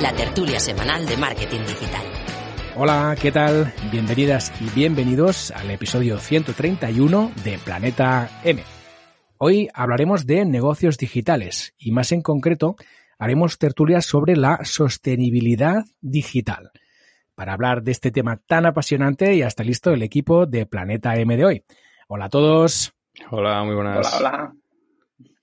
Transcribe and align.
La 0.00 0.12
tertulia 0.14 0.58
semanal 0.58 1.04
de 1.06 1.16
marketing 1.16 1.60
digital. 1.60 2.02
Hola, 2.76 3.14
¿qué 3.20 3.30
tal? 3.30 3.74
Bienvenidas 3.92 4.50
y 4.60 4.70
bienvenidos 4.74 5.50
al 5.50 5.70
episodio 5.70 6.16
131 6.18 7.32
de 7.44 7.58
Planeta 7.58 8.30
M. 8.42 8.62
Hoy 9.36 9.68
hablaremos 9.74 10.26
de 10.26 10.46
negocios 10.46 10.96
digitales 10.96 11.74
y 11.76 11.92
más 11.92 12.12
en 12.12 12.22
concreto 12.22 12.76
haremos 13.18 13.58
tertulias 13.58 14.06
sobre 14.06 14.36
la 14.36 14.60
sostenibilidad 14.64 15.84
digital. 16.00 16.70
Para 17.34 17.52
hablar 17.52 17.82
de 17.82 17.92
este 17.92 18.10
tema 18.10 18.40
tan 18.46 18.64
apasionante 18.64 19.36
ya 19.36 19.48
está 19.48 19.64
listo 19.64 19.90
el 19.90 20.02
equipo 20.02 20.46
de 20.46 20.64
Planeta 20.64 21.14
M 21.16 21.36
de 21.36 21.44
hoy. 21.44 21.64
Hola 22.08 22.26
a 22.26 22.30
todos. 22.30 22.94
Hola, 23.30 23.62
muy 23.64 23.74
buenas. 23.74 24.14
Hola, 24.18 24.28
hola. 24.28 24.54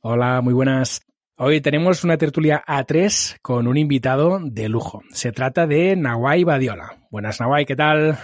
Hola, 0.01 0.41
muy 0.41 0.53
buenas. 0.53 1.06
Hoy 1.39 1.61
tenemos 1.61 2.03
una 2.03 2.17
tertulia 2.17 2.63
A3 2.65 3.37
con 3.43 3.67
un 3.67 3.77
invitado 3.77 4.39
de 4.41 4.67
lujo. 4.69 5.03
Se 5.11 5.31
trata 5.31 5.67
de 5.67 5.95
Nawai 5.95 6.43
Badiola. 6.43 6.97
Buenas, 7.11 7.39
Nawai, 7.39 7.63
¿qué 7.67 7.75
tal? 7.75 8.17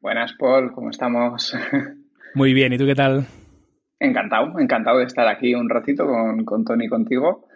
Buenas, 0.00 0.32
Paul, 0.36 0.72
¿cómo 0.72 0.90
estamos? 0.90 1.54
Muy 2.34 2.52
bien, 2.54 2.72
¿y 2.72 2.78
tú 2.78 2.84
qué 2.84 2.96
tal? 2.96 3.24
Encantado, 4.00 4.58
encantado 4.58 4.98
de 4.98 5.04
estar 5.04 5.28
aquí 5.28 5.54
un 5.54 5.70
ratito 5.70 6.06
con, 6.06 6.44
con 6.44 6.64
Tony 6.64 6.86
y 6.86 6.88
contigo. 6.88 7.46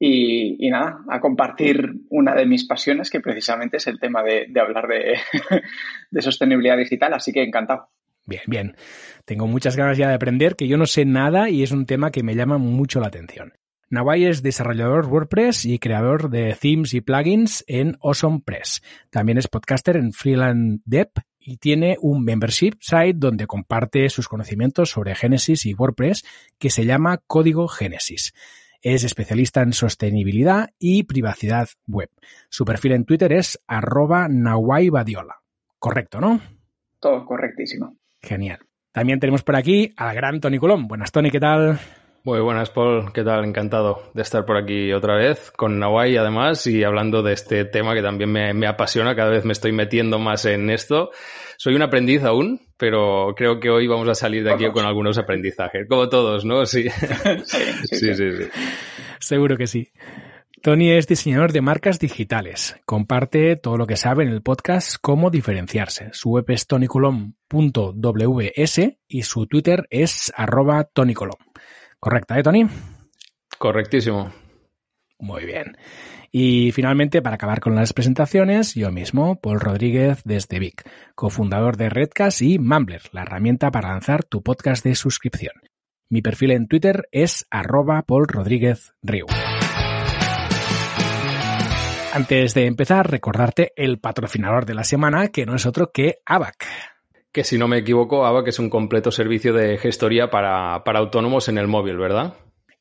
Y, 0.00 0.56
y, 0.66 0.68
nada, 0.68 0.98
a 1.08 1.20
compartir 1.20 2.00
una 2.10 2.34
de 2.34 2.46
mis 2.46 2.66
pasiones, 2.66 3.08
que 3.08 3.20
precisamente 3.20 3.76
es 3.76 3.86
el 3.86 4.00
tema 4.00 4.24
de, 4.24 4.46
de 4.48 4.60
hablar 4.60 4.88
de, 4.88 5.14
de 6.10 6.22
sostenibilidad 6.22 6.76
digital, 6.76 7.14
así 7.14 7.32
que 7.32 7.44
encantado. 7.44 7.90
Bien, 8.24 8.42
bien. 8.48 8.76
Tengo 9.24 9.46
muchas 9.46 9.76
ganas 9.76 9.96
ya 9.96 10.08
de 10.08 10.14
aprender, 10.14 10.56
que 10.56 10.66
yo 10.66 10.76
no 10.76 10.86
sé 10.86 11.04
nada 11.04 11.50
y 11.50 11.62
es 11.62 11.70
un 11.70 11.86
tema 11.86 12.10
que 12.10 12.24
me 12.24 12.34
llama 12.34 12.58
mucho 12.58 12.98
la 12.98 13.06
atención. 13.06 13.52
Nawai 13.88 14.24
es 14.24 14.42
desarrollador 14.42 15.06
WordPress 15.06 15.64
y 15.64 15.78
creador 15.78 16.28
de 16.28 16.56
themes 16.60 16.92
y 16.94 17.00
plugins 17.00 17.64
en 17.68 17.96
Awesome 18.02 18.40
Press. 18.44 18.82
También 19.10 19.38
es 19.38 19.46
podcaster 19.46 19.96
en 19.96 20.12
Freeland 20.12 20.80
Dev 20.84 21.10
y 21.38 21.58
tiene 21.58 21.96
un 22.00 22.24
membership 22.24 22.72
site 22.80 23.14
donde 23.14 23.46
comparte 23.46 24.08
sus 24.08 24.26
conocimientos 24.26 24.90
sobre 24.90 25.14
Genesis 25.14 25.66
y 25.66 25.74
WordPress 25.74 26.24
que 26.58 26.70
se 26.70 26.84
llama 26.84 27.18
Código 27.28 27.68
Genesis. 27.68 28.34
Es 28.82 29.04
especialista 29.04 29.62
en 29.62 29.72
sostenibilidad 29.72 30.70
y 30.80 31.04
privacidad 31.04 31.68
web. 31.86 32.10
Su 32.48 32.64
perfil 32.64 32.92
en 32.92 33.04
Twitter 33.04 33.32
es 33.32 33.62
arroba 33.68 34.26
nawaibadiola. 34.28 35.36
Correcto, 35.78 36.20
¿no? 36.20 36.40
Todo 36.98 37.24
correctísimo. 37.24 37.96
Genial. 38.20 38.58
También 38.90 39.20
tenemos 39.20 39.44
por 39.44 39.54
aquí 39.54 39.92
al 39.96 40.14
gran 40.16 40.40
Tony 40.40 40.58
Colón. 40.58 40.88
Buenas, 40.88 41.12
Tony, 41.12 41.30
¿qué 41.30 41.38
tal? 41.38 41.78
Muy 42.26 42.40
buenas, 42.40 42.70
Paul. 42.70 43.12
¿Qué 43.12 43.22
tal? 43.22 43.44
Encantado 43.44 44.10
de 44.12 44.22
estar 44.22 44.44
por 44.44 44.56
aquí 44.56 44.92
otra 44.92 45.14
vez 45.14 45.52
con 45.52 45.78
Nawai, 45.78 46.16
además, 46.16 46.66
y 46.66 46.82
hablando 46.82 47.22
de 47.22 47.32
este 47.32 47.64
tema 47.64 47.94
que 47.94 48.02
también 48.02 48.32
me, 48.32 48.52
me, 48.52 48.66
apasiona. 48.66 49.14
Cada 49.14 49.30
vez 49.30 49.44
me 49.44 49.52
estoy 49.52 49.70
metiendo 49.70 50.18
más 50.18 50.44
en 50.44 50.68
esto. 50.68 51.12
Soy 51.56 51.76
un 51.76 51.82
aprendiz 51.82 52.24
aún, 52.24 52.62
pero 52.76 53.32
creo 53.36 53.60
que 53.60 53.70
hoy 53.70 53.86
vamos 53.86 54.08
a 54.08 54.16
salir 54.16 54.42
de 54.42 54.52
aquí 54.52 54.64
vamos. 54.64 54.80
con 54.80 54.86
algunos 54.86 55.18
aprendizajes, 55.18 55.86
como 55.88 56.08
todos, 56.08 56.44
¿no? 56.44 56.66
Sí. 56.66 56.88
Sí, 57.84 58.12
sí, 58.12 58.14
sí. 58.16 58.48
Seguro 59.20 59.56
que 59.56 59.68
sí. 59.68 59.92
Tony 60.62 60.90
es 60.90 61.06
diseñador 61.06 61.52
de 61.52 61.60
marcas 61.60 62.00
digitales. 62.00 62.74
Comparte 62.86 63.54
todo 63.54 63.76
lo 63.76 63.86
que 63.86 63.96
sabe 63.96 64.24
en 64.24 64.30
el 64.30 64.42
podcast 64.42 64.96
Cómo 65.00 65.30
diferenciarse. 65.30 66.08
Su 66.10 66.30
web 66.30 66.46
es 66.48 66.66
tonycolom.ws 66.66 68.80
y 69.06 69.22
su 69.22 69.46
Twitter 69.46 69.86
es 69.90 70.32
arroba 70.34 70.82
tonycolom. 70.82 71.38
Correcta, 72.00 72.38
¿eh, 72.38 72.42
Tony? 72.42 72.66
Correctísimo. 73.58 74.30
Muy 75.18 75.46
bien. 75.46 75.76
Y 76.30 76.72
finalmente, 76.72 77.22
para 77.22 77.36
acabar 77.36 77.60
con 77.60 77.74
las 77.74 77.92
presentaciones, 77.92 78.74
yo 78.74 78.92
mismo, 78.92 79.40
Paul 79.40 79.60
Rodríguez 79.60 80.20
desde 80.24 80.58
Vic, 80.58 80.88
cofundador 81.14 81.76
de 81.76 81.88
Redcast 81.88 82.42
y 82.42 82.58
Mumbler, 82.58 83.02
la 83.12 83.22
herramienta 83.22 83.70
para 83.70 83.88
lanzar 83.88 84.24
tu 84.24 84.42
podcast 84.42 84.84
de 84.84 84.94
suscripción. 84.94 85.54
Mi 86.10 86.22
perfil 86.22 86.50
en 86.50 86.68
Twitter 86.68 87.08
es 87.10 87.46
arroba 87.50 88.02
Paul 88.02 88.28
Rodríguez 88.28 88.92
Riu. 89.02 89.26
Antes 92.12 92.54
de 92.54 92.66
empezar, 92.66 93.10
recordarte 93.10 93.72
el 93.76 93.98
patrocinador 93.98 94.66
de 94.66 94.74
la 94.74 94.84
semana, 94.84 95.28
que 95.28 95.46
no 95.46 95.54
es 95.54 95.66
otro 95.66 95.90
que 95.92 96.18
ABAC 96.24 96.66
que 97.36 97.44
si 97.44 97.58
no 97.58 97.68
me 97.68 97.76
equivoco, 97.76 98.24
ABAC 98.24 98.48
es 98.48 98.58
un 98.58 98.70
completo 98.70 99.10
servicio 99.10 99.52
de 99.52 99.76
gestoría 99.76 100.30
para, 100.30 100.82
para, 100.84 101.00
autónomos 101.00 101.50
en 101.50 101.58
el 101.58 101.68
móvil, 101.68 101.98
¿verdad? 101.98 102.32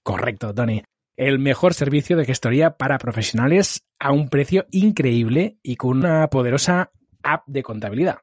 Correcto, 0.02 0.54
Tony. 0.54 0.82
El 1.18 1.40
mejor 1.40 1.74
servicio 1.74 2.16
de 2.16 2.24
gestoría 2.24 2.78
para 2.78 2.98
profesionales 2.98 3.86
a 4.00 4.14
un 4.14 4.30
precio 4.30 4.66
increíble 4.72 5.58
y 5.62 5.76
con 5.76 5.98
una 5.98 6.30
poderosa 6.30 6.90
app 7.22 7.44
de 7.48 7.64
contabilidad. 7.64 8.20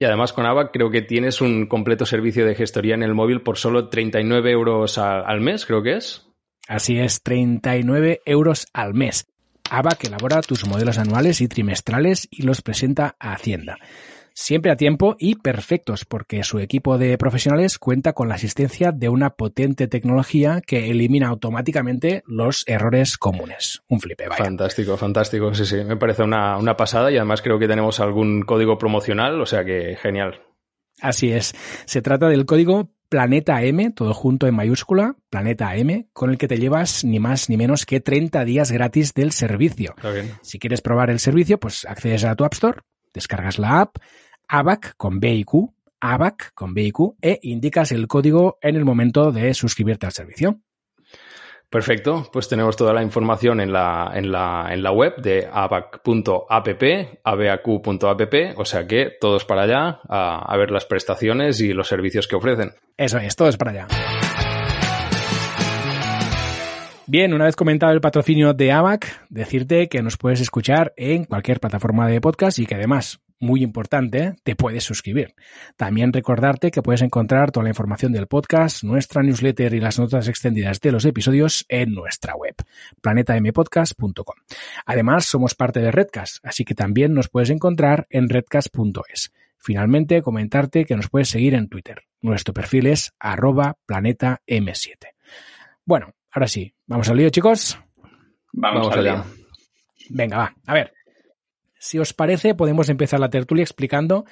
Y 0.00 0.06
además 0.06 0.32
con 0.32 0.44
ABAC 0.44 0.72
creo 0.72 0.90
que 0.90 1.02
tienes 1.02 1.40
un 1.40 1.68
completo 1.68 2.04
servicio 2.04 2.44
de 2.44 2.56
gestoría 2.56 2.96
en 2.96 3.04
el 3.04 3.14
móvil 3.14 3.42
por 3.42 3.58
solo 3.58 3.90
39 3.90 4.50
euros 4.50 4.98
al, 4.98 5.22
al 5.24 5.40
mes, 5.40 5.66
creo 5.66 5.84
que 5.84 5.98
es. 5.98 6.26
Así 6.66 6.98
es, 6.98 7.22
39 7.22 8.22
euros 8.24 8.66
al 8.72 8.92
mes. 8.92 9.28
ABAC 9.70 10.06
elabora 10.06 10.42
tus 10.42 10.66
modelos 10.66 10.98
anuales 10.98 11.40
y 11.40 11.46
trimestrales 11.46 12.26
y 12.28 12.42
los 12.42 12.60
presenta 12.60 13.14
a 13.20 13.34
Hacienda 13.34 13.78
siempre 14.38 14.70
a 14.70 14.76
tiempo 14.76 15.16
y 15.18 15.34
perfectos, 15.34 16.04
porque 16.04 16.44
su 16.44 16.60
equipo 16.60 16.96
de 16.96 17.18
profesionales 17.18 17.78
cuenta 17.78 18.12
con 18.12 18.28
la 18.28 18.36
asistencia 18.36 18.92
de 18.92 19.08
una 19.08 19.30
potente 19.30 19.88
tecnología 19.88 20.62
que 20.64 20.90
elimina 20.90 21.26
automáticamente 21.26 22.22
los 22.24 22.62
errores 22.68 23.18
comunes. 23.18 23.82
Un 23.88 24.00
flipe, 24.00 24.28
vaya. 24.28 24.44
Fantástico, 24.44 24.96
fantástico. 24.96 25.52
Sí, 25.54 25.66
sí, 25.66 25.82
me 25.82 25.96
parece 25.96 26.22
una, 26.22 26.56
una 26.56 26.76
pasada 26.76 27.10
y 27.10 27.16
además 27.16 27.42
creo 27.42 27.58
que 27.58 27.66
tenemos 27.66 27.98
algún 27.98 28.42
código 28.42 28.78
promocional, 28.78 29.40
o 29.40 29.46
sea 29.46 29.64
que 29.64 29.96
genial. 29.96 30.40
Así 31.00 31.32
es. 31.32 31.54
Se 31.84 32.00
trata 32.00 32.28
del 32.28 32.46
código 32.46 32.92
Planeta 33.08 33.62
M, 33.62 33.90
todo 33.90 34.14
junto 34.14 34.46
en 34.46 34.54
mayúscula, 34.54 35.16
Planeta 35.30 35.74
M, 35.74 36.08
con 36.12 36.30
el 36.30 36.38
que 36.38 36.46
te 36.46 36.58
llevas 36.58 37.04
ni 37.04 37.18
más 37.18 37.48
ni 37.48 37.56
menos 37.56 37.86
que 37.86 38.00
30 38.00 38.44
días 38.44 38.70
gratis 38.70 39.14
del 39.14 39.32
servicio. 39.32 39.96
Si 40.42 40.60
quieres 40.60 40.80
probar 40.80 41.10
el 41.10 41.18
servicio, 41.18 41.58
pues 41.58 41.84
accedes 41.86 42.24
a 42.24 42.36
tu 42.36 42.44
App 42.44 42.52
Store, 42.52 42.80
descargas 43.12 43.58
la 43.58 43.80
app, 43.80 43.96
ABAC 44.48 44.96
con 44.96 45.20
B 45.20 45.34
y 45.34 45.44
Q, 45.44 45.74
ABAC 46.00 46.54
con 46.54 46.74
B 46.74 46.82
y 46.82 46.90
Q, 46.90 47.16
e 47.20 47.38
indicas 47.42 47.92
el 47.92 48.08
código 48.08 48.58
en 48.62 48.76
el 48.76 48.84
momento 48.84 49.30
de 49.30 49.52
suscribirte 49.54 50.06
al 50.06 50.12
servicio. 50.12 50.60
Perfecto, 51.70 52.26
pues 52.32 52.48
tenemos 52.48 52.76
toda 52.76 52.94
la 52.94 53.02
información 53.02 53.60
en 53.60 53.70
la, 53.70 54.10
en 54.14 54.32
la, 54.32 54.68
en 54.70 54.82
la 54.82 54.90
web 54.90 55.16
de 55.16 55.46
abac.app, 55.52 56.68
abaq.app, 57.24 58.34
o 58.56 58.64
sea 58.64 58.86
que 58.86 59.12
todos 59.20 59.44
para 59.44 59.62
allá 59.64 60.00
a, 60.08 60.50
a 60.50 60.56
ver 60.56 60.70
las 60.70 60.86
prestaciones 60.86 61.60
y 61.60 61.74
los 61.74 61.86
servicios 61.86 62.26
que 62.26 62.36
ofrecen. 62.36 62.72
Eso 62.96 63.18
es, 63.18 63.36
todos 63.36 63.58
para 63.58 63.72
allá. 63.72 63.86
Bien, 67.06 67.34
una 67.34 67.44
vez 67.44 67.56
comentado 67.56 67.92
el 67.92 68.00
patrocinio 68.00 68.54
de 68.54 68.72
ABAC, 68.72 69.26
decirte 69.28 69.88
que 69.88 70.02
nos 70.02 70.16
puedes 70.16 70.40
escuchar 70.40 70.94
en 70.96 71.24
cualquier 71.24 71.60
plataforma 71.60 72.06
de 72.06 72.20
podcast 72.22 72.58
y 72.58 72.66
que 72.66 72.76
además 72.76 73.20
muy 73.40 73.62
importante, 73.62 74.34
te 74.42 74.56
puedes 74.56 74.84
suscribir. 74.84 75.34
También 75.76 76.12
recordarte 76.12 76.70
que 76.70 76.82
puedes 76.82 77.02
encontrar 77.02 77.52
toda 77.52 77.64
la 77.64 77.70
información 77.70 78.12
del 78.12 78.26
podcast, 78.26 78.84
nuestra 78.84 79.22
newsletter 79.22 79.74
y 79.74 79.80
las 79.80 79.98
notas 79.98 80.28
extendidas 80.28 80.80
de 80.80 80.92
los 80.92 81.04
episodios 81.04 81.64
en 81.68 81.94
nuestra 81.94 82.34
web, 82.34 82.54
planetampodcast.com. 83.00 84.36
Además, 84.86 85.24
somos 85.24 85.54
parte 85.54 85.80
de 85.80 85.90
Redcast, 85.90 86.44
así 86.44 86.64
que 86.64 86.74
también 86.74 87.14
nos 87.14 87.28
puedes 87.28 87.50
encontrar 87.50 88.06
en 88.10 88.28
redcast.es. 88.28 89.32
Finalmente, 89.56 90.22
comentarte 90.22 90.84
que 90.84 90.96
nos 90.96 91.08
puedes 91.08 91.28
seguir 91.28 91.54
en 91.54 91.68
Twitter. 91.68 92.02
Nuestro 92.20 92.54
perfil 92.54 92.86
es 92.86 93.12
arroba 93.18 93.76
planeta 93.86 94.40
M7. 94.46 95.08
Bueno, 95.84 96.14
ahora 96.30 96.48
sí, 96.48 96.74
¿vamos 96.86 97.08
al 97.08 97.16
lío, 97.16 97.30
chicos? 97.30 97.78
Vamos, 98.52 98.96
allá. 98.96 99.24
Venga, 100.10 100.38
va. 100.38 100.54
A 100.66 100.74
ver, 100.74 100.92
si 101.78 101.98
os 101.98 102.12
parece, 102.12 102.54
podemos 102.54 102.88
empezar 102.88 103.20
la 103.20 103.30
tertulia 103.30 103.62
explicando 103.62 104.24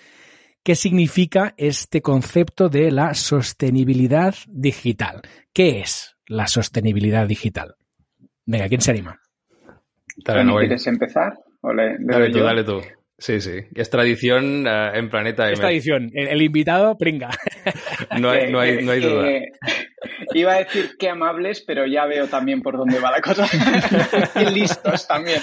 qué 0.63 0.75
significa 0.75 1.55
este 1.57 2.03
concepto 2.03 2.69
de 2.69 2.91
la 2.91 3.15
sostenibilidad 3.15 4.35
digital. 4.49 5.23
¿Qué 5.53 5.81
es 5.81 6.17
la 6.27 6.47
sostenibilidad 6.47 7.27
digital? 7.27 7.77
Venga, 8.45 8.69
¿quién 8.69 8.81
se 8.81 8.91
anima? 8.91 9.21
¿Quieres 10.25 10.87
empezar? 10.87 11.35
dale 11.63 12.31
tú, 12.31 12.41
dale 12.41 12.65
tú. 12.65 12.81
Sí, 13.19 13.41
sí. 13.41 13.61
Es 13.75 13.89
tradición 13.89 14.67
eh, 14.67 14.91
en 14.95 15.09
Planeta 15.09 15.45
M. 15.45 15.55
Es 15.55 15.61
tradición. 15.61 16.11
El, 16.13 16.43
invitado, 16.43 16.99
pringa. 16.99 17.31
no, 18.21 18.31
hay, 18.31 18.53
no, 18.53 18.61
hay, 18.61 18.85
no 18.85 18.93
hay 18.93 19.01
duda. 19.01 19.29
Iba 20.35 20.53
a 20.53 20.59
decir 20.59 20.97
qué 20.99 21.09
amables, 21.09 21.63
pero 21.67 21.87
ya 21.87 22.07
veo 22.07 22.27
también 22.29 22.63
por 22.63 22.77
dónde 22.77 22.99
va 22.99 23.11
la 23.11 23.21
cosa. 23.21 23.47
y 24.41 24.55
listos 24.55 25.07
también. 25.07 25.41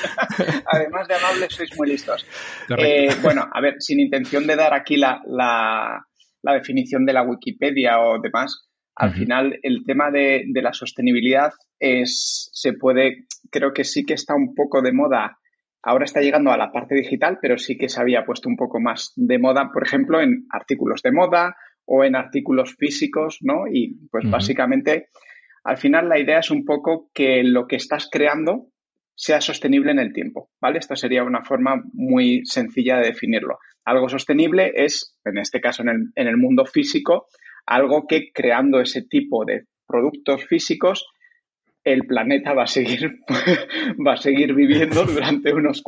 Además 0.66 1.08
de 1.08 1.16
amables, 1.16 1.54
sois 1.54 1.78
muy 1.78 1.90
listos. 1.90 2.26
Eh, 2.78 3.10
bueno, 3.22 3.48
a 3.52 3.62
ver, 3.62 3.76
sin 3.80 4.00
intención 4.00 4.48
de 4.48 4.56
dar 4.56 4.74
aquí 4.74 4.98
la, 4.98 5.22
la, 5.26 6.06
la 6.42 6.54
definición 6.54 7.06
de 7.06 7.14
la 7.14 7.24
Wikipedia 7.24 8.00
o 8.00 8.20
demás, 8.22 8.70
al 8.96 9.14
final 9.14 9.60
el 9.64 9.84
tema 9.86 10.12
de, 10.12 10.44
de 10.48 10.62
la 10.62 10.74
sostenibilidad 10.74 11.52
es, 11.80 12.50
se 12.54 12.74
puede, 12.74 13.26
creo 13.50 13.74
que 13.74 13.84
sí 13.84 14.06
que 14.06 14.14
está 14.14 14.36
un 14.36 14.54
poco 14.54 14.82
de 14.82 14.94
moda 14.94 15.38
Ahora 15.86 16.06
está 16.06 16.22
llegando 16.22 16.52
a 16.52 16.58
la 16.58 16.72
parte 16.72 16.96
digital, 16.96 17.40
pero 17.42 17.58
sí 17.58 17.78
que 17.78 17.90
se 17.90 18.00
había 18.00 18.24
puesto 18.24 18.48
un 18.48 18.56
poco 18.56 18.80
más 18.80 19.12
de 19.18 19.38
moda, 19.38 19.70
por 19.74 19.86
ejemplo, 19.86 20.22
en 20.22 20.46
artículos 20.50 21.02
de 21.02 21.12
moda 21.12 21.58
o 21.86 22.04
en 22.04 22.16
artículos 22.16 22.76
físicos, 22.76 23.38
¿no? 23.42 23.68
Y 23.72 23.96
pues 24.10 24.30
básicamente, 24.30 25.10
al 25.64 25.78
final 25.78 26.10
la 26.10 26.20
idea 26.20 26.40
es 26.40 26.52
un 26.52 26.66
poco 26.66 27.10
que 27.14 27.44
lo 27.44 27.68
que 27.68 27.76
estás 27.76 28.08
creando 28.12 28.68
sea 29.16 29.42
sostenible 29.42 29.92
en 29.92 30.00
el 30.00 30.14
tiempo, 30.14 30.50
¿vale? 30.60 30.80
Esta 30.80 30.96
sería 30.96 31.24
una 31.24 31.44
forma 31.44 31.84
muy 31.94 32.46
sencilla 32.46 32.98
de 32.98 33.08
definirlo. 33.08 33.60
Algo 33.86 34.10
sostenible 34.10 34.72
es, 34.76 35.18
en 35.24 35.38
este 35.38 35.62
caso 35.62 35.84
en 35.84 35.90
el, 35.90 35.98
en 36.16 36.28
el 36.28 36.38
mundo 36.38 36.66
físico, 36.66 37.28
algo 37.66 38.08
que 38.08 38.32
creando 38.34 38.82
ese 38.82 39.04
tipo 39.04 39.46
de 39.46 39.66
productos 39.86 40.46
físicos 40.46 41.06
el 41.84 42.06
planeta 42.06 42.54
va 42.54 42.64
a 42.64 42.68
seguir, 42.68 43.20
va 44.08 44.14
a 44.14 44.18
seguir 44.18 44.54
viviendo 44.54 45.04
durante 45.06 45.54
unos 45.54 45.84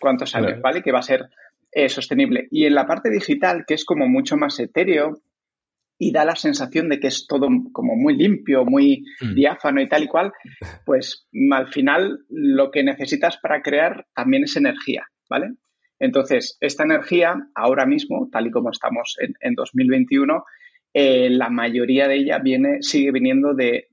cuantos 0.00 0.34
años, 0.34 0.60
¿vale? 0.60 0.82
Que 0.82 0.92
va 0.92 1.00
a 1.00 1.02
ser 1.02 1.28
eh, 1.70 1.88
sostenible. 1.88 2.48
Y 2.50 2.64
en 2.64 2.74
la 2.74 2.86
parte 2.86 3.10
digital, 3.10 3.64
que 3.66 3.74
es 3.74 3.84
como 3.84 4.08
mucho 4.08 4.36
más 4.36 4.58
etéreo 4.58 5.20
y 5.98 6.12
da 6.12 6.24
la 6.24 6.36
sensación 6.36 6.88
de 6.88 6.98
que 6.98 7.06
es 7.06 7.26
todo 7.26 7.48
como 7.72 7.94
muy 7.96 8.16
limpio, 8.16 8.64
muy 8.64 9.04
mm. 9.20 9.34
diáfano 9.34 9.80
y 9.80 9.88
tal 9.88 10.04
y 10.04 10.08
cual, 10.08 10.32
pues 10.86 11.28
al 11.52 11.68
final 11.68 12.20
lo 12.28 12.70
que 12.70 12.82
necesitas 12.82 13.38
para 13.38 13.62
crear 13.62 14.06
también 14.14 14.44
es 14.44 14.56
energía, 14.56 15.06
¿vale? 15.28 15.52
Entonces, 16.00 16.58
esta 16.60 16.82
energía, 16.82 17.34
ahora 17.54 17.86
mismo, 17.86 18.28
tal 18.30 18.48
y 18.48 18.50
como 18.50 18.70
estamos 18.70 19.16
en, 19.40 19.54
2021, 19.54 20.44
eh, 20.92 21.30
la 21.30 21.48
mayoría 21.48 22.08
de 22.08 22.16
ella 22.16 22.38
viene, 22.40 22.78
sigue 22.82 23.12
viniendo 23.12 23.54
de, 23.54 23.88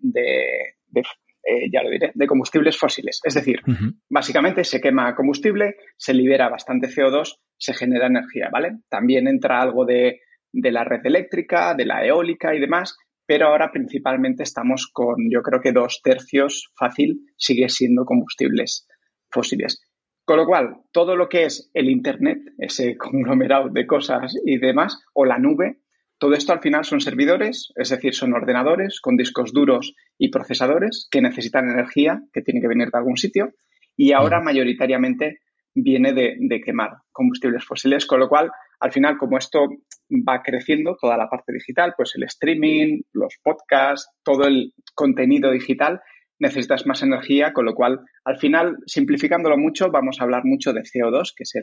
eh, 0.93 1.69
ya 1.71 1.83
lo 1.83 1.89
diré, 1.91 2.11
de 2.13 2.27
combustibles 2.27 2.77
fósiles. 2.77 3.21
Es 3.23 3.35
decir, 3.35 3.61
básicamente 4.09 4.63
se 4.63 4.81
quema 4.81 5.15
combustible, 5.15 5.75
se 5.95 6.13
libera 6.13 6.49
bastante 6.49 6.87
CO2, 6.87 7.37
se 7.55 7.73
genera 7.75 8.07
energía, 8.07 8.49
¿vale? 8.51 8.79
También 8.89 9.27
entra 9.27 9.61
algo 9.61 9.85
de, 9.85 10.21
la 10.53 10.83
red 10.83 11.05
eléctrica, 11.05 11.73
de 11.75 11.85
la 11.85 12.05
eólica 12.05 12.53
y 12.55 12.59
demás, 12.59 12.97
pero 13.25 13.47
ahora 13.47 13.71
principalmente 13.71 14.43
estamos 14.43 14.89
con, 14.91 15.29
yo 15.31 15.41
creo 15.41 15.61
que 15.61 15.71
dos 15.71 16.01
tercios 16.03 16.71
fácil 16.75 17.21
sigue 17.37 17.69
siendo 17.69 18.05
combustibles 18.05 18.87
fósiles. 19.29 19.81
Con 20.25 20.37
lo 20.37 20.45
cual, 20.45 20.77
todo 20.91 21.15
lo 21.15 21.29
que 21.29 21.45
es 21.45 21.69
el 21.73 21.89
Internet, 21.89 22.39
ese 22.57 22.97
conglomerado 22.97 23.69
de 23.69 23.87
cosas 23.87 24.35
y 24.45 24.57
demás, 24.57 24.99
o 25.13 25.25
la 25.25 25.37
nube, 25.37 25.79
todo 26.17 26.33
esto 26.33 26.53
al 26.53 26.61
final 26.61 26.85
son 26.85 27.01
servidores, 27.01 27.73
es 27.75 27.89
decir, 27.89 28.13
son 28.13 28.33
ordenadores 28.33 29.01
con 29.01 29.17
discos 29.17 29.53
duros 29.53 29.95
y 30.19 30.29
procesadores 30.29 31.07
que 31.09 31.19
necesitan 31.19 31.67
energía, 31.67 32.21
que 32.31 32.43
tiene 32.43 32.61
que 32.61 32.67
venir 32.67 32.89
de 32.91 32.97
algún 32.99 33.17
sitio, 33.17 33.53
y 33.97 34.11
ahora 34.11 34.39
mayoritariamente 34.39 35.39
viene 35.73 36.13
de, 36.13 36.61
quemar 36.63 36.91
combustibles 37.11 37.65
fósiles, 37.65 38.05
con 38.05 38.19
lo 38.19 38.29
cual, 38.29 38.51
al 38.81 38.91
final, 38.91 39.17
como 39.17 39.37
esto 39.37 39.67
va 40.09 40.41
creciendo, 40.41 40.97
toda 40.99 41.15
la 41.15 41.29
parte 41.29 41.53
digital, 41.53 41.93
pues 41.95 42.13
el 42.15 42.23
streaming, 42.23 43.01
los 43.13 43.37
podcasts, 43.43 44.09
todo 44.23 44.47
el 44.47 44.73
contenido 44.95 45.51
digital, 45.51 46.01
necesitas 46.39 46.87
más 46.87 47.03
energía, 47.03 47.53
con 47.53 47.65
lo 47.65 47.75
cual, 47.75 47.99
al 48.25 48.37
final, 48.37 48.77
simplificándolo 48.87 49.57
mucho, 49.57 49.91
vamos 49.91 50.19
a 50.19 50.23
hablar 50.23 50.43
mucho 50.43 50.73
de 50.73 50.81
CO2, 50.81 51.33
que 51.35 51.43
es 51.43 51.53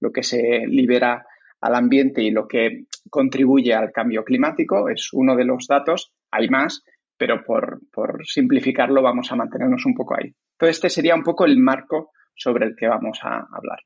lo 0.00 0.12
que 0.12 0.22
se 0.22 0.66
libera 0.66 1.24
al 1.62 1.74
ambiente 1.74 2.22
y 2.22 2.30
lo 2.30 2.46
que 2.46 2.84
contribuye 3.08 3.72
al 3.72 3.90
cambio 3.92 4.22
climático, 4.24 4.90
es 4.90 5.08
uno 5.12 5.34
de 5.34 5.46
los 5.46 5.66
datos, 5.66 6.12
hay 6.30 6.48
más, 6.50 6.84
pero 7.16 7.42
por, 7.42 7.80
simplificarlo 8.26 9.00
vamos 9.00 9.32
a 9.32 9.36
mantenernos 9.36 9.86
un 9.86 9.94
poco 9.94 10.14
ahí. 10.14 10.34
Entonces, 10.52 10.76
este 10.76 10.90
sería 10.90 11.14
un 11.14 11.22
poco 11.22 11.46
el 11.46 11.58
marco 11.58 12.10
sobre 12.34 12.66
el 12.66 12.76
que 12.76 12.86
vamos 12.86 13.18
a 13.22 13.46
hablar. 13.50 13.78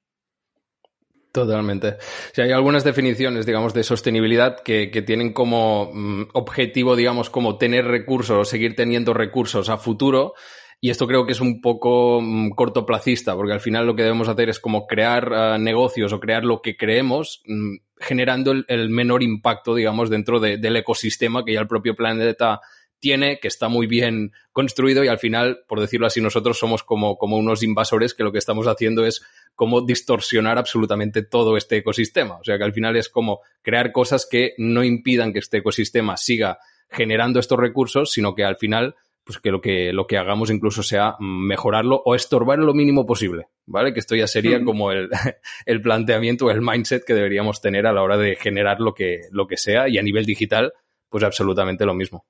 Totalmente. 1.32 1.96
Si 2.32 2.42
hay 2.42 2.50
algunas 2.50 2.82
definiciones, 2.82 3.46
digamos, 3.46 3.72
de 3.72 3.84
sostenibilidad 3.84 4.60
que, 4.60 4.88
tienen 5.06 5.32
como 5.32 5.90
mm, 5.92 6.30
objetivo, 6.32 6.96
digamos, 6.96 7.30
como 7.30 7.56
tener 7.56 7.84
recursos 7.84 8.36
o 8.36 8.44
seguir 8.44 8.74
teniendo 8.74 9.14
recursos 9.14 9.68
a 9.68 9.76
futuro. 9.76 10.34
Y 10.80 10.90
esto 10.90 11.06
creo 11.06 11.26
que 11.26 11.32
es 11.32 11.40
un 11.40 11.60
poco 11.60 12.20
mm, 12.20 12.50
cortoplacista, 12.50 13.36
porque 13.36 13.52
al 13.52 13.60
final 13.60 13.86
lo 13.86 13.94
que 13.94 14.02
debemos 14.02 14.28
hacer 14.28 14.48
es 14.48 14.58
como 14.58 14.86
crear 14.86 15.32
ah, 15.32 15.58
negocios 15.58 16.12
o 16.12 16.18
crear 16.18 16.42
lo 16.42 16.62
que 16.62 16.76
creemos, 16.76 17.42
mm, 17.46 17.76
generando 18.00 18.52
el, 18.66 18.90
menor 18.90 19.22
impacto, 19.22 19.74
digamos, 19.76 20.10
dentro 20.10 20.40
del 20.40 20.76
ecosistema 20.76 21.44
que 21.44 21.52
ya 21.52 21.60
el 21.60 21.68
propio 21.68 21.94
planeta 21.94 22.60
tiene, 23.00 23.40
que 23.40 23.48
está 23.48 23.68
muy 23.68 23.86
bien 23.86 24.32
construido 24.52 25.02
y 25.02 25.08
al 25.08 25.18
final, 25.18 25.64
por 25.66 25.80
decirlo 25.80 26.06
así, 26.06 26.20
nosotros 26.20 26.58
somos 26.58 26.84
como, 26.84 27.16
como 27.16 27.36
unos 27.36 27.62
invasores 27.62 28.14
que 28.14 28.22
lo 28.22 28.30
que 28.30 28.38
estamos 28.38 28.66
haciendo 28.66 29.04
es 29.04 29.22
como 29.54 29.80
distorsionar 29.80 30.58
absolutamente 30.58 31.22
todo 31.22 31.56
este 31.56 31.78
ecosistema. 31.78 32.36
O 32.36 32.44
sea 32.44 32.58
que 32.58 32.64
al 32.64 32.72
final 32.72 32.96
es 32.96 33.08
como 33.08 33.40
crear 33.62 33.90
cosas 33.90 34.28
que 34.30 34.54
no 34.58 34.84
impidan 34.84 35.32
que 35.32 35.40
este 35.40 35.58
ecosistema 35.58 36.16
siga 36.16 36.58
generando 36.88 37.40
estos 37.40 37.58
recursos, 37.58 38.12
sino 38.12 38.34
que 38.34 38.44
al 38.44 38.56
final 38.56 38.94
pues 39.24 39.38
que 39.38 39.50
lo 39.50 39.60
que 39.60 39.92
lo 39.92 40.06
que 40.06 40.18
hagamos 40.18 40.50
incluso 40.50 40.82
sea 40.82 41.14
mejorarlo 41.20 42.02
o 42.04 42.14
estorbar 42.14 42.58
lo 42.58 42.74
mínimo 42.74 43.06
posible, 43.06 43.48
¿vale? 43.66 43.92
Que 43.92 44.00
esto 44.00 44.16
ya 44.16 44.26
sería 44.26 44.64
como 44.64 44.90
el, 44.92 45.08
el 45.66 45.82
planteamiento, 45.82 46.50
el 46.50 46.62
mindset 46.62 47.04
que 47.04 47.14
deberíamos 47.14 47.60
tener 47.60 47.86
a 47.86 47.92
la 47.92 48.02
hora 48.02 48.16
de 48.16 48.34
generar 48.36 48.80
lo 48.80 48.94
que, 48.94 49.20
lo 49.30 49.46
que 49.46 49.56
sea 49.56 49.88
y 49.88 49.98
a 49.98 50.02
nivel 50.02 50.24
digital, 50.24 50.72
pues 51.08 51.22
absolutamente 51.22 51.84
lo 51.84 51.94
mismo. 51.94 52.24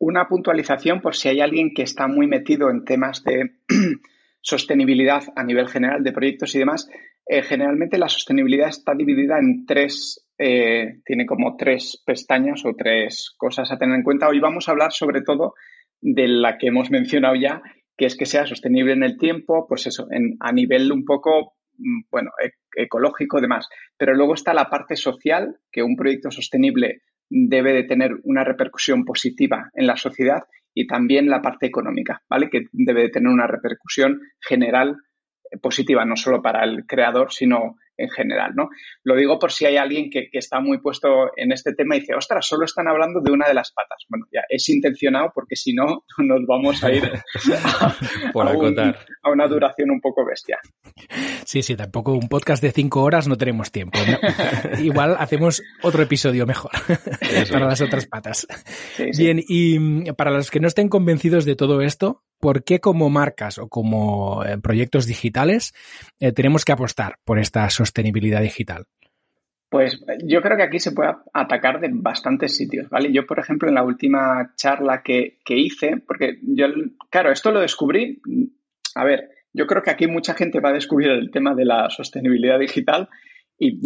Una 0.00 0.28
puntualización 0.28 1.02
por 1.02 1.14
si 1.14 1.28
hay 1.28 1.40
alguien 1.40 1.74
que 1.74 1.82
está 1.82 2.08
muy 2.08 2.26
metido 2.26 2.70
en 2.70 2.86
temas 2.86 3.22
de 3.22 3.50
sostenibilidad 4.40 5.22
a 5.36 5.44
nivel 5.44 5.68
general 5.68 6.02
de 6.02 6.12
proyectos 6.12 6.54
y 6.54 6.58
demás. 6.58 6.88
Eh, 7.26 7.42
generalmente 7.42 7.98
la 7.98 8.08
sostenibilidad 8.08 8.70
está 8.70 8.94
dividida 8.94 9.38
en 9.38 9.66
tres, 9.66 10.26
eh, 10.38 11.00
tiene 11.04 11.26
como 11.26 11.54
tres 11.58 12.02
pestañas 12.06 12.64
o 12.64 12.74
tres 12.74 13.34
cosas 13.36 13.70
a 13.70 13.76
tener 13.76 13.94
en 13.94 14.02
cuenta. 14.02 14.28
Hoy 14.28 14.40
vamos 14.40 14.66
a 14.66 14.72
hablar 14.72 14.92
sobre 14.92 15.20
todo 15.20 15.52
de 16.00 16.28
la 16.28 16.56
que 16.56 16.68
hemos 16.68 16.90
mencionado 16.90 17.34
ya, 17.34 17.60
que 17.94 18.06
es 18.06 18.16
que 18.16 18.24
sea 18.24 18.46
sostenible 18.46 18.94
en 18.94 19.02
el 19.02 19.18
tiempo, 19.18 19.66
pues 19.68 19.86
eso, 19.86 20.08
a 20.40 20.52
nivel 20.52 20.90
un 20.92 21.04
poco, 21.04 21.56
mm, 21.76 22.04
bueno, 22.10 22.30
e, 22.42 22.52
ecológico, 22.82 23.38
demás. 23.42 23.68
Pero 23.98 24.14
luego 24.14 24.32
está 24.32 24.54
la 24.54 24.70
parte 24.70 24.96
social, 24.96 25.58
que 25.70 25.82
un 25.82 25.94
proyecto 25.94 26.30
sostenible 26.30 27.02
debe 27.30 27.72
de 27.72 27.84
tener 27.84 28.16
una 28.24 28.44
repercusión 28.44 29.04
positiva 29.04 29.70
en 29.74 29.86
la 29.86 29.96
sociedad 29.96 30.42
y 30.74 30.86
también 30.86 31.30
la 31.30 31.40
parte 31.40 31.66
económica, 31.66 32.22
¿vale? 32.28 32.50
Que 32.50 32.66
debe 32.72 33.02
de 33.02 33.08
tener 33.08 33.28
una 33.28 33.46
repercusión 33.46 34.20
general 34.40 34.96
eh, 35.50 35.58
positiva, 35.58 36.04
no 36.04 36.16
solo 36.16 36.42
para 36.42 36.64
el 36.64 36.86
creador, 36.86 37.32
sino 37.32 37.76
en 38.00 38.10
general, 38.10 38.52
¿no? 38.54 38.68
Lo 39.04 39.16
digo 39.16 39.38
por 39.38 39.52
si 39.52 39.66
hay 39.66 39.76
alguien 39.76 40.10
que, 40.10 40.28
está 40.32 40.60
muy 40.60 40.78
puesto 40.78 41.30
en 41.36 41.52
este 41.52 41.74
tema 41.74 41.96
y 41.96 42.00
dice, 42.00 42.14
ostras, 42.14 42.46
solo 42.46 42.64
están 42.64 42.88
hablando 42.88 43.20
de 43.20 43.30
una 43.30 43.46
de 43.46 43.54
las 43.54 43.72
patas. 43.72 44.04
Bueno, 44.08 44.26
ya 44.32 44.40
es 44.48 44.68
intencionado 44.68 45.32
porque 45.34 45.56
si 45.56 45.74
no 45.74 46.04
nos 46.18 46.46
vamos 46.46 46.82
a 46.82 46.92
ir 46.92 47.04
a, 47.64 47.96
por 48.32 48.48
a 48.48 49.30
una 49.30 49.46
duración 49.46 49.90
un 49.90 50.00
poco 50.00 50.24
bestia. 50.24 50.58
Sí, 51.44 51.62
sí, 51.62 51.76
tampoco 51.76 52.12
un 52.12 52.28
podcast 52.28 52.62
de 52.62 52.72
cinco 52.72 53.02
horas 53.02 53.28
no 53.28 53.36
tenemos 53.36 53.70
tiempo. 53.70 53.98
Igual 54.82 55.16
hacemos 55.18 55.62
otro 55.82 56.02
episodio 56.02 56.46
mejor 56.46 56.70
para 57.50 57.66
las 57.66 57.80
otras 57.80 58.06
patas. 58.06 58.46
Bien, 59.16 59.40
y 59.46 59.78
mm, 59.78 60.14
para 60.16 60.30
los 60.30 60.50
que 60.50 60.60
no 60.60 60.68
estén 60.68 60.88
convencidos 60.88 61.44
de 61.44 61.56
todo 61.56 61.82
esto, 61.82 62.22
¿por 62.40 62.64
qué 62.64 62.80
como 62.80 63.10
marcas 63.10 63.58
o 63.58 63.68
como 63.68 64.44
eh, 64.44 64.58
proyectos 64.58 65.06
digitales 65.06 65.74
eh, 66.18 66.32
tenemos 66.32 66.64
que 66.64 66.72
apostar 66.72 67.18
por 67.24 67.38
esta 67.38 67.68
sostenibilidad 67.70 67.89
digital? 67.92 68.84
Pues 69.68 70.02
yo 70.24 70.42
creo 70.42 70.56
que 70.56 70.64
aquí 70.64 70.80
se 70.80 70.90
puede 70.90 71.14
atacar 71.32 71.80
de 71.80 71.90
bastantes 71.92 72.56
sitios, 72.56 72.88
¿vale? 72.90 73.12
Yo, 73.12 73.24
por 73.24 73.38
ejemplo, 73.38 73.68
en 73.68 73.76
la 73.76 73.84
última 73.84 74.52
charla 74.56 75.02
que, 75.02 75.38
que 75.44 75.56
hice, 75.56 75.98
porque 76.04 76.38
yo, 76.42 76.66
claro, 77.08 77.30
esto 77.30 77.52
lo 77.52 77.60
descubrí, 77.60 78.20
a 78.96 79.04
ver, 79.04 79.30
yo 79.52 79.66
creo 79.66 79.82
que 79.82 79.90
aquí 79.90 80.06
mucha 80.06 80.34
gente 80.34 80.60
va 80.60 80.70
a 80.70 80.74
descubrir 80.74 81.10
el 81.10 81.30
tema 81.30 81.54
de 81.54 81.64
la 81.64 81.88
sostenibilidad 81.90 82.58
digital 82.58 83.08
y 83.58 83.78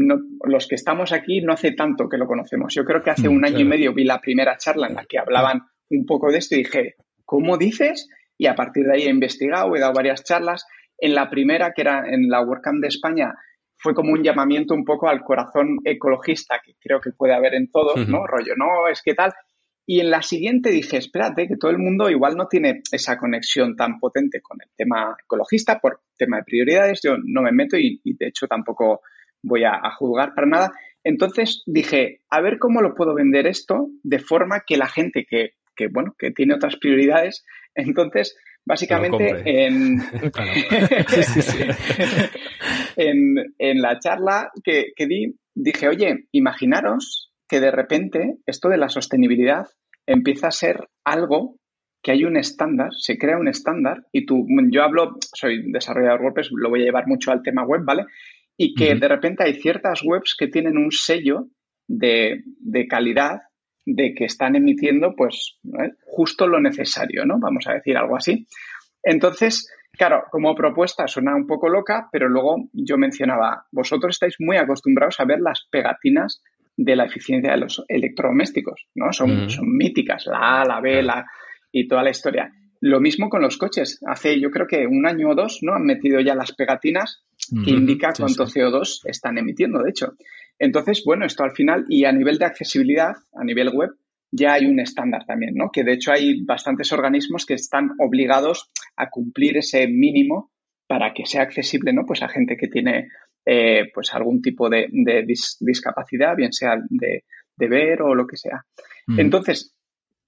los 0.44 0.68
que 0.68 0.76
estamos 0.76 1.12
aquí 1.12 1.40
no 1.40 1.52
hace 1.52 1.73
tanto 1.73 2.08
que 2.08 2.16
lo 2.16 2.26
conocemos. 2.26 2.73
Yo 2.75 2.84
creo 2.84 3.02
que 3.02 3.11
hace 3.11 3.28
mm, 3.28 3.32
un 3.34 3.44
año 3.44 3.61
y 3.61 3.64
medio 3.64 3.92
vi 3.92 4.04
la 4.04 4.20
primera 4.20 4.56
charla 4.56 4.87
en 4.87 4.94
la 4.94 5.04
que 5.04 5.18
hablaban 5.18 5.62
un 5.90 6.06
poco 6.06 6.30
de 6.30 6.38
esto 6.38 6.54
y 6.54 6.58
dije, 6.58 6.94
¿cómo 7.25 7.58
dices? 7.58 8.08
Y 8.38 8.46
a 8.46 8.54
partir 8.54 8.84
de 8.84 8.94
ahí 8.94 9.02
he 9.02 9.11
investigado, 9.11 9.75
he 9.75 9.80
dado 9.80 9.92
varias 9.92 10.23
charlas. 10.23 10.64
En 10.96 11.14
la 11.14 11.28
primera, 11.28 11.73
que 11.73 11.82
era 11.82 12.04
en 12.08 12.28
la 12.28 12.40
WordCamp 12.42 12.80
de 12.80 12.88
España, 12.88 13.34
fue 13.85 13.95
como 13.95 14.12
un 14.14 14.25
llamamiento 14.25 14.75
un 14.75 14.85
poco 14.85 15.09
al 15.09 15.21
corazón 15.21 15.79
ecologista 15.85 16.61
que 16.64 16.73
creo 16.81 17.00
que 17.00 17.11
puede 17.12 17.35
haber 17.35 17.55
en 17.55 17.71
todos, 17.71 18.09
¿no? 18.09 18.26
Rollo, 18.26 18.55
no, 18.57 18.88
es 18.91 19.03
que 19.03 19.14
tal. 19.14 19.33
Y 19.87 20.00
en 20.00 20.11
la 20.11 20.23
siguiente 20.23 20.71
dije, 20.71 20.97
espérate, 20.97 21.47
que 21.47 21.59
todo 21.59 21.71
el 21.71 21.79
mundo 21.79 22.09
igual 22.09 22.35
no 22.37 22.49
tiene 22.49 22.81
esa 22.91 23.19
conexión 23.19 23.76
tan 23.76 24.00
potente 24.00 24.41
con 24.41 24.57
el 24.62 24.71
tema 24.75 25.14
ecologista 25.23 25.79
por 25.81 26.00
tema 26.17 26.38
de 26.38 26.45
prioridades. 26.45 27.00
Yo 27.05 27.17
no 27.23 27.43
me 27.43 27.53
meto 27.53 27.76
y 27.76 28.00
de 28.05 28.26
hecho 28.26 28.49
tampoco 28.49 29.03
voy 29.45 29.64
a, 29.64 29.79
juzgar 29.97 30.35
para 30.35 30.47
nada. 30.47 30.73
Entonces 31.05 31.62
dije, 31.67 32.23
a 32.31 32.41
ver 32.41 32.59
cómo 32.59 32.81
lo 32.81 32.95
puedo 32.95 33.14
vender 33.14 33.47
esto 33.47 33.88
de 34.03 34.19
forma 34.19 34.62
que 34.67 34.76
la 34.76 34.88
gente 34.88 35.26
que, 35.29 35.53
bueno, 35.93 36.14
que 36.19 36.31
tiene 36.31 36.55
otras 36.55 36.76
prioridades, 36.76 37.45
entonces, 37.75 38.37
básicamente 38.64 39.42
en, 42.97 43.54
en, 43.59 43.83
la 43.83 43.99
charla 43.99 44.50
que, 44.62 44.92
que 44.97 45.06
di, 45.06 45.35
dije, 45.54 45.88
oye, 45.88 46.28
imaginaros 46.33 47.33
que 47.49 47.61
de 47.61 47.71
repente 47.71 48.38
esto 48.47 48.68
de 48.68 48.78
la 48.78 48.88
sostenibilidad 48.88 49.66
empieza 50.06 50.49
a 50.49 50.52
ser 50.52 50.88
algo 51.04 51.56
que 52.02 52.12
hay 52.12 52.25
un 52.25 52.37
estándar, 52.37 52.90
se 52.99 53.16
crea 53.16 53.38
un 53.38 53.49
estándar 53.49 54.06
y 54.12 54.26
tú, 54.26 54.47
yo 54.71 54.83
hablo, 54.83 55.16
soy 55.35 55.73
desarrollador 55.73 56.21
WordPress, 56.21 56.50
lo 56.52 56.68
voy 56.68 56.83
a 56.83 56.85
llevar 56.85 57.06
mucho 57.06 57.33
al 57.33 57.42
tema 57.42 57.64
web, 57.64 57.83
¿vale? 57.85 58.04
y 58.56 58.75
que 58.75 58.94
de 58.94 59.09
repente 59.09 59.44
hay 59.44 59.54
ciertas 59.54 60.02
webs 60.04 60.37
que 60.38 60.49
tienen 60.49 60.76
un 60.76 60.90
sello 60.92 61.49
de, 61.88 62.42
calidad 62.88 63.40
de 63.85 64.14
que 64.14 64.25
están 64.25 64.56
emitiendo 64.56 65.14
pues 65.16 65.59
justo 66.14 66.47
lo 66.47 66.61
necesario, 66.61 67.25
¿no? 67.25 67.38
Vamos 67.38 67.66
a 67.66 67.75
decir 67.75 67.97
algo 67.97 68.16
así. 68.16 68.47
Entonces, 69.02 69.68
claro, 69.92 70.25
como 70.30 70.54
propuesta 70.54 71.09
suena 71.09 71.35
un 71.35 71.47
poco 71.47 71.68
loca, 71.68 72.09
pero 72.12 72.28
luego 72.28 72.68
yo 72.73 72.97
mencionaba, 72.97 73.66
vosotros 73.73 74.14
estáis 74.14 74.37
muy 74.38 74.56
acostumbrados 74.56 75.18
a 75.21 75.25
ver 75.25 75.40
las 75.40 75.66
pegatinas 75.71 76.42
de 76.76 76.97
la 76.97 77.04
eficiencia 77.04 77.52
de 77.52 77.59
los 77.59 77.85
electrodomésticos, 77.88 78.87
¿no? 78.94 79.12
Son, 79.12 79.50
son 79.50 79.76
míticas, 79.76 80.26
la 80.26 80.62
A, 80.62 80.64
la 80.64 80.80
B, 80.80 81.02
la 81.02 81.26
y 81.71 81.88
toda 81.88 82.02
la 82.02 82.11
historia. 82.11 82.52
Lo 82.80 83.00
mismo 83.00 83.28
con 83.28 83.42
los 83.42 83.56
coches. 83.56 84.00
Hace 84.06 84.40
yo 84.40 84.50
creo 84.50 84.66
que 84.66 84.87
un 84.87 85.06
año 85.06 85.30
o 85.30 85.35
dos, 85.35 85.61
¿no? 85.62 85.75
Han 85.75 85.85
metido 85.85 86.21
ya 86.21 86.35
las 86.35 86.52
pegatinas 86.52 87.25
que 87.64 87.71
indica 87.71 88.12
cuánto 88.16 88.47
CO2 88.47 89.00
están 89.04 89.38
emitiendo, 89.38 89.83
de 89.83 89.90
hecho. 89.90 90.14
Entonces, 90.59 91.02
bueno, 91.04 91.25
esto 91.26 91.44
al 91.44 91.52
final, 91.52 91.85
y 91.88 92.04
a 92.04 92.12
nivel 92.12 92.38
de 92.38 92.44
accesibilidad, 92.44 93.14
a 93.35 93.44
nivel 93.44 93.71
web, 93.71 93.90
ya 94.37 94.55
hay 94.55 94.67
un 94.67 94.81
estándar 94.81 95.25
también, 95.26 95.55
¿no? 95.55 95.71
Que 95.73 95.85
de 95.85 95.93
hecho 95.93 96.12
hay 96.12 96.43
bastantes 96.45 96.93
organismos 96.93 97.47
que 97.47 97.55
están 97.55 97.91
obligados 97.99 98.71
a 98.97 99.09
cumplir 99.09 99.57
ese 99.59 99.87
mínimo 99.87 100.50
para 100.88 101.14
que 101.14 101.25
sea 101.25 101.43
accesible, 101.43 101.93
¿no? 101.93 102.05
Pues 102.05 102.23
a 102.23 102.29
gente 102.29 102.57
que 102.57 102.69
tiene 102.69 103.09
eh, 103.47 103.91
pues 103.95 104.12
algún 104.12 104.43
tipo 104.43 104.69
de, 104.69 104.88
discapacidad, 105.61 106.35
bien 106.37 106.53
sea 106.53 106.76
de, 106.88 107.25
ver 107.57 108.03
o 108.03 108.14
lo 108.14 108.26
que 108.26 108.37
sea. 108.37 108.64
Entonces, 109.17 109.76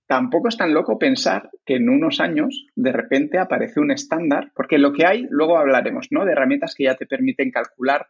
tampoco 0.06 0.48
es 0.48 0.56
tan 0.56 0.72
loco 0.72 0.98
pensar 0.98 1.50
que 1.64 1.76
en 1.76 1.88
unos 1.88 2.20
años 2.20 2.66
de 2.76 2.92
repente 2.92 3.38
aparece 3.38 3.80
un 3.80 3.90
estándar, 3.90 4.52
porque 4.54 4.78
lo 4.78 4.92
que 4.92 5.04
hay, 5.04 5.26
luego 5.30 5.58
hablaremos, 5.58 6.08
¿no? 6.10 6.24
De 6.24 6.32
herramientas 6.32 6.74
que 6.76 6.84
ya 6.84 6.94
te 6.94 7.06
permiten 7.06 7.50
calcular 7.50 8.06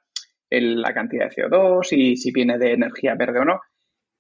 la 0.51 0.93
cantidad 0.93 1.31
de 1.31 1.43
CO2 1.43 1.97
y 1.97 2.17
si 2.17 2.33
viene 2.33 2.59
de 2.59 2.73
energía 2.73 3.15
verde 3.15 3.41
o 3.41 3.45
no, 3.45 3.61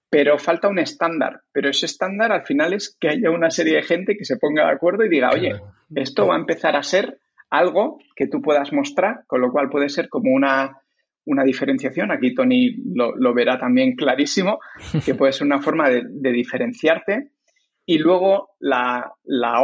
pero 0.08 0.38
falta 0.38 0.68
un 0.68 0.78
estándar. 0.78 1.40
Pero 1.52 1.70
ese 1.70 1.86
estándar 1.86 2.32
al 2.32 2.44
final 2.44 2.72
es 2.72 2.96
que 2.98 3.08
haya 3.08 3.30
una 3.30 3.50
serie 3.50 3.76
de 3.76 3.82
gente 3.82 4.16
que 4.16 4.24
se 4.24 4.36
ponga 4.36 4.66
de 4.66 4.72
acuerdo 4.72 5.04
y 5.04 5.08
diga, 5.08 5.30
oye, 5.30 5.60
esto 5.94 6.26
va 6.26 6.36
a 6.36 6.40
empezar 6.40 6.76
a 6.76 6.82
ser 6.82 7.18
algo 7.50 7.98
que 8.14 8.26
tú 8.26 8.40
puedas 8.42 8.72
mostrar, 8.72 9.24
con 9.26 9.40
lo 9.40 9.50
cual 9.50 9.68
puede 9.70 9.88
ser 9.88 10.08
como 10.08 10.32
una, 10.32 10.80
una 11.24 11.44
diferenciación. 11.44 12.10
Aquí 12.10 12.34
Tony 12.34 12.76
lo, 12.94 13.34
verá 13.34 13.58
también 13.58 13.94
clarísimo, 13.94 14.58
que 15.04 15.14
puede 15.14 15.32
ser 15.32 15.46
una 15.46 15.60
forma 15.60 15.88
de, 15.90 16.02
de 16.06 16.32
diferenciarte 16.32 17.30
y 17.88 17.98
luego 17.98 18.50
la, 18.58 19.14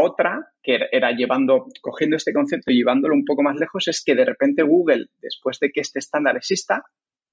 otra, 0.00 0.52
que 0.62 0.78
era 0.92 1.10
llevando, 1.10 1.66
cogiendo 1.80 2.16
este 2.16 2.32
concepto 2.32 2.70
y 2.70 2.76
llevándolo 2.76 3.14
un 3.14 3.24
poco 3.24 3.42
más 3.42 3.56
lejos, 3.56 3.88
es 3.88 4.02
que 4.04 4.14
de 4.14 4.24
repente 4.24 4.62
Google, 4.62 5.06
después 5.20 5.58
de 5.58 5.72
que 5.72 5.80
este 5.80 5.98
estándar 5.98 6.36
exista, 6.36 6.84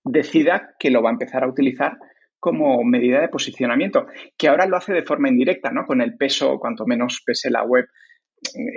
decida 0.04 0.76
que 0.80 0.90
lo 0.90 1.04
va 1.04 1.12
a 1.12 1.14
empezar 1.14 1.44
a 1.44 1.48
utilizar 1.48 2.00
como 2.40 2.84
medida 2.84 3.22
de 3.22 3.30
posicionamiento, 3.30 4.08
que 4.38 4.48
ahora 4.48 4.66
lo 4.66 4.78
hace 4.78 4.94
de 4.94 5.04
forma 5.04 5.30
indirecta, 5.30 5.72
¿no? 5.72 5.86
Con 5.86 6.02
el 6.02 6.16
peso, 6.16 6.58
cuanto 6.60 6.86
menos 6.86 7.22
pese 7.26 7.50
la 7.50 7.64
web, 7.64 7.86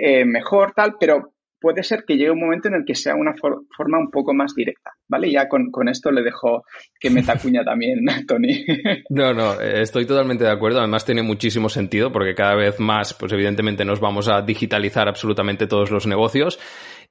eh, 0.01 0.25
mejor, 0.25 0.73
tal, 0.73 0.95
pero 0.99 1.33
puede 1.63 1.81
ser 1.81 2.03
que 2.05 2.17
llegue 2.17 2.29
un 2.29 2.41
momento 2.41 2.67
en 2.67 2.73
el 2.73 2.83
que 2.85 2.93
sea 2.93 3.15
una 3.15 3.33
forma 3.35 3.97
un 3.97 4.11
poco 4.11 4.33
más 4.33 4.53
directa, 4.53 4.91
¿vale? 5.07 5.31
Ya 5.31 5.47
con, 5.47 5.87
esto 5.87 6.11
le 6.11 6.21
dejo 6.21 6.65
que 6.99 7.09
me 7.09 7.23
tacuña 7.23 7.63
también, 7.65 8.01
Tony. 8.27 8.65
no, 9.09 9.33
no, 9.33 9.59
estoy 9.61 10.05
totalmente 10.05 10.43
de 10.43 10.51
acuerdo. 10.51 10.79
Además 10.79 11.05
tiene 11.05 11.23
muchísimo 11.23 11.69
sentido 11.69 12.11
porque 12.11 12.35
cada 12.35 12.55
vez 12.55 12.81
más, 12.81 13.13
pues 13.13 13.31
evidentemente 13.31 13.85
nos 13.85 14.01
vamos 14.01 14.27
a 14.27 14.41
digitalizar 14.41 15.07
absolutamente 15.07 15.65
todos 15.65 15.89
los 15.89 16.05
negocios 16.05 16.59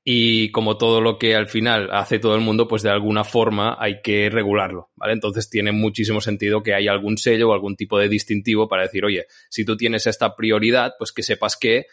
y 0.04 0.50
como 0.50 0.78
todo 0.78 1.00
lo 1.00 1.16
que 1.18 1.36
al 1.36 1.46
final 1.46 1.90
hace 1.92 2.18
todo 2.18 2.34
el 2.34 2.40
mundo, 2.40 2.66
pues 2.66 2.82
de 2.82 2.90
alguna 2.90 3.22
forma 3.22 3.76
hay 3.78 4.02
que 4.02 4.30
regularlo, 4.30 4.90
¿vale? 4.96 5.12
Entonces 5.12 5.48
tiene 5.48 5.70
muchísimo 5.70 6.20
sentido 6.20 6.62
que 6.62 6.74
haya 6.74 6.90
algún 6.90 7.18
sello 7.18 7.50
o 7.50 7.52
algún 7.52 7.76
tipo 7.76 7.98
de 7.98 8.08
distintivo 8.08 8.68
para 8.68 8.82
decir, 8.82 9.04
oye, 9.04 9.26
si 9.48 9.64
tú 9.64 9.76
tienes 9.76 10.06
esta 10.06 10.34
prioridad, 10.34 10.94
pues 10.98 11.12
que 11.12 11.22
sepas 11.22 11.56
que 11.56 11.86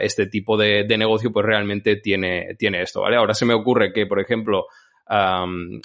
este 0.00 0.26
tipo 0.26 0.56
de, 0.56 0.86
negocio 0.96 1.30
pues 1.32 1.44
realmente 1.44 1.96
tiene, 1.96 2.54
tiene 2.58 2.82
esto, 2.82 3.02
¿vale? 3.02 3.16
Ahora 3.16 3.34
se 3.34 3.44
me 3.44 3.54
ocurre 3.54 3.92
que, 3.92 4.06
por 4.06 4.20
ejemplo, 4.20 4.66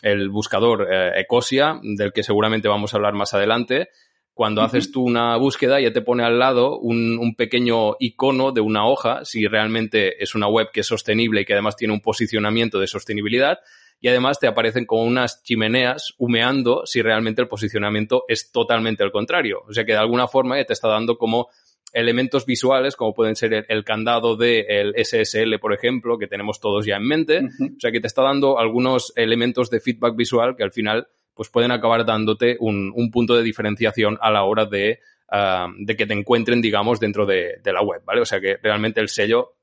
el 0.02 0.30
buscador 0.30 0.88
eh, 0.90 1.20
Ecosia, 1.20 1.80
del 1.84 2.14
que 2.14 2.24
seguramente 2.24 2.68
vamos 2.68 2.94
a 2.94 2.98
hablar 2.98 3.14
más 3.14 3.34
adelante, 3.34 3.90
cuando 4.34 4.62
haces 4.62 4.92
tú 4.92 5.04
una 5.04 5.36
búsqueda 5.38 5.80
ya 5.80 5.92
te 5.92 6.02
pone 6.02 6.24
al 6.24 6.40
lado 6.40 6.80
un, 6.80 7.20
un, 7.20 7.36
pequeño 7.36 7.96
icono 8.00 8.52
de 8.52 8.62
una 8.62 8.88
hoja, 8.88 9.26
si 9.26 9.46
realmente 9.48 10.24
es 10.24 10.36
una 10.36 10.48
web 10.48 10.70
que 10.72 10.80
es 10.80 10.88
sostenible 10.88 11.42
y 11.42 11.46
que 11.46 11.54
además 11.54 11.76
tiene 11.76 11.94
un 11.94 12.02
posicionamiento 12.02 12.80
de 12.80 12.88
sostenibilidad, 12.88 13.60
y 14.02 14.08
además 14.08 14.40
te 14.40 14.48
aparecen 14.48 14.86
como 14.86 15.04
unas 15.04 15.44
chimeneas 15.44 16.16
humeando 16.18 16.86
si 16.86 17.04
realmente 17.04 17.42
el 17.42 17.48
posicionamiento 17.48 18.24
es 18.28 18.52
totalmente 18.52 19.04
el 19.04 19.12
contrario. 19.12 19.62
O 19.68 19.74
sea 19.74 19.86
que 19.86 19.92
de 19.92 20.00
alguna 20.00 20.28
forma 20.28 20.58
ya 20.58 20.66
te 20.66 20.74
está 20.74 20.88
dando 20.88 21.18
como 21.18 21.50
elementos 21.94 22.46
visuales, 22.48 22.96
como 22.96 23.14
pueden 23.14 23.36
ser 23.36 23.66
el, 23.68 23.84
candado 23.84 24.36
del 24.36 24.96
SSL, 24.98 25.60
por 25.60 25.74
ejemplo, 25.74 26.18
que 26.18 26.28
tenemos 26.28 26.60
todos 26.60 26.86
ya 26.86 26.96
en 26.96 27.08
mente. 27.08 27.42
O 27.44 27.80
sea, 27.80 27.92
que 27.92 28.00
te 28.00 28.08
está 28.08 28.24
dando 28.24 28.58
algunos 28.58 29.14
elementos 29.16 29.70
de 29.70 29.80
feedback 29.80 30.16
visual 30.16 30.56
que 30.56 30.64
al 30.64 30.72
final 30.72 31.08
pues 31.42 31.50
pueden 31.50 31.72
acabar 31.72 32.06
dándote 32.06 32.56
un, 32.60 33.10
punto 33.12 33.36
de 33.36 33.42
diferenciación 33.42 34.16
a 34.22 34.30
la 34.30 34.44
hora 34.44 34.68
de, 34.68 35.00
ah, 35.32 35.70
de 35.76 35.96
que 35.96 36.06
te 36.06 36.14
encuentren, 36.14 36.62
digamos, 36.62 37.00
dentro 37.00 37.26
de, 37.26 37.60
la 37.66 37.82
web, 37.82 38.04
¿vale? 38.06 38.22
O 38.22 38.26
sea 38.26 38.40
que 38.40 38.58
realmente 38.62 39.02
el 39.02 39.10
sello 39.10 39.56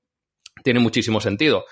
tiene 0.64 0.80
muchísimo 0.80 1.20
sentido. 1.20 1.66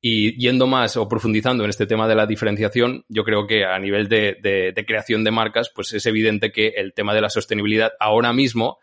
Y 0.00 0.34
yendo 0.40 0.66
más 0.66 0.96
o 0.96 1.06
profundizando 1.06 1.62
en 1.62 1.68
este 1.68 1.84
tema 1.84 2.08
de 2.08 2.14
la 2.14 2.24
diferenciación, 2.24 3.04
yo 3.10 3.22
creo 3.22 3.46
que 3.46 3.66
a 3.66 3.78
nivel 3.78 4.08
de, 4.08 4.38
de 4.40 4.86
creación 4.86 5.24
de 5.24 5.30
marcas, 5.30 5.70
pues 5.74 5.92
es 5.92 6.06
evidente 6.06 6.52
que 6.52 6.68
el 6.68 6.94
tema 6.94 7.12
de 7.12 7.20
la 7.20 7.28
sostenibilidad 7.28 7.92
ahora 8.00 8.32
mismo 8.32 8.78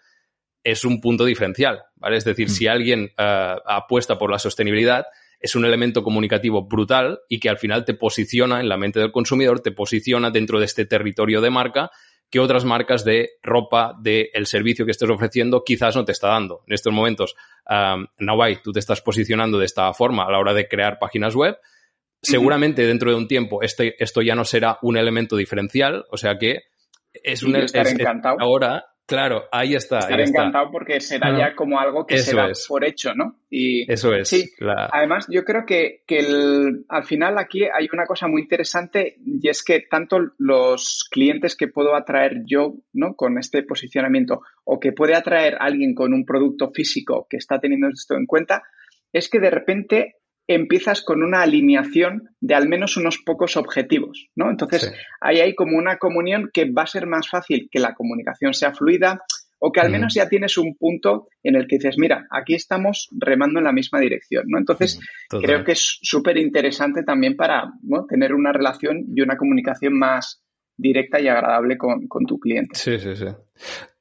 es 0.63 0.85
un 0.85 1.01
punto 1.01 1.25
diferencial, 1.25 1.85
¿vale? 1.95 2.17
Es 2.17 2.23
decir, 2.23 2.51
si 2.51 2.67
mm. 2.67 2.69
alguien 2.69 3.11
eh, 3.17 3.55
apuesta 3.65 4.19
por 4.19 4.29
la 4.29 4.37
sostenibilidad, 4.37 5.07
es 5.39 5.55
un 5.55 5.65
elemento 5.65 6.03
comunicativo 6.03 6.67
brutal 6.67 7.19
y 7.29 7.39
que 7.39 7.49
al 7.49 7.57
final 7.57 7.85
te 7.85 7.93
posiciona 7.93 8.59
en 8.59 8.69
la 8.69 8.77
mente 8.77 8.99
del 8.99 9.11
consumidor, 9.11 9.59
te 9.59 9.71
posiciona 9.71 10.31
dentro 10.31 10.59
de 10.59 10.65
este 10.65 10.85
territorio 10.85 11.41
de 11.41 11.49
marca 11.49 11.91
que 12.29 12.39
otras 12.39 12.65
marcas 12.65 13.05
de 13.05 13.31
ropa, 13.41 13.95
del 14.01 14.29
el 14.33 14.47
servicio 14.47 14.85
que 14.85 14.91
estés 14.91 15.09
ofreciendo, 15.09 15.63
quizás 15.63 15.95
no 15.95 16.03
te 16.03 16.11
está 16.11 16.27
dando. 16.27 16.61
En 16.67 16.73
estos 16.73 16.93
momentos, 16.93 17.35
um, 17.69 18.05
Nawai, 18.19 18.61
tú 18.61 18.73
te 18.73 18.79
estás 18.79 19.01
posicionando 19.01 19.57
de 19.57 19.65
esta 19.65 19.93
forma 19.93 20.25
a 20.25 20.31
la 20.31 20.39
hora 20.39 20.53
de 20.53 20.67
crear 20.67 20.99
páginas 20.99 21.35
web. 21.35 21.57
Seguramente 22.21 22.85
dentro 22.85 23.11
de 23.11 23.15
un 23.15 23.27
tiempo 23.27 23.61
este, 23.61 23.95
esto 24.03 24.21
ya 24.21 24.35
no 24.35 24.43
será 24.43 24.79
un 24.81 24.97
elemento 24.97 25.37
diferencial, 25.37 26.05
o 26.09 26.17
sea 26.17 26.37
que 26.37 26.63
es 27.13 27.43
un 27.43 27.55
es, 27.55 27.73
encantado. 27.73 28.37
ahora 28.39 28.85
Claro, 29.07 29.45
ahí 29.53 29.73
está. 29.73 29.99
Estaré 29.99 30.23
encantado 30.25 30.69
porque 30.69 30.99
será 30.99 31.37
ya 31.37 31.55
como 31.55 31.79
algo 31.79 32.05
que 32.05 32.17
se 32.17 32.35
da 32.35 32.49
por 32.67 32.83
hecho, 32.83 33.15
¿no? 33.15 33.39
Y, 33.49 33.89
Eso 33.89 34.13
es. 34.13 34.27
Sí, 34.27 34.51
además 34.91 35.27
yo 35.29 35.45
creo 35.45 35.65
que, 35.65 36.03
que 36.05 36.27
al 36.89 37.05
final 37.05 37.37
aquí 37.37 37.63
hay 37.63 37.87
una 37.93 38.05
cosa 38.05 38.27
muy 38.27 38.41
interesante 38.41 39.15
y 39.25 39.47
es 39.47 39.63
que 39.63 39.79
tanto 39.89 40.19
los 40.37 41.07
clientes 41.09 41.55
que 41.55 41.69
puedo 41.69 41.95
atraer 41.95 42.41
yo, 42.45 42.73
¿no? 42.91 43.15
Con 43.15 43.37
este 43.37 43.63
posicionamiento 43.63 44.41
o 44.65 44.77
que 44.77 44.91
puede 44.91 45.15
atraer 45.15 45.55
alguien 45.57 45.95
con 45.95 46.13
un 46.13 46.25
producto 46.25 46.71
físico 46.71 47.27
que 47.29 47.37
está 47.37 47.61
teniendo 47.61 47.87
esto 47.87 48.15
en 48.15 48.25
cuenta, 48.25 48.63
es 49.13 49.29
que 49.29 49.39
de 49.39 49.49
repente 49.49 50.15
empiezas 50.47 51.01
con 51.01 51.23
una 51.23 51.41
alineación 51.41 52.29
de 52.39 52.55
al 52.55 52.67
menos 52.67 52.97
unos 52.97 53.17
pocos 53.19 53.57
objetivos, 53.57 54.29
¿no? 54.35 54.49
Entonces, 54.49 54.93
ahí 55.19 55.39
hay 55.39 55.55
como 55.55 55.77
una 55.77 55.97
comunión 55.97 56.49
que 56.53 56.71
va 56.71 56.83
a 56.83 56.87
ser 56.87 57.05
más 57.05 57.29
fácil 57.29 57.67
que 57.69 57.79
la 57.79 57.93
comunicación 57.93 58.53
sea 58.53 58.73
fluida 58.73 59.21
o 59.59 59.71
que 59.71 59.81
al 59.81 59.89
menos 59.89 60.13
ya 60.13 60.29
tienes 60.29 60.57
un 60.57 60.75
punto 60.75 61.27
en 61.43 61.55
el 61.55 61.67
que 61.67 61.77
dices, 61.77 61.95
mira, 61.97 62.27
aquí 62.29 62.53
estamos 62.53 63.09
remando 63.11 63.59
en 63.59 63.65
la 63.65 63.71
misma 63.71 63.99
dirección, 63.99 64.43
¿no? 64.47 64.59
Entonces, 64.59 64.99
creo 65.29 65.63
que 65.63 65.71
es 65.71 65.97
súper 66.01 66.37
interesante 66.37 67.03
también 67.03 67.35
para 67.35 67.71
tener 68.07 68.33
una 68.33 68.53
relación 68.53 69.05
y 69.15 69.21
una 69.21 69.35
comunicación 69.35 69.97
más, 69.97 70.43
directa 70.77 71.19
y 71.19 71.27
agradable 71.27 71.77
con, 71.77 72.07
tu 72.27 72.39
cliente. 72.39 72.75
Sí, 72.75 72.99
sí, 72.99 73.15
sí. 73.15 73.25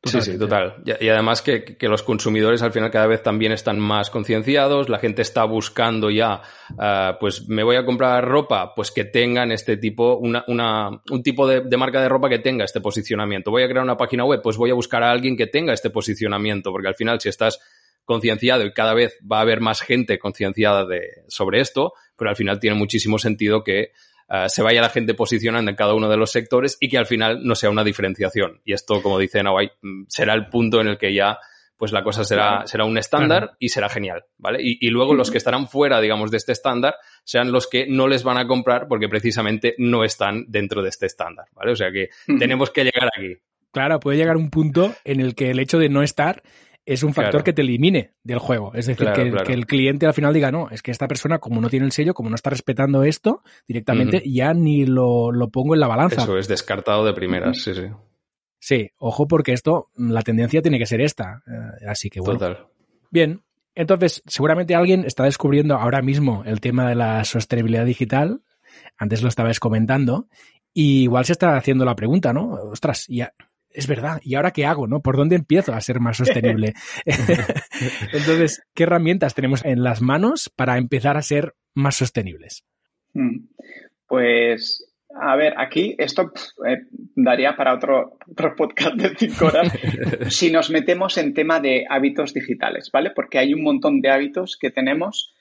Sí, 0.06 0.20
sí, 0.20 0.38
total. 0.38 0.76
Y, 0.84 1.08
además 1.08 1.42
que, 1.42 1.76
los 1.80 2.02
consumidores 2.02 2.62
al 2.62 2.72
final 2.72 2.90
cada 2.90 3.06
vez 3.06 3.22
también 3.22 3.52
están 3.52 3.78
más 3.78 4.10
concienciados, 4.10 4.88
la 4.88 4.98
gente 4.98 5.22
está 5.22 5.44
buscando 5.44 6.10
ya, 6.10 6.42
ah, 6.78 7.16
pues 7.20 7.48
me 7.48 7.62
voy 7.62 7.76
a 7.76 7.84
comprar 7.84 8.25
ropa, 8.25 8.75
pues 8.75 8.90
que 8.90 9.04
tengan 9.04 9.52
este 9.52 9.76
tipo, 9.76 10.16
una, 10.16 10.44
una, 10.48 10.90
un 11.10 11.22
tipo 11.22 11.46
de, 11.46 11.60
de, 11.60 11.76
marca 11.76 12.00
de 12.00 12.08
ropa 12.08 12.28
que 12.28 12.38
tenga 12.38 12.64
este 12.64 12.80
posicionamiento. 12.80 13.50
Voy 13.50 13.62
a 13.62 13.68
crear 13.68 13.84
una 13.84 13.96
página 13.96 14.25
web, 14.25 14.40
pues 14.42 14.56
voy 14.56 14.70
a 14.70 14.75
buscar 14.75 15.02
a 15.02 15.10
alguien 15.10 15.36
que 15.36 15.46
tenga 15.46 15.72
este 15.72 15.90
posicionamiento, 15.90 16.72
porque 16.72 16.88
al 16.88 16.94
final 16.94 17.20
si 17.20 17.28
estás 17.28 17.60
concienciado 18.06 18.64
y 18.64 18.72
cada 18.72 18.94
vez 18.94 19.18
va 19.30 19.38
a 19.38 19.42
haber 19.42 19.60
más 19.60 19.82
gente 19.82 20.18
concienciada 20.18 20.86
sobre 21.28 21.60
esto, 21.60 21.92
pero 22.16 22.30
al 22.30 22.36
final 22.36 22.58
tiene 22.58 22.76
muchísimo 22.76 23.18
sentido 23.18 23.62
que 23.62 23.92
eh, 24.28 24.49
se 24.49 24.62
vaya 24.62 24.80
la 24.80 24.88
gente 24.88 25.14
posicionando 25.14 25.71
en 25.71 25.76
cada 25.76 25.95
uno 25.95 26.09
de 26.09 26.16
los 26.16 26.30
sectores 26.30 26.76
y 26.80 26.88
que 26.88 26.99
al 26.99 27.06
final 27.06 27.45
no 27.45 27.54
sea 27.54 27.71
una 27.71 27.85
diferenciación. 27.85 28.61
Y 28.64 28.73
esto, 28.73 29.02
como 29.02 29.18
dice 29.18 29.42
Nawai, 29.42 29.71
mm, 29.83 30.04
será 30.09 30.35
el 30.35 30.49
punto 30.49 30.80
en 30.80 30.88
el 30.88 30.99
que 30.99 31.14
ya 31.14 31.38
pues 31.76 31.92
la 31.92 32.02
cosa 32.02 32.25
será, 32.25 32.66
será 32.66 32.85
un 32.85 32.97
estándar 32.97 33.54
y 33.59 33.68
será 33.68 33.88
genial, 33.88 34.25
¿vale? 34.38 34.61
Y, 34.62 34.88
luego 34.88 35.14
los 35.14 35.30
que 35.30 35.37
estarán 35.37 35.68
fuera, 35.68 36.00
digamos, 36.00 36.30
de 36.30 36.38
este 36.38 36.52
estándar 36.52 36.95
sean 37.23 37.52
los 37.52 37.68
que 37.68 37.87
no 37.87 38.09
les 38.09 38.25
van 38.25 38.38
a 38.38 38.47
comprar 38.47 38.88
porque 38.88 39.09
precisamente 39.09 39.75
no 39.76 40.02
están 40.02 40.47
dentro 40.49 40.83
de 40.83 40.88
este 40.88 41.04
estándar, 41.04 41.47
¿vale? 41.52 41.73
O 41.73 41.76
sea 41.76 41.92
que 41.92 42.09
tenemos 42.38 42.71
que 42.71 42.85
llegar 42.85 43.11
aquí. 43.14 43.35
Claro, 43.73 44.00
puede 44.00 44.16
llegar 44.16 44.38
un 44.38 44.49
punto 44.49 44.95
en 45.04 45.21
el 45.21 45.35
que 45.35 45.50
el 45.50 45.59
hecho 45.59 45.78
de 45.78 45.90
no 45.90 46.02
estar 46.02 46.42
es 46.87 47.02
un 47.02 47.12
factor 47.12 47.43
que 47.43 47.52
te 47.52 47.62
elimine 47.62 48.12
del 48.23 48.38
juego. 48.38 48.73
Es 48.73 48.87
decir, 48.87 49.09
que, 49.12 49.52
el 49.52 49.66
cliente 49.66 50.07
al 50.07 50.14
final 50.14 50.33
diga, 50.33 50.52
no, 50.52 50.71
es 50.71 50.83
que 50.83 50.93
esta 50.93 51.09
persona, 51.09 51.38
como 51.38 51.61
no 51.61 51.69
tiene 51.69 51.85
el 51.85 51.93
sello, 51.93 52.14
como 52.14 52.31
no 52.31 52.37
está 52.37 52.50
respetando 52.50 53.02
esto 53.02 53.43
directamente, 53.66 54.23
ya 54.25 54.55
ni 54.55 54.87
lo, 54.87 55.33
pongo 55.52 55.75
en 55.75 55.81
la 55.81 55.88
balanza. 55.88 56.23
Eso 56.23 56.38
es 56.38 56.47
descartado 56.47 57.05
de 57.05 57.12
primeras, 57.12 57.61
sí, 57.61 57.75
sí. 57.75 57.83
Sí, 58.59 58.90
ojo, 58.99 59.26
porque 59.26 59.52
esto, 59.52 59.90
la 59.97 60.23
tendencia 60.23 60.62
tiene 60.62 60.78
que 60.78 60.87
ser 60.87 61.00
esta. 61.00 61.43
Eh, 61.47 61.87
así 61.88 62.09
que 62.09 62.21
bueno. 62.21 62.38
Total. 62.38 62.66
Bien, 63.11 63.43
entonces, 63.75 64.23
seguramente 64.26 64.75
alguien 64.75 65.05
está 65.05 65.25
descubriendo 65.25 65.76
ahora 65.76 66.02
mismo 66.02 66.45
el 66.47 66.61
tema 66.61 66.88
de 66.88 66.95
la 66.95 67.25
sostenibilidad 67.25 67.85
digital. 67.85 68.43
Antes 68.97 69.23
lo 69.23 69.28
estabas 69.28 69.61
comentando. 69.61 70.28
Y 70.73 71.02
igual 71.02 71.25
se 71.25 71.33
está 71.33 71.57
haciendo 71.57 71.85
la 71.85 71.97
pregunta, 71.97 72.33
¿no? 72.33 72.50
Ostras, 72.71 73.07
ya, 73.09 73.33
es 73.76 73.87
verdad, 73.87 74.21
¿y 74.23 74.35
ahora 74.35 74.52
qué 74.52 74.64
hago? 74.64 74.87
¿no? 74.87 75.00
¿Por 75.00 75.16
dónde 75.16 75.37
empiezo 75.37 75.75
a 75.75 75.80
ser 75.80 76.00
más 76.00 76.16
sostenible? 76.16 76.73
Entonces, 78.12 78.62
¿qué 78.75 78.85
herramientas 78.85 79.35
tenemos 79.35 79.64
en 79.64 79.83
las 79.83 80.00
manos 80.00 80.50
para 80.54 80.78
empezar 80.78 81.16
a 81.16 81.23
ser 81.23 81.54
más 81.75 81.97
sostenibles? 81.97 82.64
Hmm. 83.12 83.49
Pues, 84.09 84.90
a 85.21 85.37
ver, 85.37 85.54
aquí 85.59 85.95
esto 85.99 86.33
eh, 86.66 86.87
daría 87.14 87.54
para 87.54 87.75
otro, 87.75 88.18
otro 88.30 88.54
podcast 88.56 88.95
de 88.97 89.14
cinco 89.14 89.47
horas 89.47 89.73
si 90.28 90.50
nos 90.50 90.71
metemos 90.71 91.18
en 91.18 91.35
tema 91.35 91.61
de 91.61 91.85
hábitos 91.88 92.33
digitales, 92.33 92.90
¿vale? 92.90 93.11
Porque 93.14 93.38
hay 93.38 93.53
un 93.53 93.62
montón 93.62 94.00
de 94.00 94.11
hábitos 94.11 94.57
que 94.59 94.70
tenemos 94.70 95.35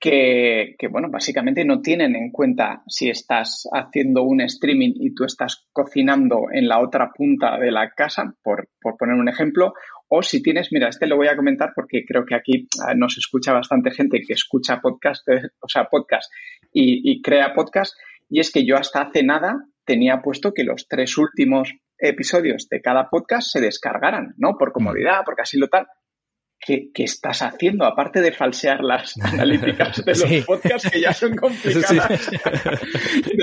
que, 0.00 0.76
bueno, 0.90 1.08
básicamente 1.10 1.64
no 1.64 1.80
tienen 1.80 2.14
en 2.14 2.30
cuenta 2.30 2.82
si 2.86 3.10
estás 3.10 3.68
haciendo 3.72 4.22
un 4.22 4.40
streaming 4.42 4.92
y 4.94 5.14
tú 5.14 5.24
estás 5.24 5.66
cocinando 5.72 6.46
en 6.52 6.68
la 6.68 6.80
otra 6.80 7.10
punta 7.12 7.58
de 7.58 7.72
la 7.72 7.90
casa, 7.90 8.34
por, 8.42 8.68
poner 8.80 9.16
un 9.16 9.28
ejemplo, 9.28 9.74
o 10.08 10.22
si 10.22 10.42
tienes, 10.42 10.68
mira, 10.72 10.88
este 10.88 11.06
lo 11.06 11.16
voy 11.16 11.28
a 11.28 11.36
comentar 11.36 11.72
porque 11.74 12.04
creo 12.06 12.24
que 12.24 12.34
aquí 12.34 12.68
ah, 12.86 12.94
nos 12.94 13.18
escucha 13.18 13.52
bastante 13.52 13.90
gente 13.90 14.20
que 14.26 14.34
escucha 14.34 14.80
podcast, 14.80 15.28
eh, 15.28 15.48
o 15.60 15.68
sea, 15.68 15.84
podcast 15.86 16.32
y, 16.72 17.10
y 17.10 17.20
crea 17.20 17.52
podcast, 17.52 17.94
y 18.28 18.40
es 18.40 18.52
que 18.52 18.64
yo 18.64 18.76
hasta 18.76 19.02
hace 19.02 19.22
nada 19.22 19.64
tenía 19.84 20.22
puesto 20.22 20.52
que 20.54 20.64
los 20.64 20.86
tres 20.86 21.18
últimos 21.18 21.74
episodios 21.98 22.68
de 22.68 22.80
cada 22.80 23.08
podcast 23.10 23.48
se 23.50 23.60
descargaran, 23.60 24.34
¿no? 24.36 24.56
Por 24.56 24.72
comodidad, 24.72 25.22
porque 25.24 25.42
así 25.42 25.58
lo 25.58 25.68
tal. 25.68 25.86
¿Qué, 26.92 27.04
estás 27.04 27.40
haciendo? 27.42 27.84
Aparte 27.84 28.20
de 28.20 28.32
falsear 28.32 28.82
las 28.82 29.14
analíticas 29.22 30.04
de 30.04 30.12
los 30.12 30.44
podcasts 30.44 30.90
que 30.90 31.00
ya 31.00 31.12
son 31.12 31.34
complicadas. 31.36 32.30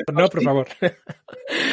no, 0.14 0.28
por 0.28 0.44
favor. 0.44 0.68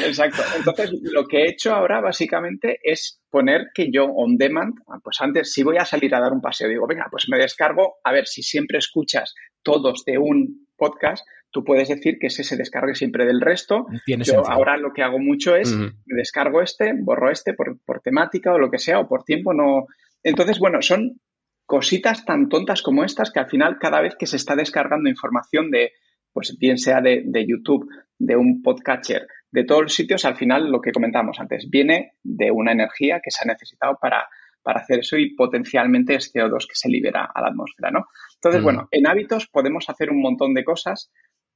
Exacto. 0.06 0.42
Entonces, 0.56 0.90
lo 1.02 1.26
que 1.26 1.42
he 1.42 1.50
hecho 1.50 1.74
ahora 1.74 2.00
básicamente 2.00 2.78
es 2.82 3.20
poner 3.30 3.68
que 3.74 3.90
yo 3.92 4.06
on 4.06 4.36
demand, 4.36 4.74
ah, 4.88 4.98
pues 5.02 5.18
antes 5.20 5.52
si 5.52 5.62
voy 5.62 5.76
a 5.76 5.84
salir 5.84 6.14
a 6.14 6.20
dar 6.20 6.32
un 6.32 6.40
paseo, 6.40 6.68
digo, 6.68 6.86
venga, 6.86 7.06
pues 7.10 7.26
me 7.28 7.38
descargo, 7.38 7.96
a 8.04 8.12
ver, 8.12 8.26
si 8.26 8.42
siempre 8.42 8.78
escuchas 8.78 9.34
todos 9.62 10.04
de 10.04 10.18
un 10.18 10.66
podcast, 10.76 11.26
tú 11.50 11.64
puedes 11.64 11.88
decir 11.88 12.18
que 12.18 12.28
ese 12.28 12.44
se 12.44 12.56
descargue 12.56 12.94
siempre 12.94 13.26
del 13.26 13.40
resto. 13.40 13.86
Yo 14.06 14.42
ahora 14.46 14.76
lo 14.76 14.92
que 14.92 15.02
hago 15.02 15.18
mucho 15.18 15.54
es, 15.54 15.74
me 15.76 15.92
descargo 16.16 16.62
este, 16.62 16.94
borro 16.98 17.30
este 17.30 17.54
por, 17.54 17.78
por 17.84 18.00
temática 18.00 18.52
o 18.52 18.58
lo 18.58 18.70
que 18.70 18.78
sea, 18.78 19.00
o 19.00 19.08
por 19.08 19.24
tiempo, 19.24 19.52
no. 19.52 19.86
Entonces, 20.24 20.58
bueno, 20.58 20.80
son 20.82 21.20
cositas 21.66 22.24
tan 22.24 22.48
tontas 22.48 22.82
como 22.82 23.04
estas 23.04 23.30
que 23.30 23.40
al 23.40 23.48
final 23.48 23.78
cada 23.78 24.00
vez 24.00 24.14
que 24.18 24.26
se 24.26 24.36
está 24.36 24.56
descargando 24.56 25.08
información 25.08 25.70
de, 25.70 25.92
pues 26.32 26.56
bien 26.58 26.78
sea 26.78 27.00
de, 27.00 27.46
YouTube, 27.46 27.88
de 28.18 28.36
un 28.36 28.62
podcatcher, 28.62 29.26
de 29.50 29.64
todos 29.64 29.82
los 29.82 29.94
sitios, 29.94 30.24
al 30.24 30.36
final 30.36 30.70
lo 30.70 30.80
que 30.80 30.92
comentamos 30.92 31.38
antes, 31.40 31.68
viene 31.70 32.12
de 32.22 32.50
una 32.50 32.72
energía 32.72 33.20
que 33.22 33.30
se 33.30 33.44
ha 33.44 33.52
necesitado 33.52 33.98
para, 34.00 34.28
para 34.62 34.80
hacer 34.80 35.00
eso 35.00 35.16
y 35.16 35.34
potencialmente 35.34 36.14
es 36.14 36.34
CO2 36.34 36.66
que 36.68 36.74
se 36.74 36.88
libera 36.88 37.30
a 37.32 37.40
la 37.40 37.48
atmósfera, 37.48 37.90
¿no? 37.90 38.06
Entonces, 38.34 38.62
bueno, 38.62 38.88
en 38.90 39.06
hábitos 39.06 39.48
podemos 39.48 39.88
hacer 39.88 40.10
un 40.10 40.20
montón 40.20 40.54
de 40.54 40.64
cosas 40.64 41.12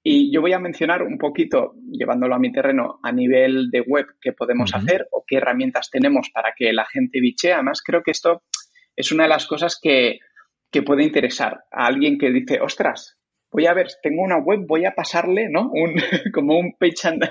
y 0.08 0.32
yo 0.32 0.40
voy 0.40 0.52
a 0.52 0.60
mencionar 0.60 1.02
un 1.02 1.18
poquito, 1.18 1.74
llevándolo 1.90 2.36
a 2.36 2.38
mi 2.38 2.52
terreno, 2.52 3.00
a 3.02 3.10
nivel 3.10 3.70
de 3.70 3.80
web, 3.80 4.06
qué 4.20 4.32
podemos 4.32 4.72
hacer 4.72 5.08
o 5.10 5.24
qué 5.26 5.38
herramientas 5.38 5.90
tenemos 5.90 6.30
para 6.32 6.52
que 6.56 6.72
la 6.72 6.84
gente 6.84 7.20
biche. 7.20 7.52
Además, 7.52 7.82
creo 7.84 8.04
que 8.04 8.12
esto 8.12 8.42
es 8.96 9.12
una 9.12 9.24
de 9.24 9.28
las 9.28 9.46
cosas 9.46 9.78
que, 9.80 10.18
puede 10.84 11.04
interesar 11.04 11.64
a 11.72 11.86
alguien 11.86 12.18
que 12.18 12.30
dice, 12.30 12.60
ostras, 12.60 13.16
voy 13.50 13.64
a 13.64 13.72
ver, 13.72 13.86
tengo 14.02 14.20
una 14.20 14.36
web, 14.36 14.66
voy 14.68 14.84
a 14.84 14.94
pasarle, 14.94 15.48
¿no? 15.48 15.70
Un, 15.72 15.94
como 16.34 16.58
un 16.58 16.76
page, 16.78 17.08
and, 17.08 17.24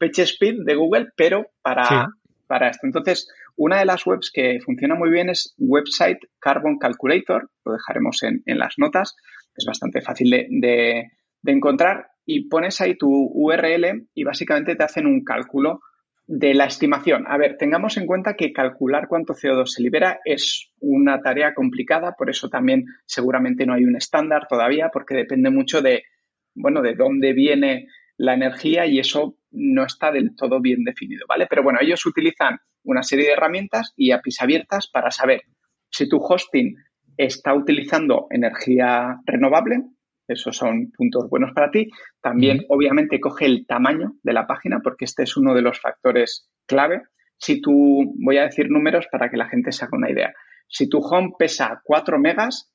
page 0.00 0.22
speed 0.22 0.64
de 0.64 0.74
Google, 0.74 1.06
pero 1.14 1.46
para, 1.62 2.08
para 2.48 2.70
esto. 2.70 2.88
Entonces, 2.88 3.28
una 3.58 3.78
de 3.78 3.84
las 3.84 4.04
webs 4.06 4.32
que 4.32 4.58
funciona 4.64 4.96
muy 4.96 5.10
bien 5.10 5.28
es 5.30 5.54
website 5.58 6.18
Carbon 6.40 6.78
Calculator, 6.78 7.50
lo 7.64 7.72
dejaremos 7.72 8.22
en, 8.22 8.42
las 8.58 8.74
notas, 8.78 9.14
es 9.56 9.64
bastante 9.64 10.00
fácil 10.00 10.30
de, 10.30 10.46
de, 11.42 11.52
encontrar 11.52 12.08
y 12.24 12.48
pones 12.48 12.80
ahí 12.80 12.96
tu 12.96 13.08
URL 13.08 14.08
y 14.14 14.24
básicamente 14.24 14.76
te 14.76 14.84
hacen 14.84 15.06
un 15.06 15.24
cálculo 15.24 15.80
de 16.28 16.52
la 16.52 16.66
estimación. 16.66 17.24
A 17.26 17.38
ver, 17.38 17.56
tengamos 17.56 17.96
en 17.96 18.06
cuenta 18.06 18.34
que 18.34 18.52
calcular 18.52 19.08
cuánto 19.08 19.32
CO2 19.32 19.66
se 19.66 19.82
libera 19.82 20.20
es 20.26 20.70
una 20.78 21.22
tarea 21.22 21.54
complicada, 21.54 22.12
por 22.18 22.28
eso 22.28 22.50
también 22.50 22.84
seguramente 23.06 23.64
no 23.64 23.72
hay 23.72 23.84
un 23.84 23.96
estándar 23.96 24.46
todavía, 24.46 24.90
porque 24.92 25.14
depende 25.14 25.48
mucho 25.48 25.80
de, 25.80 26.04
bueno, 26.54 26.82
de 26.82 26.94
dónde 26.94 27.32
viene 27.32 27.86
la 28.18 28.34
energía 28.34 28.84
y 28.84 28.98
eso 28.98 29.38
no 29.52 29.86
está 29.86 30.12
del 30.12 30.36
todo 30.36 30.60
bien 30.60 30.84
definido, 30.84 31.24
¿vale? 31.26 31.46
Pero 31.48 31.62
bueno, 31.62 31.78
ellos 31.80 32.04
utilizan 32.04 32.58
una 32.84 33.02
serie 33.02 33.24
de 33.24 33.32
herramientas 33.32 33.94
y 33.96 34.10
APIs 34.10 34.42
abiertas 34.42 34.86
para 34.92 35.10
saber 35.10 35.44
si 35.88 36.10
tu 36.10 36.18
hosting 36.18 36.76
está 37.16 37.54
utilizando 37.54 38.26
energía 38.30 39.18
renovable, 39.24 39.82
Esos 40.28 40.56
son 40.56 40.92
puntos 40.92 41.28
buenos 41.30 41.52
para 41.54 41.70
ti. 41.70 41.88
También, 42.20 42.64
obviamente, 42.68 43.18
coge 43.18 43.46
el 43.46 43.66
tamaño 43.66 44.12
de 44.22 44.32
la 44.34 44.46
página, 44.46 44.80
porque 44.84 45.06
este 45.06 45.22
es 45.22 45.36
uno 45.36 45.54
de 45.54 45.62
los 45.62 45.80
factores 45.80 46.50
clave. 46.66 47.02
Si 47.38 47.60
tú, 47.62 48.14
voy 48.22 48.36
a 48.36 48.42
decir 48.42 48.70
números 48.70 49.06
para 49.10 49.30
que 49.30 49.38
la 49.38 49.48
gente 49.48 49.72
se 49.72 49.84
haga 49.84 49.96
una 49.96 50.10
idea. 50.10 50.34
Si 50.68 50.88
tu 50.88 50.98
home 50.98 51.32
pesa 51.38 51.80
4 51.82 52.18
megas, 52.18 52.70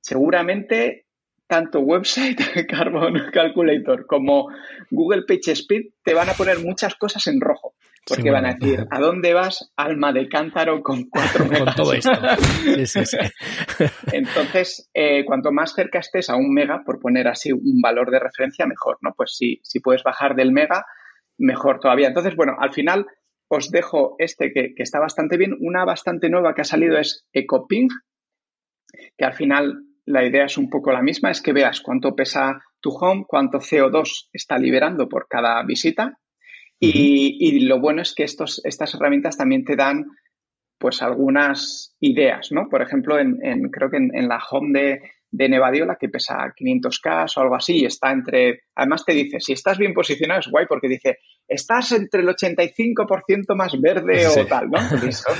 seguramente 0.00 1.06
tanto 1.46 1.80
website 1.80 2.38
Carbon 2.68 3.30
Calculator 3.32 4.06
como 4.06 4.48
Google 4.90 5.22
PageSpeed 5.22 5.92
te 6.02 6.14
van 6.14 6.28
a 6.28 6.34
poner 6.34 6.58
muchas 6.58 6.94
cosas 6.94 7.26
en 7.26 7.40
rojo. 7.40 7.74
Porque 8.08 8.30
van 8.30 8.46
a 8.46 8.54
decir, 8.54 8.86
¿a 8.90 9.00
dónde 9.00 9.34
vas, 9.34 9.72
alma 9.76 10.12
de 10.12 10.28
cántaro, 10.28 10.82
con 10.82 11.04
cuatro 11.10 11.44
megas? 11.44 11.64
con 11.64 11.74
todo 11.74 11.92
esto. 11.92 12.10
Entonces, 14.12 14.88
eh, 14.94 15.24
cuanto 15.24 15.52
más 15.52 15.74
cerca 15.74 15.98
estés 15.98 16.30
a 16.30 16.36
un 16.36 16.52
mega, 16.52 16.82
por 16.84 17.00
poner 17.00 17.28
así 17.28 17.52
un 17.52 17.80
valor 17.82 18.10
de 18.10 18.20
referencia, 18.20 18.66
mejor, 18.66 18.98
¿no? 19.02 19.12
Pues 19.16 19.36
si, 19.36 19.60
si 19.62 19.80
puedes 19.80 20.02
bajar 20.02 20.34
del 20.34 20.52
mega, 20.52 20.86
mejor 21.36 21.80
todavía. 21.80 22.08
Entonces, 22.08 22.34
bueno, 22.34 22.54
al 22.58 22.72
final 22.72 23.06
os 23.48 23.70
dejo 23.70 24.16
este 24.18 24.52
que, 24.52 24.74
que 24.74 24.82
está 24.82 24.98
bastante 24.98 25.36
bien. 25.36 25.56
Una 25.60 25.84
bastante 25.84 26.30
nueva 26.30 26.54
que 26.54 26.62
ha 26.62 26.64
salido 26.64 26.98
es 26.98 27.26
EcoPing, 27.32 27.88
que 29.16 29.24
al 29.24 29.34
final 29.34 29.84
la 30.08 30.24
idea 30.24 30.46
es 30.46 30.56
un 30.56 30.70
poco 30.70 30.90
la 30.90 31.02
misma, 31.02 31.30
es 31.30 31.42
que 31.42 31.52
veas 31.52 31.82
cuánto 31.82 32.14
pesa 32.14 32.62
tu 32.80 32.90
home, 32.90 33.24
cuánto 33.26 33.58
CO2 33.58 34.28
está 34.32 34.58
liberando 34.58 35.08
por 35.08 35.26
cada 35.28 35.62
visita. 35.64 36.18
Y, 36.80 37.60
lo 37.66 37.80
bueno 37.80 38.02
es 38.02 38.14
que 38.14 38.22
estos, 38.22 38.60
estas 38.64 38.94
herramientas 38.94 39.36
también 39.36 39.64
te 39.64 39.76
dan 39.76 40.06
pues 40.78 41.02
algunas 41.02 41.96
ideas, 41.98 42.52
¿no? 42.52 42.68
Por 42.68 42.82
ejemplo, 42.82 43.18
en, 43.18 43.36
creo 43.70 43.90
que 43.90 43.96
en, 43.96 44.28
la 44.28 44.38
home 44.48 44.78
de, 44.78 45.00
de 45.30 45.48
Nevadiola, 45.48 45.96
que 45.96 46.08
pesa 46.08 46.54
500K 46.56 47.36
o 47.36 47.40
algo 47.40 47.56
así, 47.56 47.80
y 47.80 47.84
está 47.84 48.12
entre, 48.12 48.62
además 48.76 49.04
te 49.04 49.12
dice, 49.12 49.40
si 49.40 49.54
estás 49.54 49.76
bien 49.76 49.92
posicionado 49.92 50.38
es 50.38 50.48
guay 50.48 50.66
porque 50.68 50.88
dice, 50.88 51.18
estás 51.48 51.90
entre 51.90 52.22
el 52.22 52.28
85% 52.28 53.56
más 53.56 53.80
verde 53.80 54.28
o 54.28 54.46
tal, 54.46 54.70
¿no? 54.70 54.78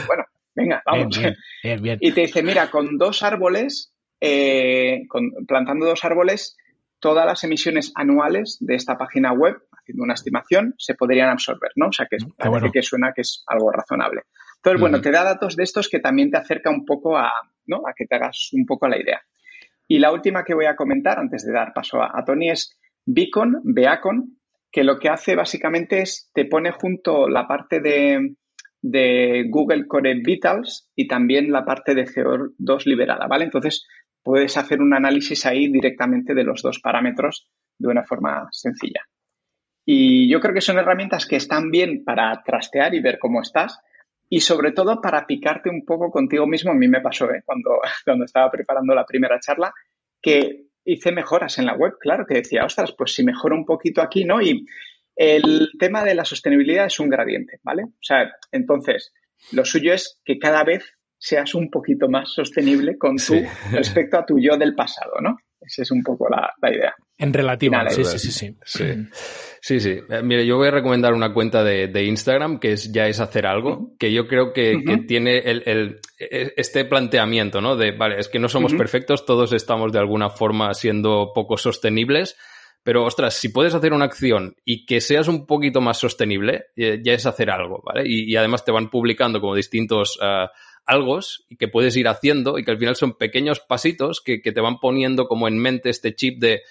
bueno, 0.09 0.25
venga, 0.57 0.83
vamos. 0.87 1.21
Y 1.63 2.11
te 2.11 2.21
dice, 2.23 2.43
mira, 2.43 2.69
con 2.69 2.99
dos 2.99 3.23
árboles 3.23 3.93
eh, 4.21 5.03
plantando 5.47 5.87
dos 5.87 6.05
árboles, 6.05 6.57
todas 6.99 7.25
las 7.27 7.45
emisiones 7.45 7.93
anuales 7.95 8.57
de 8.61 8.75
esta 8.75 8.99
página 8.99 9.33
web, 9.33 9.57
haciendo 9.89 10.05
una 10.05 10.15
estimación, 10.15 10.75
se 10.77 10.95
podrían 10.95 11.31
absorber, 11.31 11.73
¿no? 11.77 11.89
O 11.89 11.93
sea, 11.93 12.07
que 12.11 12.19
parece 12.37 12.71
que 12.71 12.83
suena 12.83 13.13
que 13.15 13.23
es 13.23 13.43
algo 13.47 13.73
razonable. 13.73 14.23
Entonces, 14.57 14.81
bueno, 14.81 15.01
te 15.01 15.11
da 15.11 15.25
datos 15.25 15.57
de 15.57 15.63
estos 15.63 15.89
que 15.89 16.01
también 16.01 16.31
te 16.31 16.37
acerca 16.37 16.71
un 16.71 16.85
poco 16.85 17.17
a, 17.17 17.33
¿no? 17.67 17.79
A 17.87 17.95
que 17.97 18.07
te 18.07 18.17
hagas 18.17 18.51
un 18.53 18.67
poco 18.67 18.87
la 18.89 19.01
idea. 19.01 19.21
Y 19.87 19.99
la 19.99 20.13
última 20.13 20.45
que 20.45 20.55
voy 20.55 20.67
a 20.67 20.77
comentar, 20.77 21.19
antes 21.19 21.47
de 21.47 21.53
dar 21.53 21.73
paso 21.73 22.03
a, 22.03 22.23
Tony, 22.27 22.51
es 22.51 22.77
Beacon, 23.07 23.63
Beacon, 23.65 24.37
que 24.71 24.85
lo 24.85 24.99
que 24.99 25.09
hace 25.09 25.35
básicamente 25.35 26.03
es 26.03 26.31
te 26.35 26.45
pone 26.45 26.73
junto 26.73 27.29
la 27.29 27.47
parte 27.47 27.81
de, 27.81 28.35
de 28.83 29.47
Google 29.49 29.87
Core 29.87 30.21
Vitals 30.23 30.91
y 30.95 31.09
también 31.09 31.51
la 31.51 31.65
parte 31.65 31.95
de 31.95 32.05
CO2 32.05 32.85
liberada, 32.85 33.27
¿vale? 33.27 33.45
Entonces, 33.45 33.87
puedes 34.23 34.59
hacer 34.59 34.83
un 34.83 34.93
análisis 34.93 35.47
ahí 35.47 35.69
directamente 35.69 36.35
de 36.35 36.45
los 36.45 36.61
dos 36.61 36.81
parámetros 36.81 37.49
de 37.79 37.89
una 37.89 38.05
forma 38.05 38.49
sencilla. 38.51 39.01
Y 39.91 40.29
yo 40.29 40.39
creo 40.39 40.53
que 40.53 40.61
son 40.61 40.77
herramientas 40.77 41.25
que 41.25 41.37
están 41.37 41.71
bien 41.71 42.05
para 42.05 42.43
trastear 42.45 42.95
y 42.95 43.01
ver 43.01 43.19
cómo 43.19 43.41
estás 43.41 43.81
y 44.29 44.41
sobre 44.41 44.73
todo 44.73 45.01
para 45.01 45.27
picarte 45.27 45.71
un 45.71 45.87
poco 45.87 46.11
contigo 46.11 46.47
mismo. 46.47 46.73
A 46.73 46.75
mí 46.75 46.87
me 46.89 47.01
pasó 47.01 47.25
¿eh? 47.31 47.43
cuando, 47.43 47.81
cuando 48.05 48.27
estaba 48.27 48.51
preparando 48.51 48.95
la 48.95 49.07
primera 49.07 49.41
charla 49.41 49.73
que 50.21 50.67
hice 50.85 51.11
mejoras 51.11 51.57
en 51.57 51.65
la 51.65 51.75
web, 51.75 51.95
claro, 51.99 52.27
que 52.27 52.35
decía, 52.35 52.67
ostras, 52.67 52.93
pues 52.93 53.15
si 53.15 53.25
mejoro 53.25 53.57
un 53.57 53.65
poquito 53.65 54.03
aquí, 54.03 54.27
¿no? 54.27 54.43
Y 54.43 54.67
el 55.17 55.71
tema 55.79 56.05
de 56.05 56.15
la 56.15 56.27
sostenibilidad 56.27 56.85
es 56.85 57.01
un 57.01 57.09
gradiente, 57.09 57.59
¿vale? 57.63 57.85
O 57.85 58.03
sea, 58.03 58.31
entonces, 58.53 59.15
lo 59.53 59.65
suyo 59.65 59.95
es 59.95 60.21
que 60.23 60.39
cada 60.39 60.65
vez 60.65 60.85
seas 61.17 61.55
un 61.55 61.71
poquito 61.71 62.11
más 62.11 62.31
sostenible 62.35 62.99
con 62.99 63.17
tu 63.17 63.37
respecto 63.73 64.19
a 64.19 64.27
tu 64.27 64.39
yo 64.39 64.59
del 64.59 64.75
pasado, 64.75 65.15
¿no? 65.23 65.39
Esa 65.61 65.83
es 65.83 65.91
un 65.91 66.03
poco 66.03 66.29
la, 66.29 66.53
idea. 66.71 66.95
En 67.17 67.33
relativo, 67.33 67.75
sí, 67.91 68.05
sí, 68.05 68.19
sí, 68.19 68.31
sí, 68.31 68.57
sí. 68.65 68.85
Sí, 69.61 69.91
eh, 70.09 70.23
Mire, 70.23 70.47
yo 70.47 70.57
voy 70.57 70.69
a 70.69 70.71
recomendar 70.71 71.13
una 71.13 71.33
cuenta 71.35 71.65
de, 71.65 72.05
Instagram 72.05 72.61
que 72.61 72.73
es 72.73 72.93
ya 72.93 73.07
es 73.09 73.19
hacer 73.21 73.47
algo, 73.47 73.93
que 73.99 74.13
yo 74.13 74.29
creo 74.29 74.53
que, 74.53 75.05
tiene 75.07 75.39
el, 75.39 76.01
e, 76.19 76.55
este 76.57 76.85
planteamiento, 76.85 77.61
¿no? 77.61 77.77
De, 77.77 77.93
vale, 77.93 78.19
es 78.19 78.29
que 78.29 78.39
no 78.39 78.49
somos 78.49 78.75
perfectos, 78.75 79.27
todos 79.27 79.53
estamos 79.53 79.93
de 79.93 79.99
alguna 79.99 80.31
forma 80.31 80.73
siendo 80.75 81.33
poco 81.35 81.57
sostenibles, 81.57 82.37
pero 82.85 83.05
ostras, 83.05 83.35
si 83.35 83.49
puedes 83.49 83.75
hacer 83.75 83.93
una 83.93 84.05
acción 84.05 84.55
y 84.65 84.87
que 84.87 85.01
seas 85.01 85.27
un 85.27 85.45
poquito 85.47 85.81
más 85.81 85.99
sostenible, 85.99 86.67
eh, 86.77 87.01
ya 87.03 87.13
es 87.13 87.27
hacer 87.27 87.51
algo, 87.51 87.83
¿vale? 87.85 88.05
Y, 88.07 88.37
además 88.37 88.65
te 88.65 88.73
van 88.73 88.91
publicando 88.91 89.41
como 89.41 89.55
distintos... 89.55 90.19
Ah, 90.23 90.51
algo 90.89 91.21
que 91.59 91.69
puedes 91.69 91.97
ir 91.97 92.09
haciendo 92.09 92.59
y 92.59 92.65
que 92.65 92.71
al 92.71 92.79
final 92.79 92.97
son 92.97 93.13
pequeños 93.13 93.61
pasitos 93.61 94.23
que, 94.23 94.41
te 94.41 94.61
van 94.61 94.81
poniendo 94.81 95.29
como 95.29 95.47
en 95.47 95.59
mente 95.59 95.91
este 95.91 96.15
chip 96.15 96.41
de 96.41 96.63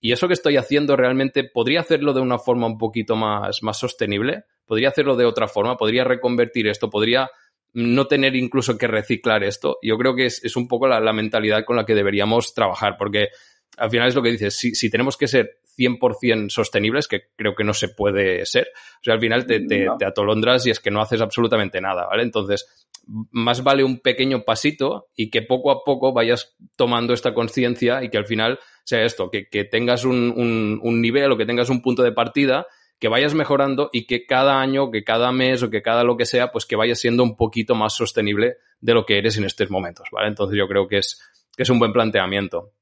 y 0.00 0.12
eso 0.12 0.26
que 0.26 0.34
estoy 0.34 0.56
haciendo 0.56 0.96
realmente 0.96 1.44
podría 1.44 1.80
hacerlo 1.80 2.14
de 2.14 2.20
una 2.20 2.38
forma 2.38 2.66
un 2.66 2.78
poquito 2.78 3.14
más, 3.14 3.62
más 3.62 3.78
sostenible, 3.78 4.44
podría 4.64 4.88
hacerlo 4.88 5.16
de 5.16 5.26
otra 5.26 5.48
forma, 5.48 5.76
podría 5.76 6.04
reconvertir 6.04 6.66
esto, 6.68 6.88
podría 6.88 7.30
no 7.74 8.06
tener 8.06 8.36
incluso 8.36 8.78
que 8.78 8.86
reciclar 8.86 9.42
esto. 9.44 9.78
Yo 9.82 9.98
creo 9.98 10.14
que 10.14 10.26
es, 10.26 10.56
un 10.56 10.68
poco 10.68 10.86
la, 10.86 11.12
mentalidad 11.12 11.64
con 11.64 11.76
la 11.76 11.84
que 11.84 11.96
deberíamos 11.96 12.54
trabajar, 12.54 12.96
porque 12.96 13.28
al 13.76 13.90
final 13.90 14.08
es 14.08 14.14
lo 14.14 14.22
que 14.22 14.30
dices, 14.30 14.56
si, 14.56 14.74
si 14.74 14.88
tenemos 14.88 15.16
que 15.16 15.26
ser 15.26 15.58
100% 15.78 16.50
sostenibles, 16.50 17.06
que 17.06 17.28
creo 17.36 17.54
que 17.54 17.64
no 17.64 17.72
se 17.72 17.88
puede 17.88 18.44
ser, 18.46 18.68
o 19.00 19.04
sea, 19.04 19.14
al 19.14 19.20
final 19.20 19.46
te, 19.46 19.60
te, 19.60 19.86
te, 19.98 20.04
atolondras 20.04 20.66
y 20.66 20.70
es 20.70 20.80
que 20.80 20.90
no 20.90 21.00
haces 21.00 21.20
absolutamente 21.20 21.80
nada, 21.80 22.06
¿vale? 22.06 22.24
Entonces, 22.24 22.88
más 23.08 23.62
vale 23.62 23.84
un 23.84 24.00
pequeño 24.00 24.44
pasito 24.44 25.08
y 25.16 25.30
que 25.30 25.42
poco 25.42 25.70
a 25.70 25.82
poco 25.82 26.12
vayas 26.12 26.56
tomando 26.76 27.14
esta 27.14 27.32
conciencia 27.32 28.02
y 28.02 28.10
que 28.10 28.18
al 28.18 28.26
final 28.26 28.58
sea 28.84 29.04
esto, 29.04 29.30
que, 29.30 29.64
tengas 29.64 30.04
un, 30.04 30.80
nivel 30.82 31.32
o 31.32 31.36
que 31.36 31.46
tengas 31.46 31.70
un 31.70 31.82
punto 31.82 32.02
de 32.02 32.12
partida, 32.12 32.66
que 32.98 33.08
vayas 33.08 33.34
mejorando 33.34 33.90
y 33.92 34.06
que 34.06 34.26
cada 34.26 34.60
año, 34.60 34.90
que 34.90 35.04
cada 35.04 35.30
mes 35.30 35.62
o 35.62 35.70
que 35.70 35.82
cada 35.82 36.04
lo 36.04 36.16
que 36.16 36.24
sea, 36.24 36.50
pues 36.50 36.66
que 36.66 36.76
vayas 36.76 36.98
siendo 36.98 37.22
un 37.22 37.36
poquito 37.36 37.74
más 37.74 37.94
sostenible 37.94 38.56
de 38.80 38.94
lo 38.94 39.04
que 39.06 39.18
eres 39.18 39.36
en 39.36 39.44
estos 39.44 39.70
momentos, 39.70 40.08
¿vale? 40.10 40.28
Entonces 40.28 40.56
yo 40.58 40.66
creo 40.66 40.88
que 40.88 40.98
es, 40.98 41.20
que 41.56 41.62
es 41.62 41.70
un 41.70 41.78
buen 41.78 41.92
planteamiento. 41.92 42.72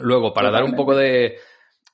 Luego, 0.00 0.32
para 0.32 0.50
dar 0.50 0.64
un 0.64 0.76
poco 0.76 0.94
de, 0.94 1.38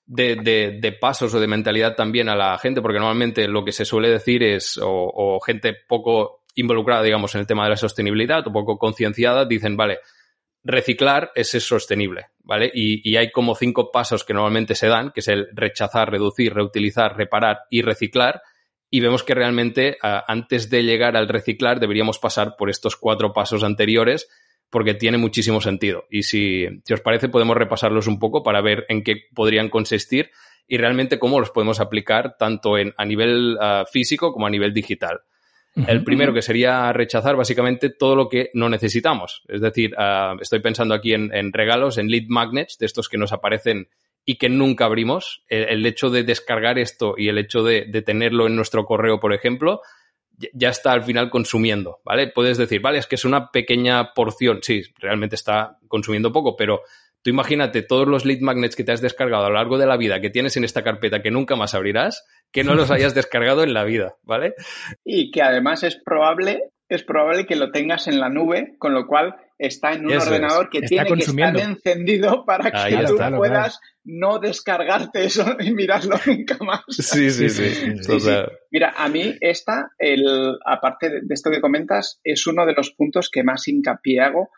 de, 0.06 0.96
pasos 1.00 1.34
o 1.34 1.40
de 1.40 1.46
mentalidad 1.46 1.94
también 1.96 2.28
a 2.28 2.36
la 2.36 2.58
gente, 2.58 2.82
porque 2.82 2.98
normalmente 2.98 3.48
lo 3.48 3.64
que 3.64 3.72
se 3.72 3.84
suele 3.84 4.08
decir 4.08 4.42
es, 4.42 4.78
o 4.82 5.40
gente 5.40 5.74
poco 5.86 6.44
involucrada, 6.54 7.02
digamos, 7.02 7.34
en 7.34 7.40
el 7.40 7.46
tema 7.46 7.64
de 7.64 7.70
la 7.70 7.76
sostenibilidad, 7.76 8.46
un 8.46 8.52
poco 8.52 8.78
concienciada, 8.78 9.44
dicen, 9.44 9.76
vale, 9.76 9.98
reciclar 10.64 11.30
es 11.34 11.50
sostenible, 11.50 12.28
¿vale? 12.38 12.70
Y, 12.74 13.16
hay 13.16 13.30
como 13.30 13.54
cinco 13.54 13.92
pasos 13.92 14.24
que 14.24 14.32
normalmente 14.32 14.74
se 14.74 14.88
dan, 14.88 15.10
que 15.12 15.20
es 15.20 15.28
el 15.28 15.48
rechazar, 15.52 16.10
reducir, 16.10 16.54
reutilizar, 16.54 17.16
reparar 17.16 17.60
y 17.70 17.82
reciclar. 17.82 18.42
Y 18.90 19.00
vemos 19.00 19.22
que 19.22 19.34
realmente 19.34 19.98
antes 20.00 20.70
de 20.70 20.84
llegar 20.84 21.16
al 21.16 21.28
reciclar 21.28 21.80
deberíamos 21.80 22.18
pasar 22.18 22.54
por 22.56 22.70
estos 22.70 22.96
cuatro 22.96 23.32
pasos 23.32 23.64
anteriores 23.64 24.28
porque 24.70 24.94
tiene 24.94 25.18
muchísimo 25.18 25.60
sentido. 25.60 26.04
Y 26.10 26.24
si, 26.24 26.66
os 26.92 27.00
parece, 27.00 27.28
podemos 27.28 27.56
repasarlos 27.56 28.06
un 28.06 28.18
poco 28.18 28.42
para 28.42 28.60
ver 28.60 28.86
en 28.88 29.02
qué 29.02 29.22
podrían 29.34 29.68
consistir 29.68 30.30
y 30.66 30.78
realmente 30.78 31.18
cómo 31.18 31.40
los 31.40 31.50
podemos 31.50 31.80
aplicar 31.80 32.36
tanto 32.38 32.78
en, 32.78 32.94
a 32.96 33.04
nivel 33.04 33.56
ah, 33.60 33.84
físico 33.90 34.32
como 34.32 34.46
a 34.46 34.50
nivel 34.50 34.72
digital. 34.72 35.20
El 35.88 36.04
primero 36.04 36.32
que 36.32 36.42
sería 36.42 36.92
rechazar 36.92 37.34
básicamente 37.34 37.90
todo 37.90 38.14
lo 38.14 38.28
que 38.28 38.50
no 38.54 38.68
necesitamos. 38.68 39.42
Es 39.48 39.60
decir, 39.60 39.94
ah, 39.98 40.36
estoy 40.40 40.60
pensando 40.60 40.94
aquí 40.94 41.14
en, 41.14 41.52
regalos, 41.52 41.98
en 41.98 42.08
lead 42.08 42.26
magnets, 42.28 42.78
de 42.78 42.86
estos 42.86 43.08
que 43.08 43.18
nos 43.18 43.32
aparecen 43.32 43.88
y 44.24 44.36
que 44.36 44.48
nunca 44.48 44.84
abrimos. 44.84 45.42
El, 45.48 45.84
hecho 45.84 46.10
de 46.10 46.22
descargar 46.22 46.78
esto 46.78 47.14
y 47.16 47.28
el 47.28 47.38
hecho 47.38 47.64
de, 47.64 47.82
tenerlo 48.02 48.46
en 48.46 48.54
nuestro 48.54 48.84
correo, 48.84 49.18
por 49.18 49.34
ejemplo, 49.34 49.80
ya 50.52 50.68
está 50.68 50.92
al 50.92 51.04
final 51.04 51.30
consumiendo, 51.30 52.00
¿vale? 52.04 52.28
Puedes 52.28 52.58
decir, 52.58 52.80
vale, 52.80 52.98
es 52.98 53.06
que 53.06 53.14
es 53.14 53.24
una 53.24 53.50
pequeña 53.50 54.12
porción. 54.14 54.60
Sí, 54.62 54.82
realmente 54.98 55.36
está 55.36 55.78
consumiendo 55.88 56.32
poco, 56.32 56.56
pero 56.56 56.82
Tú 57.24 57.30
imagínate 57.30 57.80
todos 57.80 58.06
los 58.06 58.26
lead 58.26 58.40
magnets 58.40 58.76
que 58.76 58.84
te 58.84 58.92
has 58.92 59.00
descargado 59.00 59.46
a 59.46 59.48
lo 59.48 59.54
largo 59.54 59.78
de 59.78 59.86
la 59.86 59.96
vida 59.96 60.20
que 60.20 60.28
tienes 60.28 60.58
en 60.58 60.64
esta 60.64 60.84
carpeta 60.84 61.22
que 61.22 61.30
nunca 61.30 61.56
más 61.56 61.74
abrirás, 61.74 62.26
que 62.52 62.64
no 62.64 62.74
los 62.74 62.90
hayas 62.90 63.14
descargado 63.14 63.62
en 63.62 63.72
la 63.72 63.82
vida, 63.82 64.16
¿vale? 64.24 64.54
Y 65.06 65.30
que 65.30 65.40
además 65.40 65.84
es 65.84 65.96
probable, 65.96 66.72
es 66.90 67.02
probable 67.02 67.46
que 67.46 67.56
lo 67.56 67.70
tengas 67.70 68.08
en 68.08 68.20
la 68.20 68.28
nube, 68.28 68.74
con 68.78 68.92
lo 68.92 69.06
cual 69.06 69.36
está 69.58 69.92
en 69.92 70.06
un 70.06 70.16
ordenador 70.16 70.68
que 70.68 70.82
tiene 70.82 71.06
que 71.06 71.24
estar 71.24 71.56
encendido 71.56 72.44
para 72.44 72.70
que 72.70 73.04
tú 73.06 73.16
puedas 73.36 73.80
no 74.04 74.38
descargarte 74.38 75.24
eso 75.24 75.56
y 75.60 75.72
mirarlo 75.72 76.16
nunca 76.26 76.56
más. 76.64 76.82
Sí, 76.88 77.30
sí, 77.30 77.48
sí. 77.48 77.94
Mira, 78.70 78.94
a 78.96 79.08
mí 79.08 79.36
esta, 79.40 79.92
el, 79.98 80.56
aparte 80.64 81.20
de 81.22 81.34
esto 81.34 81.50
que 81.50 81.60
comentas, 81.60 82.20
es 82.24 82.46
uno 82.46 82.66
de 82.66 82.74
los 82.74 82.90
puntos 82.90 83.30
que 83.30 83.44
más 83.44 83.66
hincapié 83.68 84.20
hago 84.20 84.50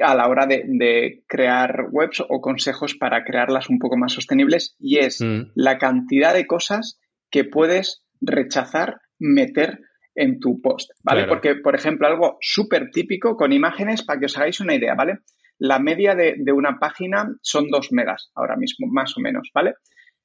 a 0.00 0.14
la 0.14 0.28
hora 0.28 0.46
de, 0.46 1.24
crear 1.26 1.86
webs 1.90 2.22
o 2.28 2.40
consejos 2.40 2.94
para 2.94 3.24
crearlas 3.24 3.70
un 3.70 3.78
poco 3.78 3.96
más 3.96 4.12
sostenibles 4.12 4.76
y 4.78 4.98
es 4.98 5.20
mm. 5.20 5.52
la 5.54 5.78
cantidad 5.78 6.34
de 6.34 6.46
cosas 6.46 7.00
que 7.30 7.44
puedes 7.44 8.04
rechazar 8.20 9.00
meter 9.18 9.80
en 10.16 10.40
tu 10.40 10.60
post, 10.60 10.90
¿vale? 11.04 11.26
Porque, 11.26 11.56
por 11.56 11.74
ejemplo, 11.74 12.06
algo 12.06 12.38
súper 12.40 12.90
típico 12.90 13.36
con 13.36 13.52
imágenes, 13.52 14.02
para 14.02 14.18
que 14.18 14.26
os 14.26 14.36
hagáis 14.36 14.60
una 14.60 14.74
idea, 14.74 14.94
¿vale? 14.94 15.18
La 15.58 15.78
media 15.78 16.14
de, 16.14 16.36
una 16.52 16.78
página 16.78 17.28
son 17.42 17.68
dos 17.68 17.92
megas 17.92 18.30
ahora 18.34 18.56
mismo, 18.56 18.86
más 18.90 19.16
o 19.16 19.20
menos, 19.20 19.50
¿vale? 19.54 19.74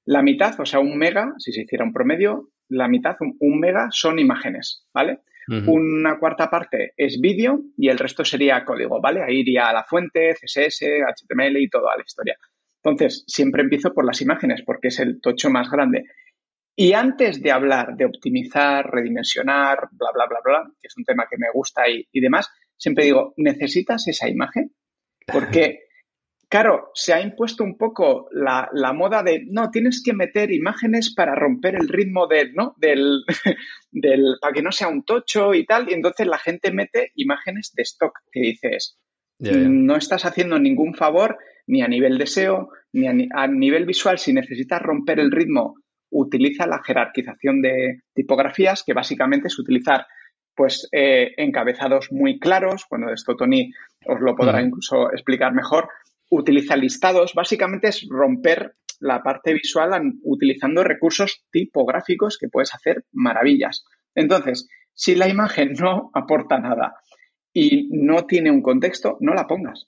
La 0.06 0.22
mitad, 0.22 0.60
o 0.60 0.66
sea, 0.66 0.80
un 0.80 0.98
mega, 0.98 1.34
si 1.38 1.52
se 1.52 1.62
hiciera 1.62 1.86
un 1.86 1.94
promedio, 1.94 2.50
la 2.70 2.88
mitad, 2.88 3.16
un, 3.20 3.60
mega, 3.60 3.90
son 3.92 4.18
imágenes, 4.18 4.88
¿vale? 4.94 5.20
Una 5.68 6.18
cuarta 6.18 6.50
parte 6.50 6.94
es 6.96 7.20
vídeo 7.20 7.62
y 7.76 7.90
el 7.90 7.98
resto 7.98 8.24
sería 8.24 8.64
código, 8.64 9.02
¿vale? 9.02 9.22
Ahí 9.22 9.40
iría 9.40 9.74
la 9.74 9.84
fuente, 9.84 10.34
CSS, 10.34 10.86
HTML 11.06 11.58
y 11.58 11.70
toda 11.70 11.98
la 11.98 12.04
historia. 12.06 12.38
Entonces, 12.84 13.26
siempre 13.28 13.62
empiezo 13.62 13.94
por 13.94 14.06
las 14.06 14.22
imágenes 14.22 14.64
porque 14.66 14.88
es 14.88 15.00
el 15.00 15.20
tocho 15.20 15.50
más 15.50 15.70
grande. 15.70 16.06
Y 16.76 16.94
antes 16.94 17.42
de 17.42 17.52
hablar 17.52 17.96
de 17.98 18.06
optimizar, 18.06 18.90
redimensionar, 18.90 19.90
bla, 19.92 20.10
bla, 20.14 20.26
bla, 20.28 20.40
bla, 20.44 20.72
que 20.80 20.88
es 20.88 20.98
un 20.98 21.04
tema 21.04 21.28
que 21.30 21.38
me 21.38 21.52
gusta 21.54 21.90
y, 21.90 22.08
y 22.12 22.22
demás, 22.22 22.50
siempre 22.78 23.06
digo, 23.06 23.34
¿necesitas 23.38 24.08
esa 24.08 24.28
imagen? 24.28 24.74
Porque, 25.32 25.82
claro, 26.50 26.90
se 26.94 27.14
ha 27.14 27.22
impuesto 27.22 27.64
un 27.64 27.78
poco 27.78 28.28
la, 28.32 28.70
moda 28.94 29.22
de, 29.22 29.46
no, 29.48 29.70
tienes 29.70 30.02
que 30.04 30.14
meter 30.14 30.52
imágenes 30.52 31.14
para 31.14 31.36
romper 31.36 31.76
el 31.76 31.88
ritmo 31.88 32.28
del, 32.28 32.54
¿no? 32.54 32.74
Del, 32.78 33.24
del, 33.92 34.38
para 34.42 34.54
que 34.54 34.64
no 34.64 34.72
sea 34.72 34.88
un 34.88 35.04
tocho 35.04 35.54
y 35.54 35.66
tal, 35.66 35.90
y 35.90 35.94
entonces 35.94 36.26
la 36.26 36.40
gente 36.40 36.72
mete 36.72 37.12
imágenes 37.16 37.72
de 37.76 37.84
stock 37.84 38.14
que 38.32 38.40
dices, 38.40 38.98
no 39.40 39.96
estás 39.96 40.26
haciendo 40.26 40.60
ningún 40.60 40.94
favor 40.94 41.38
ni 41.66 41.82
a 41.82 41.88
nivel 41.88 42.18
de 42.18 42.28
SEO, 42.28 42.70
ni 42.94 43.08
a 43.08 43.48
nivel 43.48 43.86
visual, 43.86 44.20
si 44.20 44.34
necesitas 44.34 44.82
romper 44.82 45.20
el 45.20 45.32
ritmo 45.32 45.76
utiliza 46.12 46.68
la 46.68 46.84
jerarquización 46.84 47.62
de 47.62 48.02
tipografías, 48.14 48.84
que 48.84 48.94
básicamente 48.94 49.48
es 49.48 49.58
utilizar 49.58 50.06
pues 50.56 50.88
eh, 50.92 51.32
encabezados 51.38 52.12
muy 52.12 52.40
claros, 52.40 52.86
bueno, 52.90 53.12
esto 53.12 53.36
Tony 53.36 53.72
os 54.06 54.20
lo 54.20 54.36
podrá 54.36 54.62
incluso 54.62 55.12
explicar 55.12 55.54
mejor, 55.54 55.88
utiliza 56.30 56.76
listados, 56.76 57.34
básicamente 57.34 57.88
es 57.88 58.06
romper 58.10 58.76
la 59.00 59.24
parte 59.24 59.54
visual 59.54 60.14
utilizando 60.24 60.84
recursos 60.84 61.44
tipográficos 61.52 62.38
que 62.38 62.50
puedes 62.50 62.74
hacer 62.76 63.06
maravillas. 63.12 63.86
Entonces, 64.14 64.68
si 64.94 65.16
la 65.16 65.28
imagen 65.28 65.74
no 65.74 66.12
aporta 66.14 66.60
nada 66.60 66.96
y 67.54 67.90
no 67.92 68.26
tiene 68.26 68.52
un 68.52 68.62
contexto, 68.62 69.18
no 69.20 69.34
la 69.34 69.48
pongas. 69.48 69.88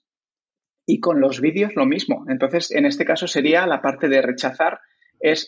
Y 0.85 0.99
con 0.99 1.21
los 1.21 1.39
vídeos 1.39 1.75
lo 1.75 1.85
mismo. 1.85 2.25
Entonces, 2.27 2.71
en 2.71 2.85
este 2.85 3.05
caso 3.05 3.27
sería 3.27 3.67
la 3.67 3.81
parte 3.81 4.09
de 4.09 4.21
rechazar 4.21 4.79
es 5.23 5.47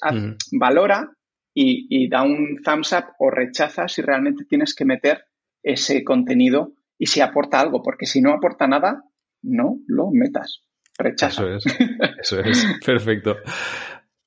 valora 0.52 1.12
y, 1.54 2.10
da 2.10 2.24
un 2.24 2.62
thumbs 2.64 2.94
up 2.94 3.06
o 3.20 3.30
rechaza 3.30 3.88
si 3.88 4.02
realmente 4.02 4.46
tienes 4.46 4.74
que 4.74 4.86
meter 4.86 5.26
ese 5.64 6.04
contenido 6.04 6.74
y 6.98 7.08
si 7.08 7.22
aporta 7.22 7.60
algo, 7.60 7.84
porque 7.84 8.06
si 8.06 8.22
no 8.22 8.34
aporta 8.34 8.68
nada, 8.68 9.04
no 9.44 9.78
lo 9.88 10.12
metas. 10.12 10.64
Rechaza. 10.98 11.44
Eso 11.44 11.56
es, 11.56 11.66
eso 12.20 12.40
es, 12.40 12.66
perfecto. 12.86 13.38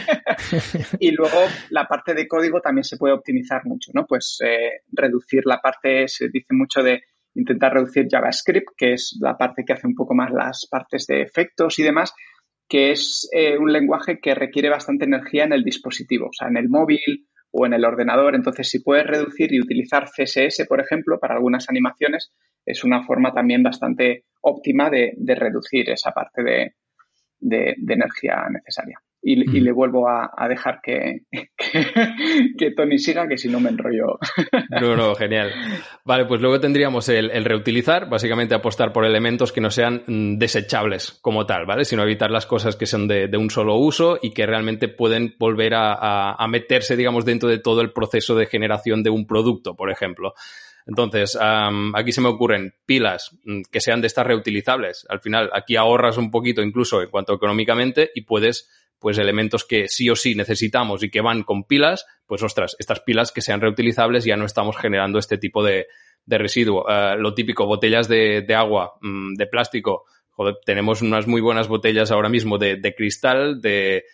y 1.01 1.11
luego 1.12 1.39
la 1.71 1.87
parte 1.87 2.15
de 2.15 2.29
código 2.29 2.61
también 2.61 2.85
se 2.85 2.97
puede 2.97 3.15
optimizar 3.15 3.65
mucho, 3.65 3.91
¿no? 3.95 4.07
Pues 4.07 4.39
eh, 4.45 4.83
reducir 4.93 5.43
la 5.47 5.61
parte, 5.61 6.09
se 6.09 6.29
dice 6.29 6.53
mucho 6.53 6.83
de 6.83 7.03
intentar 7.35 7.75
reducir 7.75 8.07
JavaScript, 8.11 8.69
que 8.77 8.95
es 8.95 9.19
la 9.21 9.37
parte 9.37 9.65
que 9.65 9.73
hace 9.73 9.87
un 9.87 9.95
poco 9.95 10.15
más 10.15 10.31
las 10.33 10.67
partes 10.71 11.07
de 11.07 11.23
efectos 11.23 11.79
y 11.79 11.83
demás, 11.83 12.15
que 12.69 12.93
es 12.93 13.29
eh, 13.33 13.57
un 13.59 13.73
lenguaje 13.73 14.19
que 14.21 14.35
requiere 14.35 14.71
bastante 14.71 15.05
energía 15.05 15.45
en 15.45 15.53
el 15.53 15.62
dispositivo, 15.62 16.29
o 16.29 16.33
sea, 16.33 16.49
en 16.49 16.57
el 16.57 16.69
móvil 16.69 17.29
o 17.57 17.66
en 17.66 17.73
el 17.73 17.85
ordenador. 17.85 18.35
Entonces, 18.35 18.69
si 18.69 18.81
puedes 18.81 19.07
reducir 19.07 19.53
y 19.53 19.61
utilizar 19.61 20.09
CSS, 20.11 20.66
por 20.69 20.81
ejemplo, 20.81 21.19
para 21.19 21.35
algunas 21.35 21.69
animaciones, 21.69 22.33
es 22.64 22.85
una 22.85 23.05
forma 23.05 23.33
también 23.33 23.62
bastante 23.62 24.25
óptima 24.42 24.90
de, 24.90 25.14
reducir 25.35 25.88
esa 25.90 26.12
parte 26.12 26.42
de 27.40 27.77
energía 27.88 28.47
necesaria 28.51 29.01
y, 29.29 29.61
mm. 29.61 29.65
le 29.65 29.73
vuelvo 29.73 30.09
a, 30.09 30.49
dejar 30.49 30.81
que, 30.85 31.23
que, 32.57 32.71
Tony 32.71 32.99
siga, 32.99 33.27
que 33.27 33.37
si 33.37 33.49
no 33.49 33.59
me 33.59 33.71
enrollo. 33.71 34.19
No, 34.81 34.95
no, 34.95 35.15
genial. 35.15 35.53
Vale, 36.05 36.27
pues 36.27 36.41
luego 36.41 36.61
tendríamos 36.61 37.09
el, 37.09 37.45
reutilizar, 37.45 38.09
básicamente 38.09 38.55
apostar 38.55 38.93
por 38.93 39.05
elementos 39.05 39.53
que 39.53 39.61
no 39.61 39.71
sean 39.71 40.03
mm, 40.07 40.39
desechables 40.39 41.19
como 41.23 41.47
tal, 41.47 41.67
¿vale? 41.67 41.85
Sino 41.85 42.03
evitar 42.03 42.31
las 42.31 42.47
cosas 42.47 42.77
que 42.77 42.87
son 42.87 43.09
de, 43.09 43.31
un 43.37 43.51
solo 43.51 43.77
uso 43.77 44.19
y 44.21 44.33
que 44.33 44.47
realmente 44.47 44.89
pueden 44.89 45.35
volver 45.39 45.73
a, 45.75 46.47
meterse, 46.49 46.97
digamos, 46.97 47.25
dentro 47.25 47.49
de 47.49 47.59
todo 47.59 47.81
el 47.81 47.93
proceso 47.93 48.35
de 48.35 48.47
generación 48.47 49.03
de 49.03 49.11
un 49.11 49.27
producto, 49.27 49.75
por 49.75 49.91
ejemplo. 49.91 50.35
Entonces, 50.87 51.37
aquí 51.41 52.12
se 52.12 52.21
me 52.21 52.29
ocurren 52.29 52.75
pilas 52.87 53.37
mm, 53.45 53.62
que 53.73 53.81
sean 53.81 54.01
de 54.01 54.07
estas 54.07 54.27
reutilizables. 54.27 55.07
Al 55.09 55.21
final, 55.21 55.51
aquí 55.53 55.77
ahorras 55.77 56.17
un 56.17 56.31
poquito 56.31 56.62
incluso 56.62 57.03
en 57.03 57.11
cuanto 57.11 57.35
económicamente 57.35 58.11
y 58.15 58.23
puedes 58.23 58.69
pues 58.99 59.19
elementos 59.19 59.65
que 59.65 59.89
sí 59.89 60.09
o 60.09 60.17
sí 60.17 60.35
necesitamos 60.35 61.03
y 61.03 61.11
que 61.11 61.21
van 61.21 61.43
con 61.43 61.65
pilas, 61.65 62.07
pues 62.27 62.43
ostras, 62.43 62.77
estas 62.79 63.01
pilas 63.01 63.33
que 63.33 63.43
sean 63.43 63.61
reutilizables 63.61 64.25
ya 64.25 64.37
no 64.37 64.47
estamos 64.47 64.77
generando 64.77 65.19
este 65.19 65.39
tipo 65.39 65.63
de, 65.63 65.87
residuo. 66.27 66.85
Eh, 66.89 67.17
lo 67.19 67.35
típico, 67.35 67.67
botellas 67.67 68.09
de, 68.09 68.45
agua, 68.57 68.95
mm, 69.01 69.35
de 69.35 69.47
plástico. 69.47 70.05
Joder, 70.31 70.57
tenemos 70.65 71.03
unas 71.03 71.27
muy 71.27 71.41
buenas 71.41 71.69
botellas 71.69 72.11
ahora 72.11 72.29
mismo 72.29 72.59
de, 72.59 72.95
cristal, 72.97 73.61
de, 73.61 74.05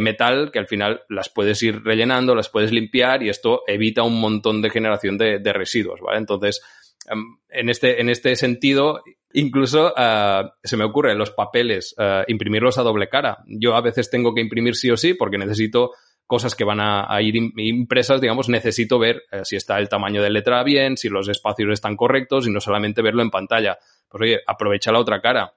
metal, 0.00 0.50
que 0.50 0.58
al 0.58 0.66
final 0.66 1.02
las 1.08 1.28
puedes 1.28 1.62
ir 1.62 1.82
rellenando, 1.82 2.34
las 2.34 2.48
puedes 2.48 2.72
limpiar 2.72 3.22
y 3.22 3.28
esto 3.28 3.62
evita 3.66 4.02
un 4.02 4.20
montón 4.20 4.62
de 4.62 4.70
generación 4.70 5.16
de, 5.18 5.52
residuos, 5.52 6.00
¿vale? 6.00 6.18
Entonces, 6.18 6.60
em, 7.08 7.38
en 7.50 7.68
este, 7.68 8.00
en 8.00 8.08
este 8.08 8.34
sentido, 8.36 9.02
Incluso 9.32 9.92
uh, 9.92 10.50
se 10.62 10.76
me 10.76 10.84
ocurre 10.84 11.14
los 11.14 11.30
papeles, 11.30 11.94
uh, 11.98 12.24
imprimirlos 12.26 12.78
a 12.78 12.82
doble 12.82 13.08
cara. 13.08 13.38
Yo 13.46 13.76
a 13.76 13.80
veces 13.80 14.10
tengo 14.10 14.34
que 14.34 14.40
imprimir 14.40 14.74
sí 14.74 14.90
o 14.90 14.96
sí 14.96 15.14
porque 15.14 15.38
necesito 15.38 15.92
cosas 16.26 16.54
que 16.54 16.64
van 16.64 16.80
a, 16.80 17.06
ir 17.22 17.36
impresas, 17.36 18.20
digamos, 18.20 18.48
necesito 18.48 18.98
ver 18.98 19.22
uh, 19.32 19.44
si 19.44 19.56
está 19.56 19.78
el 19.78 19.88
tamaño 19.88 20.22
de 20.22 20.30
letra 20.30 20.62
bien, 20.64 20.96
si 20.96 21.08
los 21.08 21.28
espacios 21.28 21.72
están 21.72 21.96
correctos 21.96 22.46
y 22.46 22.50
no 22.50 22.60
solamente 22.60 23.02
verlo 23.02 23.22
en 23.22 23.30
pantalla. 23.30 23.78
pues 24.08 24.22
oye, 24.22 24.40
aprovecha 24.46 24.90
la 24.90 24.98
otra 24.98 25.20
cara. 25.20 25.54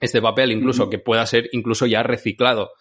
Este 0.00 0.22
papel 0.22 0.52
incluso 0.52 0.88
que 0.88 0.98
pueda 0.98 1.24
ser 1.26 1.48
incluso 1.52 1.86
ya 1.86 2.02
reciclado. 2.02 2.72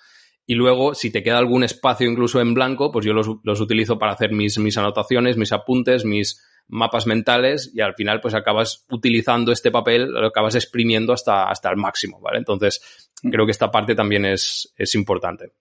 Y 0.45 0.55
luego, 0.55 0.93
si 0.93 1.11
te 1.11 1.23
queda 1.23 1.39
algún 1.39 1.63
espacio 1.63 2.09
incluso 2.09 2.39
en 2.39 2.53
blanco, 2.53 2.91
pues 2.91 3.05
yo 3.05 3.13
los, 3.13 3.27
los 3.43 3.59
utilizo 3.59 3.99
para 3.99 4.13
hacer 4.13 4.31
mis, 4.31 4.57
mis 4.59 4.77
anotaciones, 4.77 5.35
mis 5.35 5.51
apuntes, 5.51 6.05
mis 6.05 6.41
mapas 6.67 7.07
mentales 7.07 7.71
y 7.73 7.81
al 7.81 7.93
final 7.93 8.19
pues 8.21 8.33
acabas 8.33 8.85
utilizando 8.89 9.51
este 9.51 9.71
papel, 9.71 10.11
lo 10.11 10.27
acabas 10.27 10.55
exprimiendo 10.55 11.13
hasta, 11.13 11.49
hasta 11.49 11.69
el 11.69 11.77
máximo, 11.77 12.19
¿vale? 12.19 12.39
Entonces, 12.39 13.09
creo 13.29 13.45
que 13.45 13.51
esta 13.51 13.71
parte 13.71 13.95
también 13.95 14.25
es, 14.25 14.73
es 14.77 14.95
importante. 14.95 15.51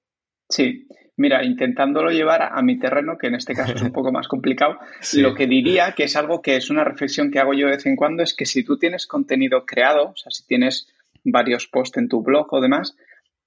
Sí, 0.48 0.86
Mira, 1.18 1.42
intentándolo 1.42 2.10
llevar 2.10 2.42
a, 2.42 2.60
mi 2.60 2.78
terreno, 2.78 3.16
que 3.16 3.28
en 3.28 3.36
este 3.36 3.54
caso 3.54 3.72
es 3.72 3.80
un 3.80 3.92
poco 3.92 4.12
más 4.12 4.28
complicado, 4.28 4.78
lo 5.14 5.34
que 5.34 5.46
diría 5.46 5.92
que 5.92 6.04
es 6.04 6.14
algo 6.14 6.42
que 6.42 6.56
es 6.56 6.68
una 6.68 6.84
reflexión 6.84 7.30
que 7.30 7.38
hago 7.38 7.54
yo 7.54 7.66
de 7.66 7.76
vez 7.76 7.86
en 7.86 7.96
cuando, 7.96 8.22
es 8.22 8.34
que 8.34 8.44
si 8.44 8.62
tú 8.62 8.78
tienes 8.78 9.06
contenido 9.06 9.64
creado, 9.64 10.10
o 10.10 10.16
sea, 10.16 10.30
si 10.30 10.46
tienes 10.46 10.92
varios 11.24 11.68
posts 11.68 11.96
en 11.98 12.08
tu 12.08 12.22
blog 12.22 12.52
o 12.52 12.60
demás, 12.60 12.96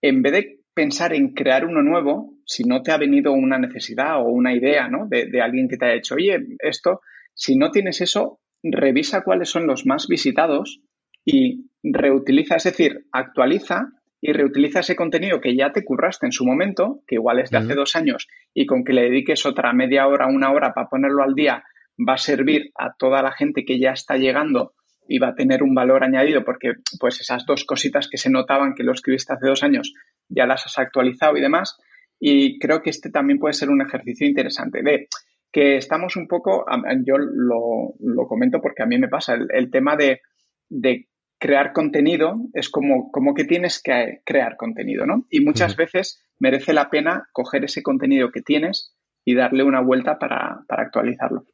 en 0.02 0.24
vez 0.24 0.34
de 0.34 0.60
pensar 0.74 1.14
en 1.14 1.34
crear 1.34 1.64
uno 1.64 1.84
nuevo, 1.84 2.34
si 2.44 2.64
no 2.64 2.82
te 2.82 2.92
ha 2.92 2.98
venido 2.98 3.34
una 3.34 3.60
necesidad 3.60 4.20
o 4.20 4.30
una 4.30 4.54
idea, 4.54 4.88
¿no? 4.88 5.06
De, 5.08 5.28
de 5.28 5.42
alguien 5.42 5.70
que 5.70 5.78
te 5.78 5.86
ha 5.86 5.94
dicho, 5.94 6.16
oye, 6.16 6.40
esto, 6.60 7.02
si 7.34 7.56
no 7.56 7.72
tienes 7.72 8.02
eso, 8.02 8.40
revisa 8.64 9.24
cuáles 9.24 9.50
son 9.50 9.68
los 9.68 9.86
más 9.86 10.08
visitados 10.08 10.82
y 11.26 11.70
reutiliza, 11.84 12.56
es 12.56 12.64
decir, 12.66 13.06
actualiza 13.12 13.88
y 14.22 14.34
reutiliza 14.34 14.82
ese 14.82 14.96
contenido 14.96 15.40
que 15.40 15.56
ya 15.56 15.72
te 15.72 15.86
curraste 15.86 16.26
en 16.26 16.32
su 16.32 16.46
momento, 16.46 17.02
que 17.08 17.16
igual 17.16 17.40
es 17.40 17.50
de 17.50 17.58
hace 17.58 17.76
dos 17.76 17.96
años, 17.96 18.28
y 18.54 18.66
con 18.66 18.84
que 18.84 18.94
le 18.94 19.04
dediques 19.04 19.46
otra 19.46 19.72
media 19.72 20.08
hora, 20.08 20.28
una 20.28 20.52
hora 20.52 20.74
para 20.74 20.90
ponerlo 20.90 21.24
al 21.24 21.36
día, 21.36 21.64
va 21.98 22.14
a 22.14 22.18
servir 22.18 22.72
a 22.76 22.94
toda 22.98 23.22
la 23.22 23.32
gente 23.32 23.64
que 23.66 23.80
ya 23.80 23.92
está 23.92 24.18
llegando 24.18 24.74
y 25.08 25.20
va 25.20 25.30
a 25.30 25.36
tener 25.36 25.64
un 25.64 25.74
valor 25.74 26.04
añadido 26.04 26.44
porque 26.44 26.74
pues 27.00 27.20
esas 27.20 27.46
dos 27.46 27.66
cositas 27.66 28.08
que 28.08 28.18
se 28.18 28.30
notaban 28.30 28.76
que 28.76 28.84
lo 28.84 28.94
escribiste 28.94 29.34
hace 29.34 29.48
dos 29.48 29.64
años 29.64 29.94
ya 30.30 30.46
las 30.46 30.66
has 30.66 30.78
actualizado 30.78 31.36
y 31.36 31.42
demás. 31.42 31.78
Y 32.20 32.60
creo 32.60 32.82
que 32.82 32.92
este 32.92 33.10
también 33.10 33.40
puede 33.40 33.54
ser 33.54 33.70
un 33.70 33.82
ejercicio 33.82 34.28
interesante 34.28 34.84
de 34.84 35.08
que 35.52 35.78
estamos 35.78 36.16
un 36.16 36.28
poco, 36.28 36.66
yo 37.06 37.18
lo, 37.18 38.28
comento 38.28 38.62
porque 38.62 38.84
a 38.84 38.86
mí 38.86 38.98
me 38.98 39.08
pasa, 39.08 39.36
el, 39.36 39.72
tema 39.72 39.96
de, 39.96 40.22
de 40.70 41.08
crear 41.40 41.74
contenido 41.74 42.36
es 42.54 42.70
como, 42.70 43.12
como 43.12 43.34
que 43.34 43.46
tienes 43.46 43.82
que 43.82 44.22
crear 44.26 44.58
contenido, 44.58 45.06
¿no? 45.06 45.26
Y 45.30 45.40
muchas 45.40 45.76
veces 45.76 46.22
merece 46.38 46.74
la 46.74 46.90
pena 46.90 47.28
coger 47.32 47.64
ese 47.64 47.82
contenido 47.82 48.32
que 48.32 48.42
tienes 48.42 48.94
y 49.26 49.36
darle 49.36 49.64
una 49.64 49.82
vuelta 49.82 50.20
para, 50.20 50.66
actualizarlo. 50.68 51.46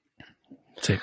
Sí. 0.77 0.95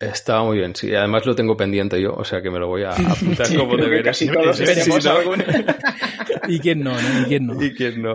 Está 0.00 0.42
muy 0.42 0.58
bien, 0.58 0.74
sí. 0.74 0.94
Además 0.94 1.24
lo 1.26 1.34
tengo 1.34 1.56
pendiente 1.56 2.00
yo, 2.00 2.14
o 2.14 2.24
sea 2.24 2.42
que 2.42 2.50
me 2.50 2.58
lo 2.58 2.68
voy 2.68 2.82
a 2.82 2.90
apuntar 3.10 3.46
como 3.56 3.76
deberes. 3.76 4.04
Casi 4.04 4.28
todos 4.28 4.56
tenemos 4.58 5.04
¿Y 6.48 6.58
quién 6.60 6.82
no, 6.82 6.92
¿Y 6.92 7.24
quién 7.24 7.46
no? 7.46 7.62
¿Y 7.62 7.74
quién 7.74 8.02
no? 8.02 8.14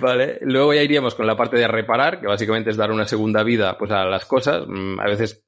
Vale. 0.00 0.38
Luego 0.42 0.74
ya 0.74 0.82
iríamos 0.82 1.14
con 1.14 1.26
la 1.26 1.36
parte 1.36 1.56
de 1.56 1.68
reparar, 1.68 2.20
que 2.20 2.26
básicamente 2.26 2.70
es 2.70 2.76
dar 2.76 2.90
una 2.90 3.06
segunda 3.06 3.42
vida 3.42 3.78
pues, 3.78 3.90
a 3.90 4.04
las 4.04 4.26
cosas. 4.26 4.64
Mm, 4.66 5.00
a 5.00 5.04
veces 5.04 5.44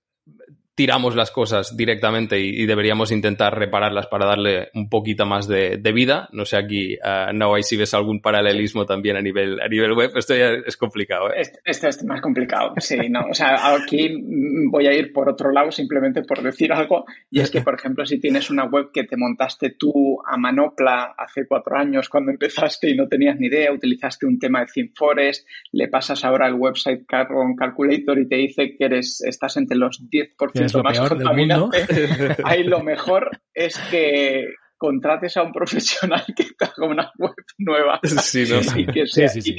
tiramos 0.79 1.17
las 1.17 1.33
cosas 1.33 1.77
directamente 1.77 2.39
y, 2.39 2.65
deberíamos 2.65 3.11
intentar 3.11 3.59
repararlas 3.59 4.07
para 4.07 4.27
darle 4.27 4.69
un 4.75 4.89
poquito 4.89 5.27
más 5.27 5.49
de, 5.49 5.77
vida. 5.93 6.29
No 6.31 6.45
sé 6.45 6.57
aquí, 6.57 6.95
uh, 6.95 7.33
no 7.35 7.53
hay 7.53 7.65
si 7.65 7.77
ves 7.77 7.95
algún 7.95 8.21
paralelismo 8.23 8.87
también 8.87 9.17
a 9.17 9.21
nivel, 9.21 9.61
a 9.61 9.67
nivel 9.67 9.95
web. 9.95 10.13
Esto 10.15 10.37
ya 10.37 10.51
es 10.65 10.77
complicado. 10.77 11.33
¿eh? 11.33 11.43
Esto, 11.65 11.89
es 11.89 12.05
más 12.05 12.21
complicado, 12.21 12.75
sí, 12.77 12.97
no. 13.11 13.23
O 13.29 13.35
sea, 13.35 13.75
aquí 13.75 14.23
voy 14.71 14.87
a 14.87 14.93
ir 14.93 15.13
por 15.13 15.29
otro 15.29 15.51
lado 15.51 15.73
simplemente 15.73 16.23
por 16.23 16.45
decir 16.45 16.73
algo. 16.73 17.07
Y 17.29 17.41
es 17.41 17.51
que, 17.51 17.61
por 17.61 17.75
ejemplo, 17.75 18.07
si 18.07 18.21
tienes 18.21 18.49
una 18.49 18.67
web 18.67 18.93
que 18.93 19.03
te 19.03 19.17
montaste 19.17 19.71
tú 19.71 20.19
a 20.25 20.37
manopla 20.37 21.13
hace 21.19 21.49
cuatro 21.49 21.77
años 21.77 22.09
cuando 22.09 22.31
empezaste 22.31 22.89
y 22.89 22.95
no 22.95 23.09
tenías 23.09 23.37
ni 23.41 23.49
idea, 23.49 23.73
utilizaste 23.73 24.27
un 24.27 24.39
tema 24.39 24.61
de 24.61 24.67
ThemeForest, 24.73 25.45
le 25.73 25.89
pasas 25.89 26.25
ahora 26.25 26.47
al 26.47 26.55
website 26.55 27.05
Carbon 27.05 27.57
Calculator 27.57 28.17
y 28.21 28.29
te 28.29 28.37
dice 28.37 28.77
que 28.77 28.85
eres, 28.85 29.23
estás 29.23 29.57
entre 29.57 29.77
los 29.77 30.09
10% 30.09 30.68
es 30.69 30.75
lo 30.75 30.83
peor 30.83 31.19
del 31.19 31.37
mundo. 31.37 31.71
Ahí 32.45 32.65
lo 32.65 32.81
mejor 32.81 33.31
es 33.53 33.77
que 33.91 34.47
contrates 34.79 35.37
a 35.37 35.43
un 35.43 35.53
profesional 35.53 36.25
que 36.37 36.45
te 36.57 36.65
haga 36.65 36.87
una 36.87 37.13
web 37.19 37.35
nueva 37.59 38.01
y, 38.03 38.87
que 38.87 39.07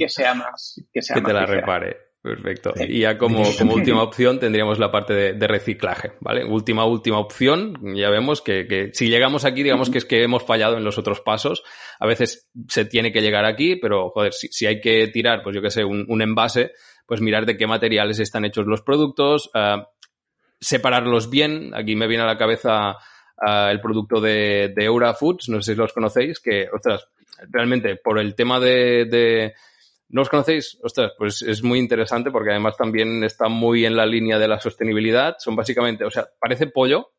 sea, 0.10 0.34
más 0.34 0.82
que, 0.92 1.02
sea 1.02 1.16
que 1.16 1.22
te 1.22 1.34
la 1.34 1.46
repare. 1.46 2.10
Perfecto. 2.22 2.74
Y 2.78 3.00
ya 3.00 3.18
como, 3.18 3.44
como 3.58 3.76
última 3.76 4.04
opción 4.04 4.40
tendríamos 4.40 4.78
la 4.78 4.92
parte 4.92 5.34
de, 5.34 5.48
reciclaje, 5.48 6.14
¿vale? 6.20 6.44
Última, 6.44 6.86
última 6.86 7.18
opción. 7.18 7.96
Ya 7.96 8.10
vemos 8.10 8.42
que, 8.42 8.92
si 8.94 9.10
llegamos 9.10 9.46
aquí, 9.46 9.64
digamos 9.64 9.90
que 9.90 10.00
es 10.00 10.06
que 10.06 10.24
hemos 10.24 10.44
fallado 10.44 10.78
en 10.78 10.84
los 10.84 10.98
otros 10.98 11.22
pasos. 11.22 11.64
A 12.00 12.08
veces 12.08 12.50
se 12.68 12.86
tiene 12.86 13.14
que 13.14 13.22
llegar 13.22 13.46
aquí, 13.46 13.78
pero 13.78 14.10
joder, 14.10 14.34
si, 14.34 14.66
hay 14.66 14.82
que 14.82 15.08
tirar, 15.08 15.44
pues 15.44 15.56
yo 15.56 15.62
que 15.62 15.72
sé, 15.72 15.86
un, 15.86 16.22
envase, 16.22 16.72
pues 17.06 17.22
mirar 17.22 17.46
de 17.46 17.56
qué 17.56 17.68
materiales 17.68 18.20
están 18.20 18.44
hechos 18.44 18.66
los 18.68 18.82
productos, 18.82 19.50
ah, 19.54 19.88
separarlos 20.60 21.30
bien. 21.30 21.72
Aquí 21.74 21.96
me 21.96 22.08
viene 22.08 22.24
a 22.24 22.28
la 22.28 22.38
cabeza 22.38 22.98
ah, 23.38 23.72
el 23.72 23.80
producto 23.82 24.20
de, 24.20 24.74
de, 24.76 24.86
Eura 24.86 25.14
Foods, 25.14 25.50
no 25.50 25.62
sé 25.62 25.74
si 25.74 25.78
los 25.78 25.94
conocéis, 25.94 26.40
que, 26.40 26.68
ostras, 26.74 27.08
realmente 27.50 27.96
por 27.96 28.20
el 28.20 28.36
tema 28.36 28.60
de, 28.60 29.54
¿No 30.10 30.24
os 30.24 30.30
conocéis? 30.30 30.80
Ostras, 30.82 31.12
pues 31.18 31.44
es 31.44 31.62
muy 31.62 31.78
interesante 31.78 32.32
porque 32.32 32.50
además 32.50 32.76
también 32.76 33.24
está 33.24 33.48
muy 33.48 33.86
en 33.86 33.96
la 33.96 34.08
línea 34.08 34.40
de 34.40 34.48
la 34.48 34.60
sostenibilidad. 34.60 35.36
Son 35.38 35.56
básicamente, 35.56 36.04
o 36.04 36.10
sea, 36.10 36.28
parece 36.40 36.66
pollo 36.66 37.12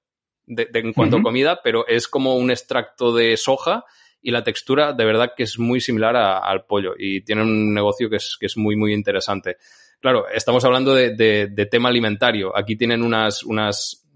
de, 0.44 0.68
en 0.74 0.92
cuanto 0.92 1.18
a 1.18 1.22
comida, 1.22 1.60
pero 1.62 1.86
es 1.86 2.08
como 2.08 2.34
un 2.34 2.50
extracto 2.50 3.14
de 3.14 3.36
soja 3.36 3.84
y 4.20 4.32
la 4.32 4.42
textura 4.42 4.92
de 4.92 5.04
verdad 5.04 5.32
que 5.36 5.44
es 5.44 5.56
muy 5.56 5.80
similar 5.80 6.16
al 6.16 6.64
pollo 6.66 6.94
y 6.98 7.22
tiene 7.22 7.42
un 7.42 7.72
negocio 7.72 8.10
que 8.10 8.16
es, 8.16 8.36
que 8.38 8.46
es 8.46 8.56
muy, 8.56 8.74
muy 8.74 8.92
interesante. 8.92 9.58
Claro, 10.00 10.26
estamos 10.32 10.64
hablando 10.64 10.94
de, 10.94 11.68
tema 11.70 11.90
alimentario. 11.90 12.56
Aquí 12.56 12.76
tienen 12.76 13.02
unas, 13.02 13.42
unas, 13.42 14.08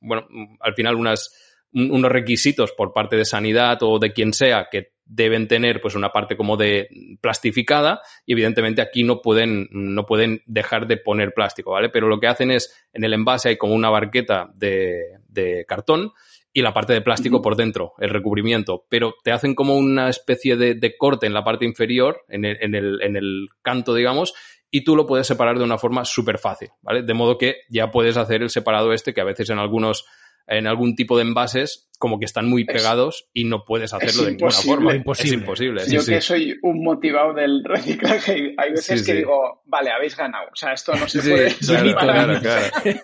bueno, 0.00 0.26
al 0.60 0.74
final 0.74 0.94
unas, 0.94 1.34
unos 1.72 2.10
requisitos 2.10 2.72
por 2.72 2.92
parte 2.92 3.16
de 3.16 3.24
sanidad 3.24 3.78
o 3.82 3.98
de 3.98 4.12
quien 4.12 4.32
sea 4.32 4.68
que 4.70 4.94
deben 5.06 5.48
tener 5.48 5.82
pues 5.82 5.96
una 5.96 6.12
parte 6.12 6.36
como 6.36 6.56
de 6.56 6.88
plastificada 7.20 8.00
y 8.24 8.32
evidentemente 8.32 8.80
aquí 8.80 9.02
no 9.02 9.20
pueden, 9.20 9.68
no 9.70 10.06
pueden 10.06 10.42
dejar 10.46 10.86
de 10.86 10.96
poner 10.96 11.34
plástico, 11.34 11.72
¿vale? 11.72 11.90
Pero 11.90 12.08
lo 12.08 12.20
que 12.20 12.28
hacen 12.28 12.50
es 12.52 12.74
en 12.92 13.04
el 13.04 13.12
envase 13.12 13.50
hay 13.50 13.56
como 13.56 13.74
una 13.74 13.90
barqueta 13.90 14.50
de, 14.54 15.18
de 15.28 15.66
cartón 15.66 16.12
y 16.52 16.62
la 16.62 16.72
parte 16.72 16.92
de 16.92 17.02
plástico 17.02 17.42
por 17.42 17.56
dentro, 17.56 17.94
el 17.98 18.10
recubrimiento, 18.10 18.86
pero 18.88 19.16
te 19.24 19.32
hacen 19.32 19.56
como 19.56 19.76
una 19.76 20.08
especie 20.08 20.56
de, 20.56 20.74
de 20.74 20.96
corte 20.96 21.26
en 21.26 21.34
la 21.34 21.42
parte 21.42 21.64
inferior, 21.64 22.24
en 22.28 22.44
el, 22.44 22.56
en 22.60 22.74
el, 22.76 23.02
en 23.02 23.16
el 23.16 23.48
canto, 23.60 23.92
digamos, 23.92 24.32
y 24.74 24.82
tú 24.82 24.96
lo 24.96 25.06
puedes 25.06 25.28
separar 25.28 25.56
de 25.56 25.62
una 25.62 25.78
forma 25.78 26.04
súper 26.04 26.36
fácil, 26.36 26.70
¿vale? 26.82 27.04
De 27.04 27.14
modo 27.14 27.38
que 27.38 27.58
ya 27.68 27.92
puedes 27.92 28.16
hacer 28.16 28.42
el 28.42 28.50
separado 28.50 28.92
este 28.92 29.14
que 29.14 29.20
a 29.20 29.24
veces 29.24 29.48
en 29.50 29.60
algunos 29.60 30.04
en 30.48 30.66
algún 30.66 30.96
tipo 30.96 31.16
de 31.16 31.22
envases 31.22 31.88
como 32.04 32.18
que 32.18 32.26
están 32.26 32.50
muy 32.50 32.66
pegados 32.66 33.30
y 33.32 33.44
no 33.44 33.64
puedes 33.64 33.94
hacerlo 33.94 34.24
de 34.24 34.32
ninguna 34.32 34.50
forma. 34.50 34.92
Es 34.94 35.32
imposible. 35.32 35.84
Yo 35.88 36.04
que 36.04 36.20
soy 36.20 36.54
un 36.60 36.84
motivado 36.84 37.32
del 37.32 37.64
reciclaje, 37.64 38.54
hay 38.58 38.72
veces 38.72 39.06
que 39.06 39.14
digo, 39.14 39.62
vale, 39.64 39.90
habéis 39.90 40.14
ganado. 40.14 40.48
O 40.52 40.54
sea, 40.54 40.74
esto 40.74 40.94
no 40.94 41.08
se 41.08 41.20
puede. 41.20 41.54
Claro, 41.54 41.94
claro, 41.96 42.40
claro. 42.42 42.66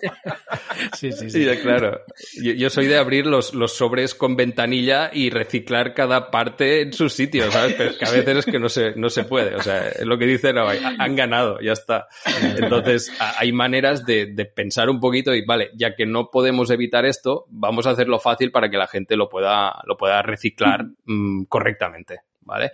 sí, 0.93 1.11
sí, 1.13 1.31
sí. 1.31 1.47
claro. 1.63 2.01
Yo, 2.43 2.69
soy 2.69 2.85
de 2.85 2.97
abrir 2.97 3.25
los, 3.25 3.55
los 3.55 3.73
sobres 3.73 4.13
con 4.13 4.35
ventanilla 4.35 5.09
y 5.11 5.31
reciclar 5.31 5.95
cada 5.95 6.29
parte 6.29 6.81
en 6.81 6.93
su 6.93 7.09
sitio, 7.09 7.51
¿sabes? 7.51 7.73
Pero 7.73 7.89
es 7.89 7.97
que 7.97 8.05
a 8.05 8.11
veces 8.11 8.37
es 8.37 8.45
que 8.45 8.59
no 8.59 8.69
se, 8.69 8.91
no 8.97 9.09
se 9.09 9.23
puede. 9.23 9.55
O 9.55 9.63
sea, 9.63 9.89
es 9.89 10.05
lo 10.05 10.19
que 10.19 10.27
dice 10.27 10.53
no, 10.53 10.67
han 10.69 11.15
ganado, 11.15 11.59
ya 11.59 11.71
está. 11.71 12.07
Entonces, 12.55 13.11
hay 13.39 13.51
maneras 13.51 14.05
de, 14.05 14.27
de 14.27 14.45
pensar 14.45 14.91
un 14.91 14.99
poquito 14.99 15.33
y, 15.33 15.43
vale, 15.43 15.71
ya 15.73 15.95
que 15.95 16.05
no 16.05 16.29
podemos 16.29 16.69
evitar 16.69 17.07
esto, 17.07 17.47
vamos 17.49 17.87
a 17.87 17.89
hacerlo 17.89 18.19
fácil 18.19 18.51
para 18.51 18.69
que 18.69 18.77
la 18.77 18.90
gente 18.91 19.15
lo 19.15 19.29
pueda, 19.29 19.81
lo 19.85 19.97
pueda 19.97 20.21
reciclar 20.21 20.85
mm, 21.05 21.43
correctamente, 21.45 22.19
¿vale? 22.41 22.71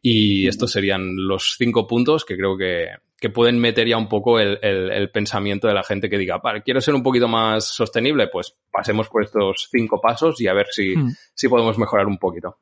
Y 0.00 0.46
estos 0.46 0.70
serían 0.70 1.16
los 1.16 1.56
cinco 1.58 1.86
puntos 1.86 2.24
que 2.24 2.36
creo 2.36 2.56
que, 2.56 2.88
pueden 3.34 3.58
meter 3.58 3.88
ya 3.88 3.98
un 3.98 4.08
poco 4.08 4.38
el, 4.38 5.10
pensamiento 5.10 5.66
de 5.66 5.74
la 5.74 5.82
gente 5.82 6.08
que 6.08 6.18
diga, 6.18 6.38
vale, 6.38 6.62
quiero 6.62 6.80
ser 6.80 6.94
un 6.94 7.02
poquito 7.02 7.26
más 7.26 7.64
sostenible, 7.64 8.28
pues 8.28 8.56
pasemos 8.70 9.08
por 9.08 9.24
estos 9.24 9.68
cinco 9.70 10.00
pasos 10.00 10.40
y 10.40 10.46
a 10.46 10.54
ver 10.54 10.68
si, 10.70 10.94
si 11.34 11.48
podemos 11.48 11.76
mejorar 11.78 12.06
un 12.06 12.18
poquito. 12.18 12.58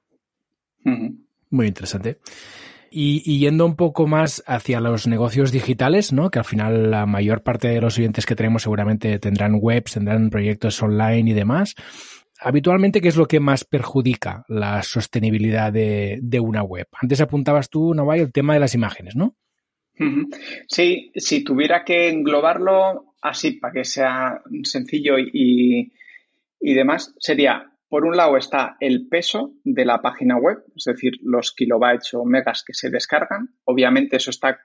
Muy 1.51 1.67
interesante. 1.67 2.19
Y, 2.91 3.39
yendo 3.41 3.67
un 3.67 3.77
poco 3.77 4.07
más 4.07 4.43
hacia 4.47 4.81
los 4.81 5.07
negocios 5.07 5.53
digitales, 5.53 6.13
¿no? 6.13 6.31
Que 6.31 6.39
al 6.39 6.45
final 6.45 6.91
la 6.91 7.05
mayor 7.05 7.43
parte 7.43 7.69
de 7.69 7.81
los 7.81 7.99
oyentes 7.99 8.25
que 8.25 8.37
tenemos 8.37 8.63
seguramente 8.63 9.19
tendrán 9.19 9.59
webs, 9.61 9.93
tendrán 9.93 10.31
proyectos 10.31 10.83
online 10.83 11.31
y 11.31 11.35
demás 11.35 11.75
habitualmente, 12.41 13.01
¿qué 13.01 13.09
es 13.09 13.17
lo 13.17 13.27
que 13.27 13.41
más 13.41 13.65
perjudica 13.65 14.45
la 14.49 14.83
sostenibilidad 14.83 15.73
de, 15.73 16.41
una 16.41 16.63
web? 16.63 16.87
Antes 17.01 17.21
apuntabas 17.21 17.71
tú, 17.71 17.95
Navai, 17.95 18.21
el 18.21 18.33
tema 18.33 18.55
de 18.55 18.61
las 18.61 18.75
imágenes, 18.75 19.17
¿no? 19.17 19.37
Sí, 20.69 21.11
si 21.15 21.43
tuviera 21.43 21.85
que 21.85 22.09
englobarlo 22.09 23.15
así 23.23 23.53
para 23.53 23.73
que 23.73 23.85
sea 23.85 24.43
sencillo 24.63 25.17
y, 25.19 25.91
demás, 26.61 27.15
sería 27.19 27.73
por 27.89 28.05
un 28.05 28.17
lado 28.17 28.37
está 28.37 28.77
el 28.81 29.09
peso 29.09 29.55
de 29.65 29.85
la 29.85 30.03
página 30.03 30.37
web, 30.37 30.59
es 30.75 30.85
decir, 30.85 31.13
los 31.23 31.53
kilobytes 31.55 32.13
o 32.15 32.25
megas 32.25 32.65
que 32.67 32.75
se 32.75 32.91
descargan. 32.91 33.55
Obviamente 33.65 34.17
eso 34.17 34.31
está, 34.31 34.59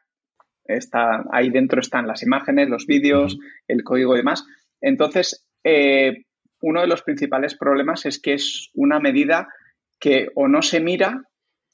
está 0.66 1.24
ahí 1.32 1.52
dentro 1.52 1.80
están 1.80 2.08
las 2.08 2.24
imágenes, 2.24 2.68
los 2.68 2.88
vídeos, 2.88 3.38
el 3.68 3.84
código 3.84 4.16
y 4.16 4.18
demás. 4.18 4.44
Entonces, 4.82 5.48
eh, 5.64 6.26
uno 6.62 6.82
de 6.82 6.88
los 6.88 7.04
principales 7.04 7.58
problemas 7.58 8.06
es 8.06 8.22
que 8.22 8.34
es 8.34 8.70
una 8.74 9.00
medida 9.00 9.48
que 10.00 10.30
o 10.36 10.48
no 10.48 10.62
se 10.62 10.80
mira 10.80 11.24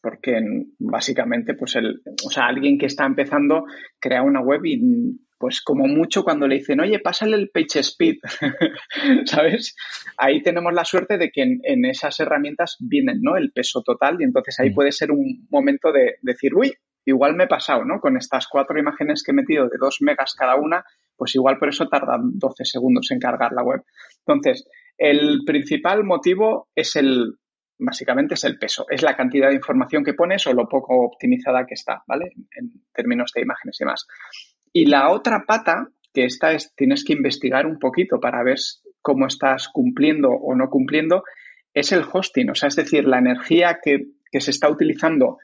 porque 0.01 0.39
básicamente, 0.79 1.53
pues 1.53 1.75
el, 1.75 2.01
o 2.25 2.29
sea, 2.29 2.47
alguien 2.47 2.77
que 2.77 2.85
está 2.85 3.05
empezando 3.05 3.65
crea 3.99 4.21
una 4.21 4.41
web 4.41 4.61
y 4.63 4.79
pues 5.38 5.61
como 5.61 5.85
mucho 5.85 6.23
cuando 6.23 6.47
le 6.47 6.55
dicen, 6.55 6.79
oye, 6.79 6.99
pásale 6.99 7.35
el 7.35 7.49
page 7.49 7.79
speed, 7.79 8.15
¿sabes? 9.25 9.75
Ahí 10.17 10.41
tenemos 10.41 10.73
la 10.73 10.85
suerte 10.85 11.17
de 11.17 11.29
que 11.29 11.41
en, 11.41 11.85
esas 11.85 12.19
herramientas 12.19 12.77
vienen, 12.79 13.19
¿no? 13.21 13.38
El 13.38 13.51
peso 13.51 13.83
total 13.83 14.17
y 14.19 14.23
entonces 14.23 14.59
ahí 14.59 14.71
mm. 14.71 14.73
puede 14.73 14.91
ser 14.91 15.11
un 15.11 15.47
momento 15.49 15.91
de, 15.91 16.15
decir, 16.21 16.55
uy, 16.55 16.73
igual 17.08 17.36
me 17.36 17.45
he 17.45 17.47
pasado, 17.47 17.86
¿no? 17.86 17.99
Con 17.99 18.18
estas 18.18 18.47
cuatro 18.47 18.78
imágenes 18.78 19.24
que 19.24 19.32
he 19.32 19.36
metido 19.36 19.68
de 19.68 19.78
dos 19.80 19.97
megas 20.01 20.36
cada 20.36 20.55
una, 20.55 20.84
pues 21.16 21.34
igual 21.36 21.58
por 21.58 21.70
eso 21.70 21.88
tarda 21.88 22.18
12 22.22 22.66
segundos 22.66 23.10
en 23.12 23.20
cargar 23.20 23.53
la 23.53 23.64
web. 23.64 23.84
Entonces, 24.26 24.68
el 24.97 25.41
principal 25.45 26.03
motivo 26.03 26.70
es 26.76 26.95
el, 26.95 27.36
básicamente 27.80 28.34
es 28.34 28.43
el 28.43 28.60
peso, 28.60 28.86
es 28.89 29.01
la 29.03 29.16
cantidad 29.16 29.49
de 29.49 29.55
información 29.55 30.03
que 30.03 30.14
pones 30.14 30.45
o 30.47 30.53
lo 30.53 30.68
poco 30.68 31.05
optimizada 31.05 31.66
que 31.66 31.76
está, 31.76 32.03
¿vale? 32.08 32.34
En 32.51 32.72
términos 32.93 33.32
de 33.34 33.41
imágenes 33.41 33.78
y 33.80 33.84
demás. 33.84 34.08
Y 34.74 34.86
la 34.88 35.10
otra 35.10 35.45
pata, 35.47 35.88
que 36.14 36.26
esta 36.26 36.51
es, 36.51 36.76
tienes 36.76 37.03
que 37.03 37.14
investigar 37.14 37.66
un 37.66 37.80
poquito 37.80 38.20
para 38.20 38.43
ver 38.43 38.58
cómo 39.01 39.28
estás 39.28 39.70
cumpliendo 39.70 40.30
o 40.30 40.55
no 40.55 40.70
cumpliendo, 40.70 41.24
es 41.74 41.91
el 41.91 42.03
hosting, 42.12 42.49
o 42.49 42.55
sea, 42.55 42.68
es 42.68 42.76
decir, 42.76 43.08
la 43.08 43.20
energía 43.20 43.80
que, 43.82 44.08
se 44.39 44.51
está 44.51 44.70
utilizando 44.70 45.38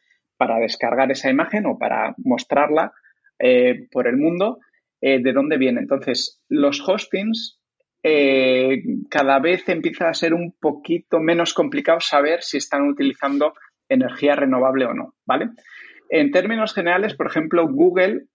para 0.43 0.59
descargar 0.59 1.09
esa 1.09 1.29
imagen 1.29 1.65
o 1.65 1.77
para 1.77 2.15
mostrarla 2.17 2.91
eh, 3.39 3.87
por 3.89 4.09
el 4.09 4.17
mundo, 4.17 4.59
eh, 4.99 5.23
de 5.23 5.31
dónde 5.31 5.57
viene. 5.57 5.79
Entonces, 5.79 6.43
los 6.49 6.81
hostings 6.85 7.61
eh, 8.03 8.83
cada 9.09 9.39
vez 9.39 9.69
empieza 9.69 10.09
a 10.09 10.13
ser 10.13 10.33
un 10.33 10.53
poquito 10.59 11.21
menos 11.21 11.53
complicado 11.53 12.01
saber 12.01 12.41
si 12.41 12.57
están 12.57 12.89
utilizando 12.89 13.53
energía 13.87 14.35
renovable 14.35 14.85
o 14.85 14.93
no, 14.93 15.15
¿vale? 15.25 15.51
En 16.09 16.31
términos 16.31 16.73
generales, 16.73 17.13
por 17.15 17.27
ejemplo, 17.27 17.65
Google 17.69 18.25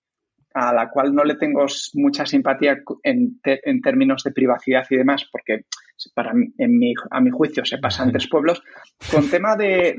a 0.55 0.73
la 0.73 0.89
cual 0.89 1.15
no 1.15 1.25
le 1.25 1.35
tengo 1.35 1.67
mucha 1.93 2.25
simpatía 2.25 2.79
en, 3.03 3.39
términos 3.83 4.25
de 4.25 4.33
privacidad 4.33 4.87
y 4.89 4.97
demás, 4.97 5.29
porque 5.31 5.67
para, 6.15 6.33
en 6.33 6.79
mi, 6.79 6.95
a 7.11 7.21
mi 7.21 7.31
juicio 7.31 7.67
se 7.67 7.77
pasan 7.77 8.13
tres 8.13 8.29
pueblos, 8.29 8.63
con 9.13 9.29
tema 9.29 9.57
de, 9.57 9.95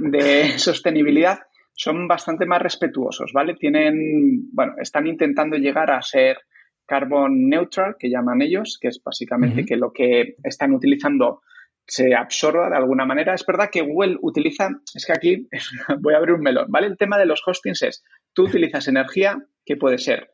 sostenibilidad 0.58 1.40
son 1.80 2.10
bastante 2.10 2.46
más 2.46 2.62
respetuosos, 2.62 3.32
¿vale? 3.32 3.56
Tienen, 3.56 4.50
bueno, 4.52 4.74
están 4.82 5.08
intentando 5.08 5.56
llegar 5.56 5.90
a 5.92 6.02
ser 6.02 6.40
carbon 6.86 7.48
neutral, 7.48 7.96
que 7.98 8.10
llaman 8.10 8.42
ellos, 8.42 8.78
que 8.82 8.90
es 8.90 9.02
básicamente 9.02 9.64
que 9.64 9.78
lo 9.78 9.94
que 9.94 10.36
están 10.44 10.74
utilizando 10.74 11.42
se 11.88 12.14
absorba 12.14 12.70
de 12.70 12.76
alguna 12.76 13.06
manera. 13.06 13.34
Es 13.34 13.46
verdad 13.46 13.70
que 13.72 13.82
Google 13.82 14.18
utiliza, 14.22 14.68
es 14.94 15.06
que 15.06 15.14
aquí 15.14 15.48
voy 16.02 16.16
a 16.16 16.18
abrir 16.18 16.36
un 16.36 16.42
melón, 16.42 16.66
¿vale? 16.70 16.88
El 16.88 16.98
tema 16.98 17.18
de 17.18 17.26
los 17.26 17.42
hostings 17.48 17.82
es, 17.84 18.04
tú 18.34 18.44
utilizas 18.44 18.90
energía 18.90 19.38
que 19.66 19.78
puede 19.78 20.00
ser 20.00 20.34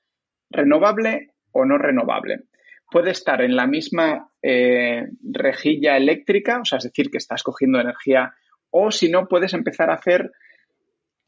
renovable 0.50 1.36
o 1.52 1.64
no 1.64 1.78
renovable. 1.78 2.46
Puede 2.89 3.12
estar 3.12 3.43
en 3.43 3.56
la 3.56 3.68
misma 3.68 4.32
eh, 4.41 5.10
rejilla 5.22 5.96
eléctrica, 5.96 6.60
o 6.62 6.66
sea, 6.66 6.80
es 6.80 6.86
decir, 6.86 7.12
que 7.12 7.20
estás 7.20 7.43
cogiendo 7.43 7.80
energía, 7.80 8.34
o 8.72 8.89
si 8.89 9.12
no, 9.12 9.28
puedes 9.28 9.54
empezar 9.54 9.91
a 9.91 9.96
hacer 9.96 10.32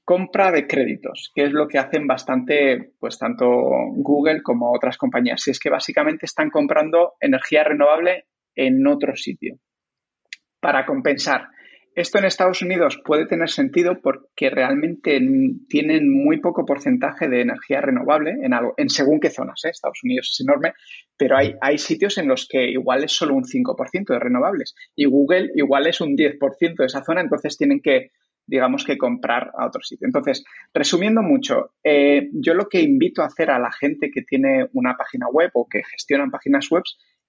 compra 0.08 0.54
de 0.54 0.68
créditos, 0.68 1.34
que 1.36 1.44
es 1.44 1.52
lo 1.52 1.68
que 1.68 1.80
hacen 1.80 2.08
bastante, 2.08 2.94
pues 2.98 3.20
tanto 3.20 3.46
Google 3.92 4.42
como 4.42 4.72
otras 4.72 4.98
compañías. 4.98 5.42
Si 5.42 5.52
es 5.52 5.60
que 5.60 5.70
básicamente 5.70 6.26
están 6.26 6.50
comprando 6.50 7.16
energía 7.20 7.66
renovable 7.66 8.28
en 8.56 8.88
otro 8.88 9.18
sitio 9.18 9.58
para 10.62 10.86
compensar 10.86 11.50
esto 11.98 12.20
en 12.20 12.26
Estados 12.26 12.62
Unidos 12.62 13.02
puede 13.04 13.26
tener 13.26 13.50
sentido 13.50 14.00
porque 14.04 14.52
realmente 14.52 15.20
tienen 15.68 16.14
muy 16.14 16.40
poco 16.40 16.64
porcentaje 16.64 17.28
de 17.28 17.42
energía 17.42 17.82
renovable 17.82 18.36
en, 18.44 18.54
algo, 18.54 18.76
en 18.78 18.90
según 18.90 19.20
qué 19.20 19.32
zonas. 19.32 19.66
¿eh? 19.66 19.70
Estados 19.70 20.04
Unidos 20.04 20.30
es 20.32 20.46
enorme, 20.46 20.74
pero 21.18 21.38
hay, 21.38 21.56
hay 21.60 21.80
sitios 21.80 22.20
en 22.20 22.28
los 22.28 22.48
que 22.48 22.70
igual 22.70 23.04
es 23.04 23.14
solo 23.14 23.34
un 23.34 23.46
5% 23.46 24.14
de 24.14 24.20
renovables 24.20 24.76
y 24.96 25.06
Google 25.06 25.50
igual 25.56 25.88
es 25.88 26.00
un 26.00 26.16
10% 26.16 26.76
de 26.78 26.86
esa 26.86 27.04
zona, 27.04 27.22
entonces 27.22 27.58
tienen 27.58 27.82
que, 27.82 28.12
digamos, 28.48 28.86
que 28.86 28.98
comprar 28.98 29.52
a 29.58 29.68
otro 29.68 29.82
sitio. 29.84 30.08
Entonces, 30.08 30.44
resumiendo 30.74 31.22
mucho, 31.22 31.74
eh, 31.84 32.30
yo 32.34 32.54
lo 32.54 32.68
que 32.70 32.82
invito 32.82 33.22
a 33.22 33.26
hacer 33.26 33.52
a 33.52 33.60
la 33.60 33.72
gente 33.72 34.10
que 34.10 34.22
tiene 34.22 34.68
una 34.74 34.96
página 34.96 35.28
web 35.28 35.52
o 35.54 35.68
que 35.68 35.84
gestionan 35.84 36.32
páginas 36.32 36.70
web 36.72 36.84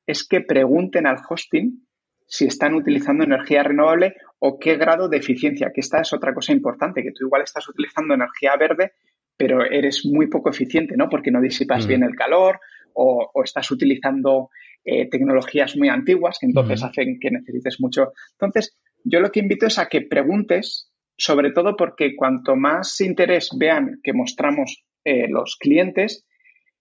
es 0.07 0.27
que 0.27 0.41
pregunten 0.41 1.07
al 1.07 1.19
hosting 1.29 1.85
si 2.27 2.47
están 2.47 2.75
utilizando 2.75 3.25
energía 3.25 3.63
renovable 3.63 4.15
o 4.39 4.59
qué 4.59 4.77
grado 4.77 5.09
de 5.09 5.17
eficiencia, 5.17 5.73
que 5.75 5.81
esta 5.81 6.01
es 6.01 6.13
otra 6.13 6.35
cosa 6.35 6.53
importante, 6.53 7.03
que 7.03 7.13
tú 7.13 7.27
igual 7.27 7.43
estás 7.43 7.69
utilizando 7.69 8.15
energía 8.15 8.55
verde, 8.57 8.93
pero 9.37 9.65
eres 9.65 10.05
muy 10.05 10.29
poco 10.29 10.51
eficiente, 10.51 10.97
¿no? 10.97 11.09
Porque 11.09 11.31
no 11.31 11.41
disipas 11.41 11.87
mm. 11.87 11.89
bien 11.89 12.03
el 12.03 12.15
calor 12.15 12.61
o, 12.93 13.31
estás 13.45 13.71
utilizando 13.71 14.51
eh, 14.85 15.09
tecnologías 15.09 15.77
muy 15.77 15.89
antiguas 15.89 16.39
que 16.41 16.47
entonces 16.47 16.83
hacen 16.83 17.19
que 17.21 17.31
necesites 17.31 17.81
mucho. 17.81 18.13
Entonces, 18.33 18.77
yo 19.05 19.21
lo 19.21 19.31
que 19.31 19.41
invito 19.41 19.67
es 19.67 19.79
a 19.79 19.89
que 19.89 20.03
preguntes, 20.03 20.88
sobre 21.19 21.51
todo 21.51 21.77
porque 21.77 22.17
cuanto 22.17 22.57
más 22.57 23.01
interés 23.01 23.51
vean 23.59 24.01
que 24.03 24.13
mostramos 24.13 24.85
eh, 25.05 25.29
los 25.29 25.57
clientes, 25.57 26.25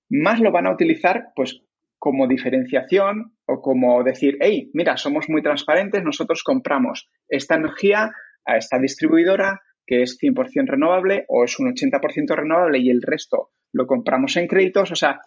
más 0.09 0.39
lo 0.39 0.51
van 0.51 0.67
a 0.67 0.71
utilizar, 0.71 1.29
pues 1.35 1.61
como 1.99 2.27
diferenciación 2.27 3.33
o 3.47 3.61
como 3.61 4.03
decir, 4.03 4.37
hey, 4.39 4.69
mira, 4.73 4.95
somos 4.97 5.27
muy 5.29 5.41
transparentes, 5.41 6.03
nosotros 6.03 6.43
compramos 6.43 7.09
esta 7.27 7.55
energía 7.55 8.11
a 8.45 8.57
esta 8.57 8.77
distribuidora 8.79 9.61
que 9.85 10.03
es 10.03 10.17
100% 10.21 10.67
renovable 10.67 11.25
o 11.29 11.43
es 11.43 11.57
un 11.59 11.73
80% 11.73 12.35
renovable 12.35 12.77
y 12.79 12.89
el 12.89 13.01
resto 13.01 13.51
lo 13.73 13.87
compramos 13.87 14.35
en 14.37 14.47
créditos. 14.47 14.91
O 14.91 14.95
sea, 14.95 15.21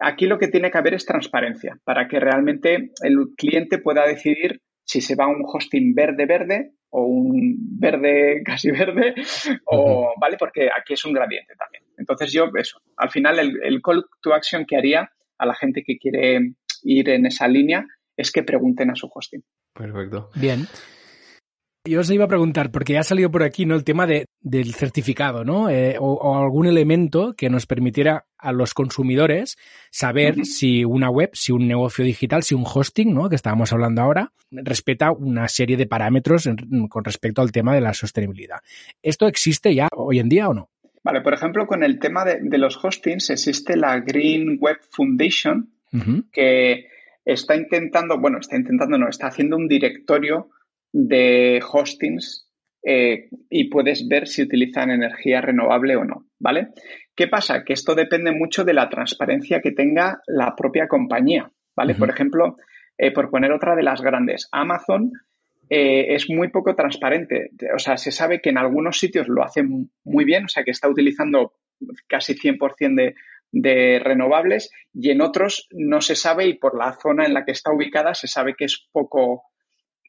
aquí 0.00 0.26
lo 0.26 0.38
que 0.38 0.48
tiene 0.48 0.70
que 0.70 0.78
haber 0.78 0.94
es 0.94 1.06
transparencia 1.06 1.78
para 1.84 2.08
que 2.08 2.20
realmente 2.20 2.90
el 3.02 3.16
cliente 3.36 3.78
pueda 3.78 4.06
decidir 4.06 4.60
si 4.84 5.00
se 5.00 5.14
va 5.14 5.24
a 5.24 5.28
un 5.28 5.44
hosting 5.46 5.94
verde 5.94 6.26
verde 6.26 6.72
o 6.96 7.06
un 7.06 7.56
verde 7.80 8.42
casi 8.46 8.70
verde 8.70 9.14
o, 9.66 10.14
¿vale? 10.20 10.36
Porque 10.38 10.68
aquí 10.68 10.92
es 10.94 11.04
un 11.04 11.12
gradiente 11.12 11.54
también. 11.56 11.82
Entonces 11.98 12.32
yo, 12.32 12.46
eso, 12.56 12.80
al 12.96 13.10
final 13.10 13.38
el, 13.38 13.60
el 13.62 13.82
call 13.82 14.04
to 14.22 14.32
action 14.32 14.64
que 14.64 14.76
haría 14.76 15.10
a 15.38 15.46
la 15.46 15.54
gente 15.54 15.82
que 15.84 15.98
quiere 15.98 16.54
ir 16.84 17.08
en 17.08 17.26
esa 17.26 17.48
línea 17.48 17.84
es 18.16 18.30
que 18.30 18.44
pregunten 18.44 18.90
a 18.90 18.94
su 18.94 19.10
hosting. 19.12 19.42
Perfecto. 19.72 20.30
Bien. 20.36 20.66
Yo 21.86 22.00
os 22.00 22.10
iba 22.10 22.24
a 22.24 22.28
preguntar, 22.28 22.70
porque 22.70 22.96
ha 22.96 23.02
salido 23.02 23.30
por 23.30 23.42
aquí 23.42 23.66
¿no? 23.66 23.74
el 23.74 23.84
tema 23.84 24.06
de, 24.06 24.24
del 24.40 24.72
certificado, 24.72 25.44
¿no? 25.44 25.68
Eh, 25.68 25.96
o, 26.00 26.34
algún 26.34 26.66
elemento 26.66 27.34
que 27.36 27.50
nos 27.50 27.66
permitiera 27.66 28.24
a 28.38 28.52
los 28.52 28.72
consumidores 28.72 29.58
saber 29.90 30.46
si 30.46 30.82
una 30.86 31.10
web, 31.10 31.28
si 31.34 31.52
un 31.52 31.68
negocio 31.68 32.02
digital, 32.02 32.42
si 32.42 32.54
un 32.54 32.64
hosting, 32.64 33.12
¿no? 33.12 33.28
que 33.28 33.36
estábamos 33.36 33.70
hablando 33.74 34.00
ahora, 34.00 34.32
respeta 34.50 35.12
una 35.12 35.46
serie 35.48 35.76
de 35.76 35.86
parámetros 35.86 36.48
con 36.88 37.04
respecto 37.04 37.42
al 37.42 37.52
tema 37.52 37.74
de 37.74 37.82
la 37.82 37.92
sostenibilidad. 37.92 38.60
¿Esto 39.02 39.26
existe 39.26 39.74
ya 39.74 39.88
hoy 39.94 40.20
en 40.20 40.30
día 40.30 40.48
o 40.48 40.54
no? 40.54 40.70
Vale, 41.02 41.20
por 41.20 41.34
ejemplo, 41.34 41.66
con 41.66 41.82
el 41.82 41.98
tema 41.98 42.24
de, 42.24 42.56
los 42.56 42.82
hostings 42.82 43.28
existe 43.28 43.76
la 43.76 44.00
Green 44.00 44.56
Web 44.58 44.78
Foundation 44.88 45.68
que 46.32 46.88
está 47.26 47.54
intentando, 47.54 48.18
bueno, 48.18 48.38
está 48.38 48.56
intentando, 48.56 48.96
no, 48.96 49.06
está 49.06 49.26
haciendo 49.26 49.58
un 49.58 49.68
directorio 49.68 50.48
de 50.94 51.60
hostings 51.72 52.48
eh, 52.84 53.28
y 53.50 53.68
puedes 53.68 54.06
ver 54.06 54.28
si 54.28 54.42
utilizan 54.42 54.90
energía 54.90 55.40
renovable 55.40 55.96
o 55.96 56.04
no, 56.04 56.26
¿vale? 56.38 56.68
¿Qué 57.16 57.26
pasa? 57.26 57.64
Que 57.64 57.72
esto 57.72 57.96
depende 57.96 58.30
mucho 58.30 58.64
de 58.64 58.74
la 58.74 58.88
transparencia 58.88 59.60
que 59.60 59.72
tenga 59.72 60.20
la 60.28 60.54
propia 60.54 60.86
compañía, 60.86 61.50
¿vale? 61.74 61.96
Por 61.96 62.10
ejemplo, 62.10 62.56
eh, 62.96 63.10
por 63.10 63.30
poner 63.30 63.52
otra 63.52 63.74
de 63.74 63.82
las 63.82 64.02
grandes, 64.02 64.48
Amazon 64.52 65.10
eh, 65.68 66.14
es 66.14 66.30
muy 66.30 66.48
poco 66.48 66.76
transparente. 66.76 67.50
O 67.74 67.78
sea, 67.78 67.96
se 67.96 68.12
sabe 68.12 68.40
que 68.40 68.50
en 68.50 68.58
algunos 68.58 68.98
sitios 68.98 69.26
lo 69.28 69.42
hace 69.42 69.64
muy 69.64 70.24
bien, 70.24 70.44
o 70.44 70.48
sea, 70.48 70.62
que 70.62 70.70
está 70.70 70.88
utilizando 70.88 71.54
casi 72.06 72.34
100% 72.34 72.94
de, 72.94 73.14
de 73.50 73.98
renovables 73.98 74.70
y 74.92 75.10
en 75.10 75.22
otros 75.22 75.66
no 75.72 76.00
se 76.00 76.14
sabe 76.14 76.46
y 76.46 76.54
por 76.54 76.78
la 76.78 76.92
zona 76.92 77.26
en 77.26 77.34
la 77.34 77.44
que 77.44 77.52
está 77.52 77.72
ubicada 77.72 78.14
se 78.14 78.28
sabe 78.28 78.54
que 78.56 78.66
es 78.66 78.86
poco 78.92 79.42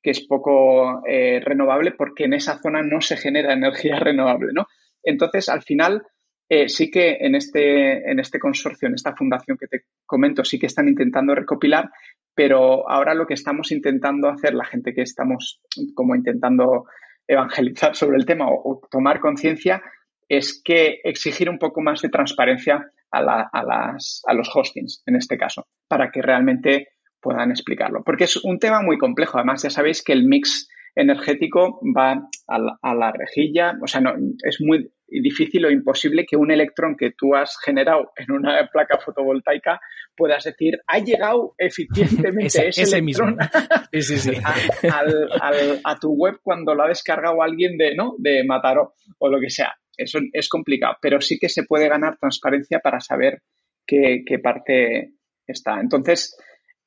que 0.06 0.12
es 0.12 0.28
poco 0.28 1.02
eh, 1.08 1.40
renovable 1.44 1.94
porque 1.94 2.26
en 2.26 2.34
esa 2.36 2.60
zona 2.62 2.84
no 2.84 3.02
se 3.02 3.18
genera 3.18 3.54
energía 3.54 3.98
renovable, 4.00 4.54
¿no? 4.54 4.68
Entonces, 5.02 5.50
al 5.50 5.64
final, 5.64 6.04
eh, 6.48 6.70
sí 6.70 6.92
que 6.92 7.18
en 7.22 7.34
este, 7.34 8.08
en 8.12 8.20
este 8.20 8.38
consorcio, 8.38 8.88
en 8.88 8.94
esta 8.94 9.16
fundación 9.16 9.58
que 9.58 9.66
te 9.66 9.86
comento, 10.06 10.46
sí 10.46 10.60
que 10.60 10.68
están 10.68 10.88
intentando 10.88 11.34
recopilar, 11.34 11.90
pero 12.36 12.88
ahora 12.88 13.16
lo 13.16 13.26
que 13.26 13.34
estamos 13.34 13.72
intentando 13.72 14.30
hacer, 14.30 14.54
la 14.54 14.66
gente 14.66 14.94
que 14.94 15.02
estamos 15.02 15.60
como 15.96 16.16
intentando 16.16 16.86
evangelizar 17.28 17.96
sobre 17.96 18.18
el 18.18 18.28
tema 18.28 18.46
o, 18.48 18.80
tomar 18.92 19.20
conciencia, 19.20 19.82
es 20.30 20.62
que 20.64 21.00
exigir 21.04 21.50
un 21.50 21.58
poco 21.58 21.82
más 21.82 22.04
de 22.04 22.10
transparencia 22.10 22.92
a, 23.10 23.24
las, 23.24 24.22
a 24.28 24.34
los 24.36 24.56
hostings, 24.56 25.02
en 25.08 25.16
este 25.16 25.36
caso, 25.36 25.66
para 25.88 26.12
que 26.12 26.22
realmente 26.22 26.90
puedan 27.26 27.50
explicarlo. 27.50 28.04
Porque 28.04 28.26
es 28.26 28.38
un 28.38 28.60
tema 28.60 28.84
muy 28.84 29.00
complejo. 29.00 29.40
Además, 29.40 29.64
ya 29.64 29.72
sabéis 29.72 30.04
que 30.04 30.14
el 30.14 30.26
mix 30.26 30.70
energético 30.96 31.82
va 31.98 32.30
a 32.48 32.94
la, 32.94 33.12
rejilla, 33.12 33.74
o 33.82 33.88
sea, 33.88 34.00
no, 34.00 34.14
es 34.44 34.62
muy 34.62 34.92
difícil 35.08 35.66
o 35.66 35.72
imposible 35.72 36.26
que 36.26 36.38
un 36.38 36.52
electrón 36.52 36.96
que 36.98 37.12
tú 37.18 37.36
has 37.36 37.58
generado 37.60 38.12
en 38.16 38.32
una 38.32 38.68
placa 38.72 39.00
fotovoltaica 39.00 39.82
puedas 40.16 40.44
decir, 40.44 40.80
ha 40.88 41.00
llegado 41.00 41.56
eficientemente 41.58 42.46
ese, 42.70 42.98
electrón 42.98 43.38
A, 45.84 46.00
tu 46.00 46.14
web 46.14 46.40
cuando 46.44 46.76
lo 46.76 46.84
ha 46.84 46.88
descargado 46.88 47.42
alguien 47.42 47.78
de, 47.78 47.96
¿no? 47.96 48.16
de 48.20 48.44
Mataró 48.46 48.94
o 49.18 49.30
lo 49.30 49.40
que 49.40 49.50
sea. 49.50 49.76
Eso 49.98 50.20
es 50.32 50.48
complicado, 50.48 50.98
pero 51.02 51.20
sí 51.20 51.40
que 51.40 51.50
se 51.50 51.64
puede 51.64 51.90
ganar 51.90 52.18
transparencia 52.18 52.80
para 52.80 53.00
saber 53.00 53.42
qué, 53.86 54.24
qué 54.26 54.40
parte 54.40 55.16
está. 55.48 55.80
Entonces, 55.80 56.36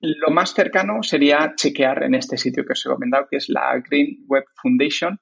lo 0.01 0.31
más 0.31 0.55
cercano 0.55 1.03
sería 1.03 1.55
chequear 1.57 2.05
en 2.05 2.15
este 2.15 2.37
sitio 2.37 2.65
que 2.65 2.73
os 2.73 2.87
he 2.87 2.89
comentado, 2.89 3.27
que 3.31 3.37
es 3.37 3.49
la 3.49 3.81
Green 3.89 4.25
Web 4.27 4.45
Foundation. 4.63 5.19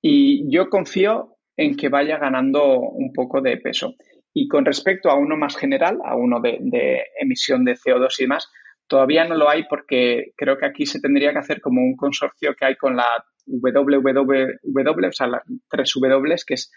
Y 0.00 0.50
yo 0.52 0.68
confío 0.68 1.36
en 1.56 1.76
que 1.76 1.88
vaya 1.88 2.18
ganando 2.18 2.78
un 2.78 3.12
poco 3.12 3.40
de 3.40 3.56
peso. 3.56 3.94
Y 4.32 4.48
con 4.48 4.64
respecto 4.64 5.10
a 5.10 5.18
uno 5.18 5.36
más 5.36 5.56
general, 5.56 5.98
a 6.04 6.16
uno 6.16 6.40
de, 6.40 7.04
emisión 7.20 7.64
de 7.64 7.74
CO2 7.74 8.14
y 8.18 8.22
demás, 8.24 8.50
todavía 8.86 9.24
no 9.24 9.36
lo 9.36 9.48
hay 9.48 9.64
porque 9.68 10.32
creo 10.36 10.56
que 10.56 10.66
aquí 10.66 10.86
se 10.86 11.00
tendría 11.00 11.32
que 11.32 11.38
hacer 11.38 11.60
como 11.60 11.82
un 11.82 11.96
consorcio 11.96 12.54
que 12.54 12.64
hay 12.64 12.76
con 12.76 12.96
la 12.96 13.06
WWW, 13.46 15.08
o 15.08 15.12
sea, 15.12 15.26
las 15.26 15.42
tres 15.68 15.92
W, 15.94 16.36
que, 16.46 16.54
es, 16.54 16.72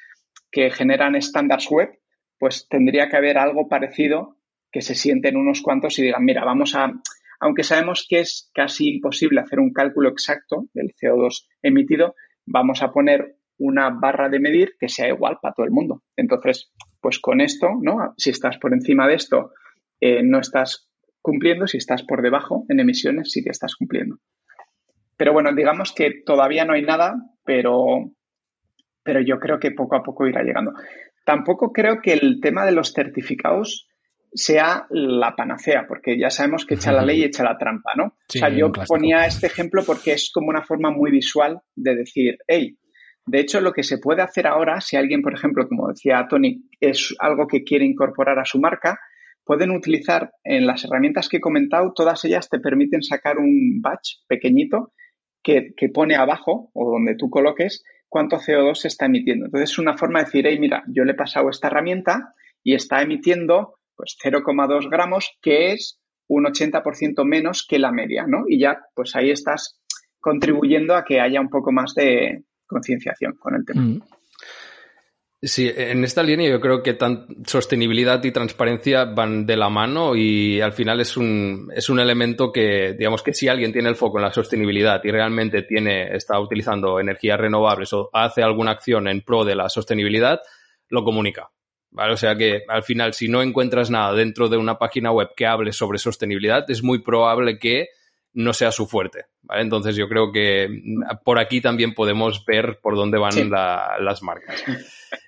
que 0.52 0.70
generan 0.72 1.16
estándares 1.16 1.70
web, 1.70 1.90
pues 2.38 2.68
tendría 2.68 3.08
que 3.08 3.18
haber 3.18 3.38
algo 3.38 3.70
parecido 3.70 4.38
que 4.72 4.82
se 4.82 4.96
sienten 4.96 5.38
unos 5.38 5.62
cuantos 5.62 5.98
y 6.00 6.04
digan, 6.04 6.26
mira, 6.26 6.44
vamos 6.44 6.76
a, 6.76 6.92
aunque 7.40 7.64
sabemos 7.64 8.06
que 8.10 8.20
es 8.20 8.50
casi 8.54 8.96
imposible 8.96 9.42
hacer 9.42 9.60
un 9.60 9.74
cálculo 9.74 10.10
exacto 10.10 10.66
del 10.74 10.94
CO2 10.94 11.48
emitido, 11.62 12.16
vamos 12.46 12.82
a 12.82 12.92
poner 12.92 13.38
una 13.58 13.90
barra 13.90 14.30
de 14.30 14.40
medir 14.40 14.76
que 14.80 14.90
sea 14.90 15.08
igual 15.08 15.38
para 15.42 15.54
todo 15.54 15.66
el 15.66 15.72
mundo. 15.72 16.04
Entonces, 16.16 16.72
pues 17.00 17.20
con 17.20 17.42
esto, 17.42 17.70
¿no? 17.82 18.14
Si 18.18 18.30
estás 18.30 18.58
por 18.58 18.74
encima 18.74 19.08
de 19.08 19.16
esto, 19.16 19.52
eh, 20.00 20.24
no 20.24 20.40
estás 20.40 20.90
cumpliendo, 21.22 21.68
si 21.68 21.78
estás 21.78 22.04
por 22.04 22.22
debajo 22.22 22.66
en 22.70 22.80
emisiones, 22.80 23.32
sí 23.32 23.44
que 23.44 23.50
estás 23.50 23.76
cumpliendo. 23.76 24.18
Pero 25.18 25.34
bueno, 25.34 25.54
digamos 25.56 25.94
que 25.94 26.22
todavía 26.26 26.66
no 26.66 26.74
hay 26.74 26.84
nada, 26.84 27.16
pero, 27.44 28.12
pero 29.04 29.22
yo 29.22 29.40
creo 29.40 29.60
que 29.60 29.72
poco 29.72 29.96
a 29.96 30.04
poco 30.04 30.28
irá 30.28 30.44
llegando. 30.44 30.74
Tampoco 31.26 31.72
creo 31.72 32.02
que 32.02 32.14
el 32.14 32.40
tema 32.42 32.66
de 32.66 32.74
los 32.74 32.94
certificados 32.94 33.88
sea 34.36 34.86
la 34.90 35.34
panacea, 35.36 35.86
porque 35.88 36.20
ya 36.20 36.30
sabemos 36.30 36.66
que 36.66 36.76
echa 36.76 36.92
la 36.92 37.06
ley 37.06 37.22
y 37.22 37.24
echa 37.24 37.44
la 37.44 37.58
trampa, 37.58 37.94
¿no? 37.96 38.06
o 38.06 38.14
sea, 38.28 38.50
yo 38.50 38.70
ponía 38.88 39.26
este 39.26 39.48
ejemplo 39.48 39.84
porque 39.86 40.12
es 40.12 40.30
como 40.34 40.50
una 40.50 40.62
forma 40.62 40.92
muy 40.92 41.10
visual 41.10 41.62
de 41.76 41.96
decir, 41.96 42.38
hey, 42.48 42.78
de 43.26 43.40
hecho, 43.40 43.60
lo 43.60 43.72
que 43.72 43.84
se 43.84 43.98
puede 43.98 44.22
hacer 44.22 44.46
ahora, 44.46 44.82
si 44.82 44.98
alguien, 44.98 45.22
por 45.22 45.34
ejemplo, 45.34 45.68
como 45.68 45.88
decía 45.88 46.28
Tony, 46.30 46.70
es 46.80 47.16
algo 47.20 47.48
que 47.48 47.64
quiere 47.64 47.86
incorporar 47.86 48.38
a 48.38 48.46
su 48.46 48.60
marca, 48.60 49.00
pueden 49.44 49.72
utilizar 49.72 50.32
en 50.44 50.68
las 50.68 50.84
herramientas 50.84 51.28
que 51.28 51.38
he 51.38 51.42
comentado, 51.42 51.94
todas 51.96 52.24
ellas 52.26 52.50
te 52.50 52.60
permiten 52.60 53.02
sacar 53.02 53.38
un 53.40 53.82
batch 53.82 54.18
pequeñito 54.28 54.94
que, 55.42 55.74
que 55.76 55.90
pone 55.90 56.16
abajo 56.16 56.70
o 56.74 56.92
donde 56.92 57.16
tú 57.16 57.30
coloques 57.30 57.84
cuánto 58.10 58.38
CO2 58.38 58.76
se 58.76 58.88
está 58.90 59.06
emitiendo. 59.06 59.46
Entonces, 59.46 59.72
es 59.72 59.80
una 59.80 59.98
forma 59.98 60.20
de 60.20 60.26
decir, 60.26 60.46
hey, 60.48 60.60
mira, 60.60 60.84
yo 60.88 61.04
le 61.04 61.14
he 61.14 61.16
pasado 61.16 61.50
esta 61.50 61.68
herramienta 61.68 62.34
y 62.64 62.76
está 62.76 63.02
emitiendo 63.02 63.76
pues 63.96 64.18
0,2 64.24 64.90
gramos, 64.90 65.38
que 65.42 65.72
es 65.72 66.00
un 66.28 66.46
80% 66.46 67.24
menos 67.26 67.66
que 67.68 67.80
la 67.80 67.92
media, 67.92 68.26
¿no? 68.28 68.46
Y 68.48 68.60
ya, 68.60 68.80
pues 68.94 69.16
ahí 69.16 69.30
estás 69.30 69.80
contribuyendo 70.20 70.96
a 70.96 71.04
que 71.04 71.22
haya 71.22 71.40
un 71.40 71.50
poco 71.50 71.72
más 71.72 71.94
de 71.94 72.44
concienciación 72.66 73.36
con 73.38 73.56
el 73.56 73.66
tema. 73.66 73.82
Mm. 73.82 74.02
Sí, 75.42 75.72
en 75.76 76.04
esta 76.04 76.24
línea 76.24 76.50
yo 76.50 76.60
creo 76.60 76.82
que 76.82 76.98
sostenibilidad 77.46 78.24
y 78.24 78.32
transparencia 78.32 79.06
van 79.06 79.46
de 79.46 79.56
la 79.56 79.70
mano 79.70 80.16
y 80.16 80.60
al 80.60 80.74
final 80.74 81.00
es 81.02 81.18
un, 81.18 81.72
es 81.76 81.88
un 81.90 82.00
elemento 82.00 82.52
que, 82.52 82.96
digamos 82.98 83.22
que 83.22 83.34
si 83.34 83.48
alguien 83.48 83.72
tiene 83.72 83.90
el 83.90 83.96
foco 83.96 84.18
en 84.18 84.24
la 84.24 84.34
sostenibilidad 84.34 85.02
y 85.04 85.12
realmente 85.12 85.62
tiene, 85.62 86.16
está 86.16 86.40
utilizando 86.40 87.00
energías 87.00 87.40
renovables 87.40 87.94
o 87.94 88.10
hace 88.12 88.42
alguna 88.42 88.72
acción 88.72 89.08
en 89.08 89.22
pro 89.22 89.44
de 89.44 89.56
la 89.56 89.70
sostenibilidad, 89.70 90.40
lo 90.90 91.04
comunica. 91.04 91.52
¿Vale? 91.96 92.14
O 92.14 92.18
sea 92.18 92.36
que 92.36 92.64
al 92.68 92.84
final, 92.84 93.14
si 93.14 93.28
no 93.28 93.42
encuentras 93.42 93.90
nada 93.90 94.14
dentro 94.14 94.50
de 94.50 94.58
una 94.58 94.78
página 94.78 95.12
web 95.12 95.30
que 95.36 95.48
hable 95.48 95.72
sobre 95.72 95.98
sostenibilidad, 95.98 96.70
es 96.70 96.84
muy 96.84 97.00
probable 97.00 97.58
que 97.58 97.88
no 98.34 98.52
sea 98.52 98.72
su 98.72 98.86
fuerte, 98.86 99.26
¿vale? 99.44 99.62
Entonces 99.62 99.96
yo 99.96 100.10
creo 100.10 100.32
que 100.32 100.68
por 101.24 101.40
aquí 101.40 101.62
también 101.62 101.94
podemos 101.94 102.44
ver 102.46 102.80
por 102.82 102.96
dónde 102.96 103.18
van 103.18 103.50
las 103.50 104.22
marcas. 104.22 104.64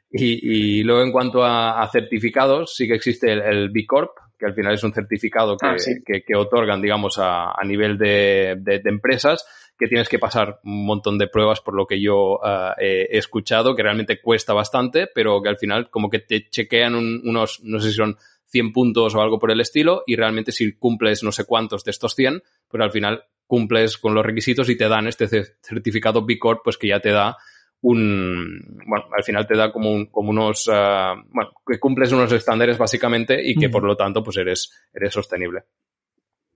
Y, 0.10 0.84
luego 0.84 1.04
en 1.04 1.12
cuanto 1.12 1.44
a, 1.44 1.88
certificados, 1.92 2.76
sí 2.76 2.88
que 2.88 2.96
existe 2.96 3.32
el, 3.32 3.70
B 3.70 3.86
Corp, 3.86 4.12
que 4.38 4.46
al 4.46 4.54
final 4.54 4.74
es 4.74 4.84
un 4.84 4.94
certificado 4.94 5.58
que, 5.58 5.68
ah, 5.68 5.76
que, 6.06 6.36
otorgan, 6.36 6.82
digamos, 6.82 7.18
a, 7.18 7.52
a 7.52 7.64
nivel 7.66 7.98
de, 7.98 8.56
de, 8.60 8.80
de, 8.80 8.90
empresas 8.90 9.46
que 9.78 9.88
tienes 9.88 10.10
que 10.10 10.20
pasar 10.20 10.60
un 10.64 10.86
montón 10.86 11.18
de 11.18 11.28
pruebas 11.28 11.62
por 11.62 11.76
lo 11.76 11.86
que 11.86 12.02
yo 12.02 12.40
eh, 12.80 13.08
he 13.12 13.18
escuchado, 13.18 13.76
que 13.76 13.84
realmente 13.84 14.20
cuesta 14.20 14.54
bastante, 14.54 15.08
pero 15.14 15.42
que 15.42 15.50
al 15.50 15.58
final 15.58 15.90
como 15.90 16.10
que 16.10 16.20
te 16.20 16.50
chequean 16.50 16.96
unos, 16.96 17.62
no 17.64 17.80
sé 17.80 17.90
si 17.90 17.96
son 17.96 18.18
100 18.48 18.74
puntos 18.74 19.14
o 19.16 19.22
algo 19.22 19.38
por 19.40 19.52
el 19.52 19.62
estilo, 19.62 20.04
y 20.08 20.16
realmente 20.16 20.52
si 20.52 20.74
cumples 20.74 21.24
no 21.24 21.32
sé 21.32 21.46
cuántos 21.46 21.84
de 21.84 21.92
estos 21.92 22.16
100, 22.16 22.42
pues 22.68 22.82
al 22.82 22.92
final 22.92 23.24
cumples 23.46 23.98
con 23.98 24.14
los 24.14 24.26
requisitos 24.26 24.70
y 24.70 24.78
te 24.78 24.90
dan 24.90 25.08
este 25.08 25.28
certificado 25.62 26.26
B 26.26 26.38
Corp, 26.40 26.62
pues 26.64 26.78
que 26.78 26.88
ya 26.88 27.00
te 27.00 27.12
da 27.12 27.38
un, 27.82 28.82
bueno, 28.86 29.06
al 29.16 29.24
final 29.24 29.46
te 29.46 29.56
da 29.56 29.72
como, 29.72 29.92
un, 29.92 30.08
como 30.08 30.32
unos, 30.32 30.68
uh, 30.68 31.22
bueno, 31.30 31.52
que 31.66 31.80
cumples 31.80 32.12
unos 32.12 32.32
estándares 32.32 32.78
básicamente 32.78 33.40
y 33.42 33.56
que 33.56 33.70
por 33.70 33.84
lo 33.84 33.96
tanto 33.96 34.24
pues 34.24 34.38
eres, 34.38 34.72
eres 34.94 35.14
sostenible. 35.14 35.64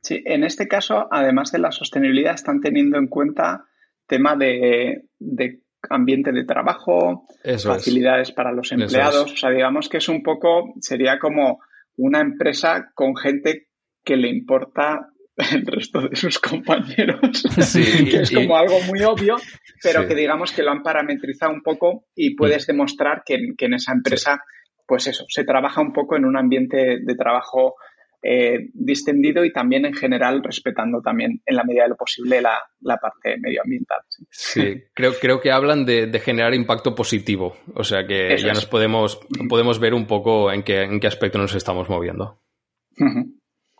Sí, 0.01 0.21
en 0.25 0.43
este 0.43 0.67
caso, 0.67 1.07
además 1.11 1.51
de 1.51 1.59
la 1.59 1.71
sostenibilidad, 1.71 2.33
están 2.33 2.59
teniendo 2.59 2.97
en 2.97 3.07
cuenta 3.07 3.65
tema 4.07 4.35
de, 4.35 5.05
ambiente 5.89 6.31
de 6.31 6.43
trabajo, 6.43 7.27
facilidades 7.63 8.31
para 8.31 8.51
los 8.51 8.71
empleados. 8.71 9.31
O 9.31 9.37
sea, 9.37 9.51
digamos 9.51 9.89
que 9.89 9.97
es 9.97 10.09
un 10.09 10.23
poco, 10.23 10.73
sería 10.79 11.19
como 11.19 11.59
una 11.97 12.19
empresa 12.19 12.91
con 12.95 13.15
gente 13.15 13.67
que 14.03 14.17
le 14.17 14.29
importa 14.29 15.11
el 15.37 15.65
resto 15.65 16.01
de 16.07 16.15
sus 16.15 16.39
compañeros. 16.39 17.43
Sí, 17.61 18.05
que 18.09 18.21
es 18.21 18.31
como 18.31 18.57
algo 18.57 18.79
muy 18.81 19.01
obvio, 19.03 19.35
pero 19.81 20.07
que 20.07 20.15
digamos 20.15 20.51
que 20.51 20.63
lo 20.63 20.71
han 20.71 20.83
parametrizado 20.83 21.53
un 21.53 21.61
poco 21.61 22.05
y 22.15 22.35
puedes 22.35 22.67
mm. 22.67 22.71
demostrar 22.71 23.23
que, 23.25 23.35
en 23.57 23.73
esa 23.73 23.93
empresa, 23.93 24.41
pues 24.87 25.07
eso, 25.07 25.25
se 25.29 25.43
trabaja 25.43 25.81
un 25.81 25.93
poco 25.93 26.15
en 26.15 26.25
un 26.25 26.37
ambiente 26.37 26.99
de 27.01 27.15
trabajo 27.15 27.75
eh, 28.23 28.69
distendido 28.73 29.43
y 29.43 29.51
también 29.51 29.85
en 29.85 29.93
general 29.93 30.43
respetando 30.43 31.01
también 31.01 31.41
en 31.45 31.55
la 31.55 31.63
medida 31.63 31.83
de 31.83 31.89
lo 31.89 31.95
posible 31.95 32.41
la, 32.41 32.97
parte 32.97 33.37
medioambiental. 33.39 33.99
Sí, 34.29 34.83
creo, 34.93 35.13
creo 35.19 35.41
que 35.41 35.51
hablan 35.51 35.85
de, 35.85 36.19
generar 36.23 36.53
impacto 36.53 36.93
positivo, 36.93 37.55
o 37.73 37.83
sea 37.83 38.05
que 38.05 38.37
ya 38.37 38.53
nos 38.53 38.65
podemos, 38.67 39.19
podemos 39.49 39.79
ver 39.79 39.93
un 39.93 40.05
poco 40.05 40.51
en 40.51 40.63
qué, 40.63 40.83
en 40.83 40.99
qué 40.99 41.07
aspecto 41.07 41.39
nos 41.39 41.55
estamos 41.55 41.89
moviendo. 41.89 42.39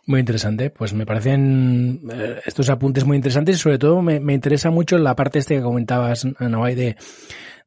Muy 0.06 0.18
interesante, 0.18 0.70
pues 0.70 0.92
me 0.92 1.06
parecen 1.06 2.00
eh, 2.12 2.40
estos 2.44 2.68
apuntes 2.68 3.04
muy 3.04 3.16
interesantes 3.16 3.56
y 3.56 3.58
sobre 3.60 3.78
todo 3.78 4.02
me, 4.02 4.18
me 4.18 4.34
interesa 4.34 4.70
mucho 4.70 4.98
la 4.98 5.14
parte 5.14 5.38
este 5.38 5.56
que 5.56 5.62
comentabas, 5.62 6.26
Nawai, 6.40 6.74
de 6.74 6.96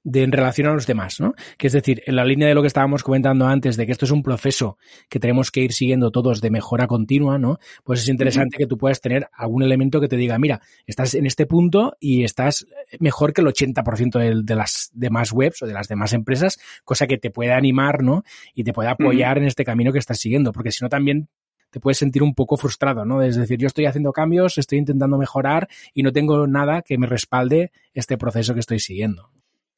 de 0.05 0.21
en 0.23 0.31
relación 0.31 0.67
a 0.67 0.73
los 0.73 0.85
demás, 0.85 1.19
¿no? 1.19 1.33
Que 1.57 1.67
es 1.67 1.73
decir, 1.73 2.03
en 2.05 2.15
la 2.15 2.23
línea 2.23 2.47
de 2.47 2.53
lo 2.53 2.61
que 2.61 2.67
estábamos 2.67 3.03
comentando 3.03 3.47
antes, 3.47 3.75
de 3.75 3.85
que 3.85 3.91
esto 3.91 4.05
es 4.05 4.11
un 4.11 4.21
proceso 4.21 4.77
que 5.09 5.19
tenemos 5.19 5.49
que 5.49 5.61
ir 5.61 5.73
siguiendo 5.73 6.11
todos 6.11 6.41
de 6.41 6.51
mejora 6.51 6.85
continua, 6.85 7.39
¿no? 7.39 7.57
Pues 7.83 8.01
es 8.01 8.07
interesante 8.07 8.57
que 8.57 8.67
tú 8.67 8.77
puedas 8.77 9.01
tener 9.01 9.27
algún 9.33 9.63
elemento 9.63 9.99
que 9.99 10.07
te 10.07 10.15
diga, 10.15 10.37
mira, 10.37 10.61
estás 10.85 11.15
en 11.15 11.25
este 11.25 11.47
punto 11.47 11.97
y 11.99 12.23
estás 12.23 12.67
mejor 12.99 13.33
que 13.33 13.41
el 13.41 13.47
80% 13.47 14.19
de, 14.19 14.43
de 14.43 14.55
las 14.55 14.91
demás 14.93 15.31
webs 15.31 15.63
o 15.63 15.65
de 15.65 15.73
las 15.73 15.87
demás 15.87 16.13
empresas, 16.13 16.59
cosa 16.83 17.07
que 17.07 17.17
te 17.17 17.31
puede 17.31 17.51
animar, 17.51 18.03
¿no? 18.03 18.23
Y 18.53 18.63
te 18.63 18.73
puede 18.73 18.89
apoyar 18.89 19.39
en 19.39 19.45
este 19.45 19.65
camino 19.65 19.91
que 19.91 19.99
estás 19.99 20.19
siguiendo, 20.19 20.51
porque 20.51 20.71
si 20.71 20.83
no 20.83 20.89
también 20.89 21.29
te 21.71 21.79
puedes 21.79 21.97
sentir 21.97 22.21
un 22.21 22.35
poco 22.35 22.57
frustrado, 22.57 23.05
¿no? 23.05 23.23
Es 23.23 23.35
decir, 23.35 23.57
yo 23.57 23.67
estoy 23.67 23.85
haciendo 23.85 24.13
cambios, 24.13 24.59
estoy 24.59 24.77
intentando 24.77 25.17
mejorar 25.17 25.67
y 25.93 26.03
no 26.03 26.13
tengo 26.13 26.45
nada 26.45 26.83
que 26.83 26.97
me 26.99 27.07
respalde 27.07 27.71
este 27.93 28.17
proceso 28.17 28.53
que 28.53 28.59
estoy 28.59 28.79
siguiendo. 28.79 29.31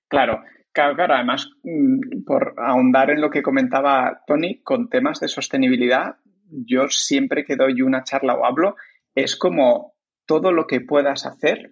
Claro, 0.07 0.43
claro, 0.71 0.95
claro. 0.95 1.15
Además, 1.15 1.49
mm, 1.63 2.23
por 2.25 2.55
ahondar 2.57 3.09
en 3.11 3.21
lo 3.21 3.29
que 3.29 3.43
comentaba 3.43 4.21
Tony, 4.25 4.61
con 4.61 4.89
temas 4.89 5.19
de 5.19 5.27
sostenibilidad, 5.27 6.15
yo 6.49 6.87
siempre 6.89 7.43
que 7.45 7.55
doy 7.55 7.81
una 7.81 8.03
charla 8.03 8.35
o 8.35 8.45
hablo, 8.45 8.75
es 9.15 9.35
como 9.35 9.93
todo 10.25 10.51
lo 10.51 10.67
que 10.67 10.81
puedas 10.81 11.25
hacer 11.25 11.71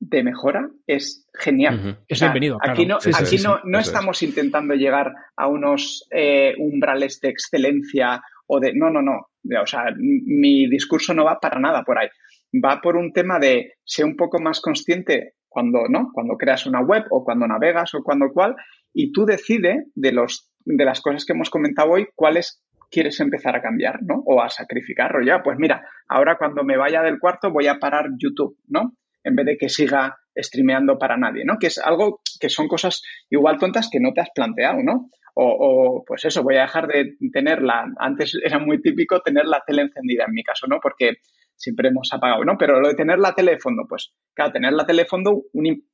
de 0.00 0.22
mejora 0.22 0.68
es 0.86 1.26
genial. 1.32 1.98
Es 2.08 2.20
bienvenido. 2.20 2.58
Aquí 2.60 2.86
no, 2.86 2.96
aquí 2.96 3.38
no, 3.42 3.60
no 3.64 3.78
estamos 3.78 4.22
intentando 4.22 4.74
llegar 4.74 5.12
a 5.36 5.48
unos 5.48 6.06
eh, 6.10 6.54
umbrales 6.58 7.20
de 7.20 7.30
excelencia 7.30 8.22
o 8.46 8.60
de. 8.60 8.74
No, 8.74 8.90
no, 8.90 9.02
no. 9.02 9.28
O 9.62 9.66
sea, 9.66 9.84
mi 9.96 10.68
discurso 10.68 11.14
no 11.14 11.24
va 11.24 11.38
para 11.40 11.58
nada 11.58 11.82
por 11.84 11.98
ahí. 11.98 12.08
Va 12.52 12.80
por 12.80 12.96
un 12.96 13.12
tema 13.12 13.38
de 13.38 13.74
ser 13.84 14.04
un 14.04 14.16
poco 14.16 14.40
más 14.40 14.60
consciente 14.60 15.34
cuando, 15.54 15.88
¿no? 15.88 16.10
Cuando 16.12 16.36
creas 16.36 16.66
una 16.66 16.82
web 16.82 17.04
o 17.10 17.24
cuando 17.24 17.46
navegas 17.46 17.94
o 17.94 18.02
cuando 18.02 18.30
cual, 18.32 18.56
y 18.92 19.12
tú 19.12 19.24
decides 19.24 19.86
de 19.94 20.12
los 20.12 20.50
de 20.66 20.84
las 20.84 21.00
cosas 21.00 21.24
que 21.24 21.34
hemos 21.34 21.50
comentado 21.50 21.90
hoy, 21.90 22.08
cuáles 22.14 22.62
quieres 22.90 23.20
empezar 23.20 23.54
a 23.56 23.62
cambiar, 23.62 24.02
¿no? 24.02 24.22
O 24.26 24.42
a 24.42 24.48
sacrificar, 24.48 25.14
o 25.16 25.22
ya, 25.22 25.42
pues 25.42 25.58
mira, 25.58 25.86
ahora 26.08 26.36
cuando 26.38 26.64
me 26.64 26.76
vaya 26.76 27.02
del 27.02 27.18
cuarto 27.18 27.50
voy 27.50 27.66
a 27.66 27.78
parar 27.78 28.10
YouTube, 28.18 28.56
¿no? 28.68 28.94
En 29.22 29.36
vez 29.36 29.46
de 29.46 29.56
que 29.56 29.68
siga 29.68 30.16
streameando 30.36 30.98
para 30.98 31.16
nadie, 31.16 31.44
¿no? 31.44 31.58
Que 31.58 31.68
es 31.68 31.78
algo 31.78 32.20
que 32.40 32.48
son 32.48 32.68
cosas 32.68 33.02
igual 33.30 33.58
tontas 33.58 33.88
que 33.90 34.00
no 34.00 34.12
te 34.12 34.20
has 34.20 34.30
planteado, 34.34 34.82
¿no? 34.82 35.10
O, 35.34 35.44
o, 35.44 36.04
pues 36.04 36.24
eso, 36.24 36.42
voy 36.42 36.56
a 36.56 36.62
dejar 36.62 36.86
de 36.86 37.16
tenerla. 37.32 37.86
Antes 37.98 38.38
era 38.42 38.58
muy 38.58 38.80
típico 38.80 39.20
tener 39.20 39.46
la 39.46 39.62
tele 39.66 39.82
encendida, 39.82 40.24
en 40.26 40.32
mi 40.32 40.44
caso, 40.44 40.66
¿no? 40.68 40.78
Porque 40.80 41.18
siempre 41.64 41.88
hemos 41.88 42.12
apagado, 42.12 42.44
¿no? 42.44 42.56
Pero 42.58 42.80
lo 42.80 42.88
de 42.88 42.94
tener 42.94 43.18
la 43.18 43.34
tele 43.34 43.52
de 43.52 43.58
fondo, 43.58 43.84
pues 43.88 44.12
claro, 44.34 44.52
tener 44.52 44.72
la 44.72 44.86
tele 44.86 45.02
de 45.02 45.08
fondo 45.08 45.42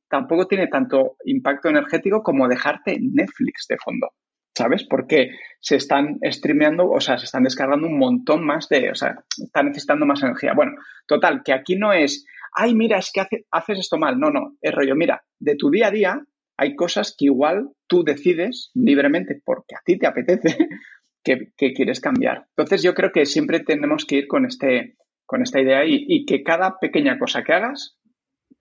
tampoco 0.09 0.47
tiene 0.47 0.67
tanto 0.67 1.15
impacto 1.25 1.69
energético 1.69 2.21
como 2.21 2.47
dejarte 2.47 2.99
Netflix 2.99 3.65
de 3.69 3.77
fondo. 3.77 4.09
¿sabes? 4.53 4.85
Porque 4.87 5.29
se 5.61 5.77
están 5.77 6.19
streameando, 6.23 6.89
o 6.89 6.99
sea, 6.99 7.17
se 7.17 7.25
están 7.25 7.43
descargando 7.43 7.87
un 7.87 7.97
montón 7.97 8.45
más 8.45 8.67
de, 8.67 8.91
o 8.91 8.95
sea, 8.95 9.23
están 9.41 9.67
necesitando 9.67 10.05
más 10.05 10.21
energía. 10.23 10.53
Bueno, 10.53 10.73
total, 11.07 11.41
que 11.43 11.53
aquí 11.53 11.77
no 11.77 11.93
es, 11.93 12.25
ay, 12.53 12.75
mira, 12.75 12.97
es 12.97 13.11
que 13.13 13.21
haces 13.49 13.79
esto 13.79 13.97
mal. 13.97 14.19
No, 14.19 14.29
no, 14.29 14.57
es 14.61 14.73
rollo, 14.73 14.95
mira, 14.95 15.23
de 15.39 15.55
tu 15.55 15.69
día 15.69 15.87
a 15.87 15.91
día 15.91 16.21
hay 16.57 16.75
cosas 16.75 17.15
que 17.17 17.25
igual 17.25 17.69
tú 17.87 18.03
decides 18.03 18.71
libremente 18.75 19.41
porque 19.43 19.75
a 19.75 19.81
ti 19.83 19.97
te 19.97 20.05
apetece 20.05 20.57
que, 21.23 21.73
quieres 21.73 21.99
cambiar. 21.99 22.45
Entonces 22.55 22.83
yo 22.83 22.93
creo 22.93 23.11
que 23.11 23.25
siempre 23.25 23.61
tenemos 23.61 24.05
que 24.05 24.17
ir 24.17 24.27
con, 24.27 24.45
este, 24.45 24.95
con 25.25 25.41
esta 25.41 25.59
idea 25.59 25.85
y, 25.85 26.25
que 26.25 26.43
cada 26.43 26.79
pequeña 26.79 27.17
cosa 27.17 27.43
que 27.43 27.53
hagas, 27.53 27.97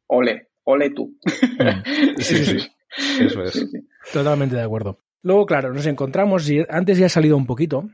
ole, 0.07 0.49
ole 0.65 0.91
tú. 0.91 1.19
Sí, 2.19 2.45
sí, 2.45 2.59
Eso 3.21 3.43
es. 3.45 3.71
Totalmente 4.13 4.57
de 4.57 4.63
acuerdo. 4.63 4.99
Luego, 5.23 5.47
claro, 5.47 5.73
nos 5.73 5.87
encontramos, 5.87 6.49
y 6.51 6.65
antes 6.69 6.99
ya 6.99 7.07
ha 7.07 7.11
salido 7.11 7.37
un 7.37 7.47
poquito, 7.47 7.89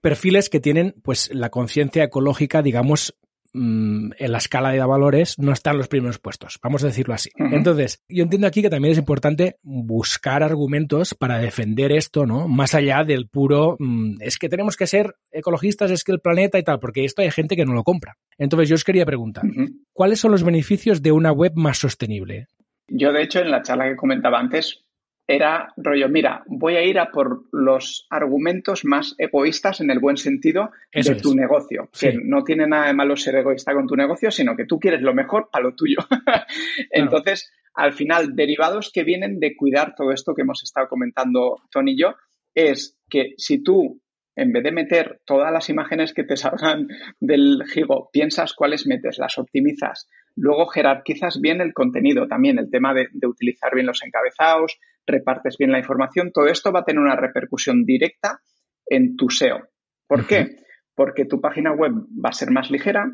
perfiles 0.00 0.50
que 0.50 0.60
tienen 0.60 0.94
pues 1.02 1.32
la 1.34 1.50
conciencia 1.50 2.04
ecológica, 2.04 2.62
digamos, 2.62 3.18
mm, 3.52 4.12
en 4.18 4.32
la 4.32 4.38
escala 4.38 4.70
de 4.70 4.80
valores 4.80 5.38
no 5.38 5.52
están 5.52 5.78
los 5.78 5.88
primeros 5.88 6.18
puestos, 6.18 6.58
vamos 6.62 6.84
a 6.84 6.88
decirlo 6.88 7.14
así. 7.14 7.30
Entonces, 7.36 8.02
yo 8.08 8.22
entiendo 8.22 8.46
aquí 8.46 8.62
que 8.62 8.70
también 8.70 8.92
es 8.92 8.98
importante 8.98 9.56
buscar 9.62 10.42
argumentos 10.42 11.14
para 11.14 11.38
defender 11.38 11.92
esto, 11.92 12.26
¿no? 12.26 12.48
Más 12.48 12.74
allá 12.74 13.04
del 13.04 13.28
puro, 13.28 13.76
mm, 13.78 14.16
es 14.20 14.38
que 14.38 14.48
tenemos 14.48 14.76
que 14.76 14.86
ser 14.86 15.14
ecologistas, 15.30 15.90
es 15.90 16.04
que 16.04 16.12
el 16.12 16.20
planeta 16.20 16.58
y 16.58 16.62
tal, 16.62 16.80
porque 16.80 17.04
esto 17.04 17.22
hay 17.22 17.30
gente 17.30 17.56
que 17.56 17.64
no 17.64 17.74
lo 17.74 17.84
compra. 17.84 18.16
Entonces, 18.38 18.68
yo 18.68 18.74
os 18.74 18.84
quería 18.84 19.06
preguntar, 19.06 19.44
¿cuáles 19.92 20.20
son 20.20 20.32
los 20.32 20.42
beneficios 20.42 21.02
de 21.02 21.12
una 21.12 21.32
web 21.32 21.52
más 21.54 21.78
sostenible? 21.78 22.46
Yo, 22.88 23.12
de 23.12 23.22
hecho, 23.22 23.40
en 23.40 23.50
la 23.50 23.62
charla 23.62 23.88
que 23.88 23.96
comentaba 23.96 24.40
antes, 24.40 24.84
era 25.30 25.72
rollo, 25.76 26.08
mira, 26.08 26.42
voy 26.46 26.74
a 26.74 26.82
ir 26.82 26.98
a 26.98 27.12
por 27.12 27.44
los 27.52 28.06
argumentos 28.10 28.84
más 28.84 29.14
egoístas 29.16 29.80
en 29.80 29.90
el 29.90 30.00
buen 30.00 30.16
sentido 30.16 30.70
de 30.92 31.14
tu 31.14 31.36
negocio. 31.36 31.88
Que 31.98 32.18
no 32.20 32.42
tiene 32.42 32.66
nada 32.66 32.88
de 32.88 32.94
malo 32.94 33.16
ser 33.16 33.36
egoísta 33.36 33.72
con 33.72 33.86
tu 33.86 33.94
negocio, 33.94 34.32
sino 34.32 34.56
que 34.56 34.66
tú 34.66 34.80
quieres 34.80 35.02
lo 35.02 35.14
mejor 35.14 35.48
para 35.50 35.64
lo 35.64 35.74
tuyo. 35.76 35.98
Entonces, 36.90 37.52
al 37.74 37.92
final, 37.92 38.34
derivados 38.34 38.90
que 38.92 39.04
vienen 39.04 39.38
de 39.38 39.56
cuidar 39.56 39.94
todo 39.94 40.10
esto 40.10 40.34
que 40.34 40.42
hemos 40.42 40.64
estado 40.64 40.88
comentando 40.88 41.58
Tony 41.70 41.92
y 41.92 42.00
yo, 42.00 42.14
es 42.52 42.98
que 43.08 43.34
si 43.36 43.62
tú, 43.62 44.00
en 44.34 44.52
vez 44.52 44.64
de 44.64 44.72
meter 44.72 45.20
todas 45.24 45.52
las 45.52 45.70
imágenes 45.70 46.12
que 46.12 46.24
te 46.24 46.36
salgan 46.36 46.88
del 47.20 47.62
gigo, 47.72 48.10
piensas 48.12 48.52
cuáles 48.54 48.88
metes, 48.88 49.18
las 49.18 49.38
optimizas, 49.38 50.08
luego 50.34 50.66
jerarquizas 50.66 51.40
bien 51.40 51.60
el 51.60 51.72
contenido 51.72 52.26
también, 52.26 52.58
el 52.58 52.68
tema 52.68 52.92
de, 52.94 53.06
de 53.12 53.28
utilizar 53.28 53.72
bien 53.74 53.86
los 53.86 54.02
encabezados, 54.02 54.76
repartes 55.10 55.56
bien 55.58 55.72
la 55.72 55.78
información, 55.78 56.30
todo 56.32 56.46
esto 56.46 56.72
va 56.72 56.80
a 56.80 56.84
tener 56.84 57.00
una 57.00 57.16
repercusión 57.16 57.84
directa 57.84 58.40
en 58.86 59.16
tu 59.16 59.30
SEO. 59.30 59.60
¿Por 60.06 60.26
qué? 60.26 60.56
Porque 60.94 61.24
tu 61.24 61.40
página 61.40 61.72
web 61.72 61.92
va 61.92 62.30
a 62.30 62.32
ser 62.32 62.50
más 62.50 62.70
ligera. 62.70 63.10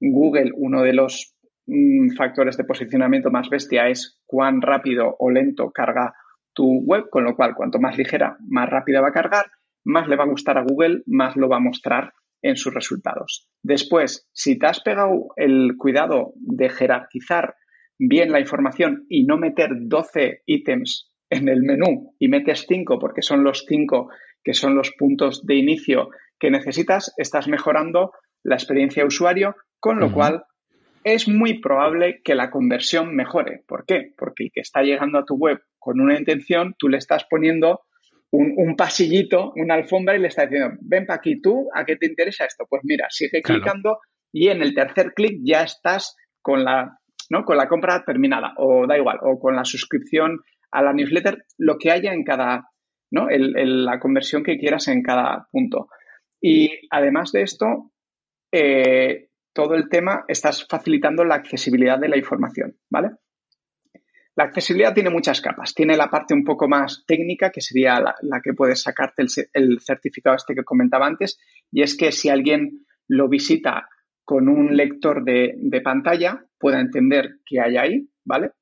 Google, 0.00 0.52
uno 0.54 0.82
de 0.82 0.92
los 0.92 1.34
mm, 1.66 2.14
factores 2.16 2.56
de 2.56 2.64
posicionamiento 2.64 3.30
más 3.30 3.48
bestia 3.48 3.88
es 3.88 4.20
cuán 4.26 4.62
rápido 4.62 5.16
o 5.18 5.30
lento 5.30 5.70
carga 5.70 6.14
tu 6.54 6.80
web, 6.84 7.08
con 7.10 7.24
lo 7.24 7.36
cual 7.36 7.54
cuanto 7.54 7.78
más 7.78 7.96
ligera, 7.96 8.36
más 8.48 8.68
rápida 8.68 9.00
va 9.00 9.08
a 9.08 9.12
cargar, 9.12 9.46
más 9.84 10.08
le 10.08 10.16
va 10.16 10.24
a 10.24 10.28
gustar 10.28 10.58
a 10.58 10.64
Google, 10.64 11.02
más 11.06 11.36
lo 11.36 11.48
va 11.48 11.56
a 11.56 11.60
mostrar 11.60 12.12
en 12.42 12.56
sus 12.56 12.74
resultados. 12.74 13.48
Después, 13.62 14.28
si 14.32 14.58
te 14.58 14.66
has 14.66 14.80
pegado 14.80 15.28
el 15.36 15.76
cuidado 15.76 16.32
de 16.36 16.68
jerarquizar 16.68 17.54
bien 17.98 18.30
la 18.30 18.40
información 18.40 19.06
y 19.08 19.24
no 19.24 19.38
meter 19.38 19.70
12 19.72 20.42
ítems 20.46 21.07
en 21.30 21.48
el 21.48 21.62
menú 21.62 22.14
y 22.18 22.28
metes 22.28 22.66
cinco 22.66 22.98
porque 22.98 23.22
son 23.22 23.44
los 23.44 23.64
cinco 23.66 24.10
que 24.42 24.54
son 24.54 24.74
los 24.74 24.92
puntos 24.92 25.44
de 25.44 25.56
inicio 25.56 26.10
que 26.38 26.50
necesitas, 26.50 27.12
estás 27.16 27.48
mejorando 27.48 28.12
la 28.44 28.54
experiencia 28.54 29.02
de 29.02 29.08
usuario, 29.08 29.56
con 29.80 29.98
lo 29.98 30.12
cual 30.12 30.44
es 31.04 31.28
muy 31.28 31.60
probable 31.60 32.20
que 32.22 32.34
la 32.34 32.50
conversión 32.50 33.14
mejore. 33.14 33.62
¿Por 33.66 33.84
qué? 33.84 34.12
Porque 34.16 34.44
el 34.44 34.50
que 34.52 34.60
está 34.60 34.82
llegando 34.82 35.18
a 35.18 35.24
tu 35.24 35.36
web 35.36 35.60
con 35.78 36.00
una 36.00 36.18
intención, 36.18 36.74
tú 36.78 36.88
le 36.88 36.98
estás 36.98 37.24
poniendo 37.28 37.82
un, 38.30 38.76
pasillito, 38.76 39.52
una 39.56 39.74
alfombra 39.74 40.16
y 40.16 40.20
le 40.20 40.28
estás 40.28 40.50
diciendo, 40.50 40.76
ven 40.82 41.06
para 41.06 41.18
aquí 41.18 41.40
tú, 41.40 41.68
¿a 41.74 41.84
qué 41.84 41.96
te 41.96 42.06
interesa 42.06 42.44
esto? 42.44 42.66
Pues 42.68 42.82
mira, 42.84 43.06
sigue 43.10 43.40
clicando 43.42 43.98
y 44.32 44.48
en 44.48 44.62
el 44.62 44.74
tercer 44.74 45.14
clic 45.14 45.40
ya 45.42 45.62
estás 45.62 46.14
con 46.42 46.62
la, 46.62 46.98
¿no? 47.30 47.44
con 47.44 47.56
la 47.56 47.68
compra 47.68 48.04
terminada 48.04 48.52
o 48.58 48.86
da 48.86 48.98
igual, 48.98 49.18
o 49.22 49.38
con 49.38 49.56
la 49.56 49.64
suscripción 49.64 50.40
a 50.70 50.82
la 50.82 50.92
newsletter 50.92 51.44
lo 51.58 51.78
que 51.78 51.90
haya 51.90 52.12
en 52.12 52.24
cada, 52.24 52.70
¿no? 53.10 53.28
la 53.30 53.98
conversión 53.98 54.42
que 54.42 54.58
quieras 54.58 54.88
en 54.88 55.02
cada 55.02 55.48
punto. 55.50 55.88
Y 56.40 56.70
además 56.90 57.32
de 57.32 57.42
esto, 57.42 57.92
eh, 58.52 59.28
todo 59.52 59.74
el 59.74 59.88
tema 59.88 60.24
estás 60.28 60.66
facilitando 60.68 61.24
la 61.24 61.34
accesibilidad 61.34 61.98
de 61.98 62.08
la 62.08 62.16
información, 62.16 62.76
¿vale? 62.88 63.10
La 64.36 64.44
accesibilidad 64.44 64.94
tiene 64.94 65.10
muchas 65.10 65.40
capas. 65.40 65.74
Tiene 65.74 65.96
la 65.96 66.08
parte 66.10 66.32
un 66.32 66.44
poco 66.44 66.68
más 66.68 67.02
técnica, 67.08 67.50
que 67.50 67.60
sería 67.60 67.98
la, 67.98 68.40
que 68.40 68.52
puedes 68.52 68.82
sacarte 68.82 69.24
el, 69.52 69.80
certificado 69.80 70.36
este 70.36 70.54
que 70.54 70.62
comentaba 70.62 71.08
antes, 71.08 71.40
y 71.72 71.82
es 71.82 71.96
que 71.96 72.12
si 72.12 72.28
alguien 72.28 72.86
lo 73.08 73.28
visita 73.28 73.88
con 74.24 74.48
un 74.48 74.76
lector 74.76 75.24
de, 75.24 75.54
de 75.56 75.80
pantalla, 75.80 76.44
pueda 76.56 76.78
entender 76.78 77.40
qué 77.44 77.60
hay 77.60 77.76
ahí, 77.78 78.08
¿vale? 78.24 78.52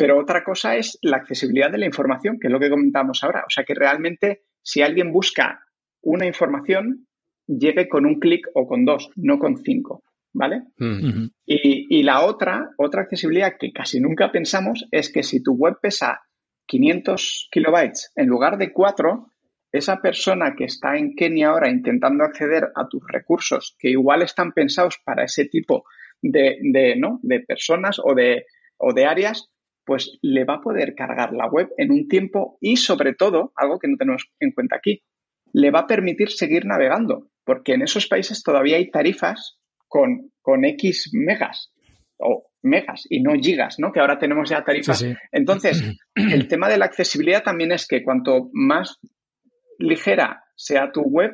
Pero 0.00 0.18
otra 0.18 0.42
cosa 0.42 0.76
es 0.76 0.98
la 1.02 1.18
accesibilidad 1.18 1.70
de 1.70 1.76
la 1.76 1.84
información, 1.84 2.38
que 2.40 2.46
es 2.46 2.50
lo 2.50 2.58
que 2.58 2.70
comentamos 2.70 3.22
ahora. 3.22 3.44
O 3.46 3.50
sea, 3.50 3.64
que 3.64 3.74
realmente 3.74 4.44
si 4.62 4.80
alguien 4.80 5.12
busca 5.12 5.60
una 6.00 6.24
información, 6.24 7.06
llegue 7.46 7.86
con 7.86 8.06
un 8.06 8.18
clic 8.18 8.46
o 8.54 8.66
con 8.66 8.86
dos, 8.86 9.10
no 9.16 9.38
con 9.38 9.58
cinco. 9.58 10.02
¿Vale? 10.32 10.62
Mm. 10.78 11.26
y, 11.44 12.02
la 12.04 12.24
otra, 12.24 12.70
otra 12.78 13.02
accesibilidad 13.02 13.56
que 13.58 13.72
casi 13.72 14.00
nunca 14.00 14.30
pensamos 14.30 14.86
es 14.92 15.12
que 15.12 15.24
si 15.24 15.42
tu 15.42 15.54
web 15.54 15.78
pesa 15.82 16.20
500 16.66 17.48
kilobytes 17.50 18.12
en 18.14 18.28
lugar 18.28 18.56
de 18.56 18.72
4, 18.72 19.26
esa 19.72 20.00
persona 20.00 20.54
que 20.56 20.64
está 20.64 20.96
en 20.96 21.16
Kenia 21.16 21.48
ahora 21.48 21.68
intentando 21.68 22.22
acceder 22.22 22.68
a 22.76 22.86
tus 22.88 23.02
recursos, 23.08 23.76
que 23.78 23.90
igual 23.90 24.22
están 24.22 24.52
pensados 24.52 25.00
para 25.04 25.24
ese 25.24 25.46
tipo 25.46 25.84
de, 26.22 26.58
de, 26.62 26.94
¿no? 26.96 27.18
de 27.22 27.40
personas 27.40 28.00
o 28.02 28.14
de, 28.14 28.46
o 28.78 28.94
de 28.94 29.06
áreas, 29.06 29.50
pues 29.90 30.20
le 30.22 30.44
va 30.44 30.54
a 30.54 30.60
poder 30.60 30.94
cargar 30.94 31.32
la 31.32 31.48
web 31.48 31.70
en 31.76 31.90
un 31.90 32.06
tiempo 32.06 32.58
y 32.60 32.76
sobre 32.76 33.12
todo, 33.12 33.52
algo 33.56 33.80
que 33.80 33.88
no 33.88 33.96
tenemos 33.96 34.30
en 34.38 34.52
cuenta 34.52 34.76
aquí, 34.76 35.02
le 35.52 35.72
va 35.72 35.80
a 35.80 35.86
permitir 35.88 36.30
seguir 36.30 36.64
navegando, 36.64 37.26
porque 37.44 37.72
en 37.72 37.82
esos 37.82 38.06
países 38.06 38.44
todavía 38.44 38.76
hay 38.76 38.88
tarifas 38.92 39.58
con, 39.88 40.30
con 40.42 40.64
X 40.64 41.10
megas 41.12 41.72
o 42.18 42.52
megas 42.62 43.04
y 43.10 43.20
no 43.20 43.32
gigas, 43.34 43.80
¿no? 43.80 43.90
Que 43.90 43.98
ahora 43.98 44.20
tenemos 44.20 44.48
ya 44.48 44.62
tarifas. 44.62 45.04
Entonces, 45.32 45.82
el 46.14 46.46
tema 46.46 46.68
de 46.68 46.78
la 46.78 46.84
accesibilidad 46.84 47.42
también 47.42 47.72
es 47.72 47.88
que 47.88 48.04
cuanto 48.04 48.48
más 48.52 48.96
ligera 49.76 50.44
sea 50.54 50.92
tu 50.92 51.02
web, 51.02 51.32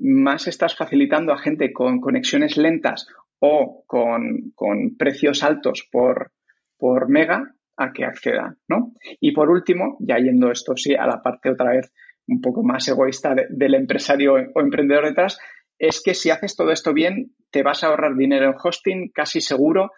más 0.00 0.48
estás 0.48 0.74
facilitando 0.74 1.34
a 1.34 1.38
gente 1.38 1.74
con 1.74 2.00
conexiones 2.00 2.56
lentas 2.56 3.06
o 3.38 3.84
con, 3.86 4.52
con 4.54 4.96
precios 4.96 5.42
altos 5.42 5.86
por, 5.92 6.32
por 6.78 7.10
mega 7.10 7.54
a 7.76 7.92
que 7.92 8.04
acceda, 8.04 8.56
¿no? 8.68 8.92
Y 9.20 9.32
por 9.32 9.50
último, 9.50 9.96
ya 10.00 10.16
yendo 10.16 10.50
esto 10.50 10.76
sí 10.76 10.94
a 10.94 11.06
la 11.06 11.22
parte 11.22 11.50
otra 11.50 11.72
vez 11.72 11.92
un 12.26 12.40
poco 12.40 12.62
más 12.62 12.86
egoísta 12.88 13.34
del 13.48 13.74
empresario 13.74 14.34
o 14.34 14.60
emprendedor 14.60 15.06
detrás, 15.06 15.38
es 15.78 16.02
que 16.04 16.14
si 16.14 16.30
haces 16.30 16.56
todo 16.56 16.70
esto 16.70 16.92
bien, 16.92 17.32
te 17.50 17.62
vas 17.62 17.82
a 17.82 17.88
ahorrar 17.88 18.14
dinero 18.16 18.46
en 18.46 18.54
hosting, 18.62 19.10
casi 19.12 19.40
seguro, 19.40 19.90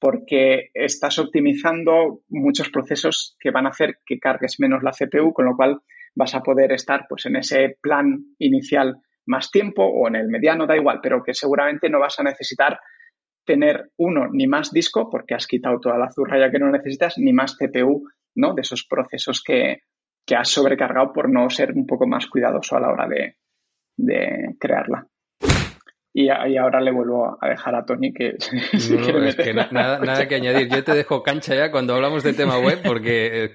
porque 0.00 0.70
estás 0.74 1.18
optimizando 1.18 2.22
muchos 2.28 2.70
procesos 2.70 3.36
que 3.38 3.50
van 3.50 3.66
a 3.66 3.70
hacer 3.70 3.98
que 4.04 4.18
cargues 4.18 4.56
menos 4.58 4.82
la 4.82 4.92
CPU, 4.92 5.32
con 5.32 5.46
lo 5.46 5.56
cual 5.56 5.80
vas 6.14 6.34
a 6.34 6.40
poder 6.40 6.72
estar 6.72 7.06
pues, 7.08 7.26
en 7.26 7.36
ese 7.36 7.76
plan 7.80 8.18
inicial 8.38 8.96
más 9.26 9.50
tiempo 9.50 9.84
o 9.84 10.08
en 10.08 10.16
el 10.16 10.28
mediano, 10.28 10.66
da 10.66 10.76
igual, 10.76 11.00
pero 11.02 11.22
que 11.22 11.34
seguramente 11.34 11.88
no 11.90 12.00
vas 12.00 12.18
a 12.18 12.24
necesitar 12.24 12.80
tener 13.48 13.90
uno 13.96 14.28
ni 14.30 14.46
más 14.46 14.70
disco 14.72 15.08
porque 15.10 15.34
has 15.34 15.46
quitado 15.46 15.80
toda 15.80 15.96
la 15.96 16.12
zurra 16.12 16.38
ya 16.38 16.50
que 16.50 16.58
no 16.58 16.70
necesitas, 16.70 17.16
ni 17.16 17.32
más 17.32 17.56
CPU, 17.56 18.06
¿no? 18.36 18.52
De 18.52 18.60
esos 18.60 18.84
procesos 18.84 19.42
que, 19.42 19.84
que 20.26 20.36
has 20.36 20.50
sobrecargado 20.50 21.14
por 21.14 21.30
no 21.30 21.48
ser 21.48 21.72
un 21.72 21.86
poco 21.86 22.06
más 22.06 22.26
cuidadoso 22.26 22.76
a 22.76 22.80
la 22.80 22.90
hora 22.90 23.08
de, 23.08 23.36
de 23.96 24.54
crearla. 24.60 25.06
Y, 26.12 26.28
ahora 26.28 26.80
le 26.80 26.90
vuelvo 26.90 27.38
a 27.40 27.48
dejar 27.48 27.74
a 27.76 27.84
Tony 27.84 28.12
que... 28.12 28.36
nada, 29.72 30.26
que 30.26 30.34
añadir. 30.34 30.68
Yo 30.68 30.82
te 30.82 30.94
dejo 30.94 31.22
cancha 31.22 31.54
ya 31.54 31.70
cuando 31.70 31.94
hablamos 31.94 32.24
de 32.24 32.32
tema 32.34 32.58
web 32.58 32.80
porque 32.84 33.52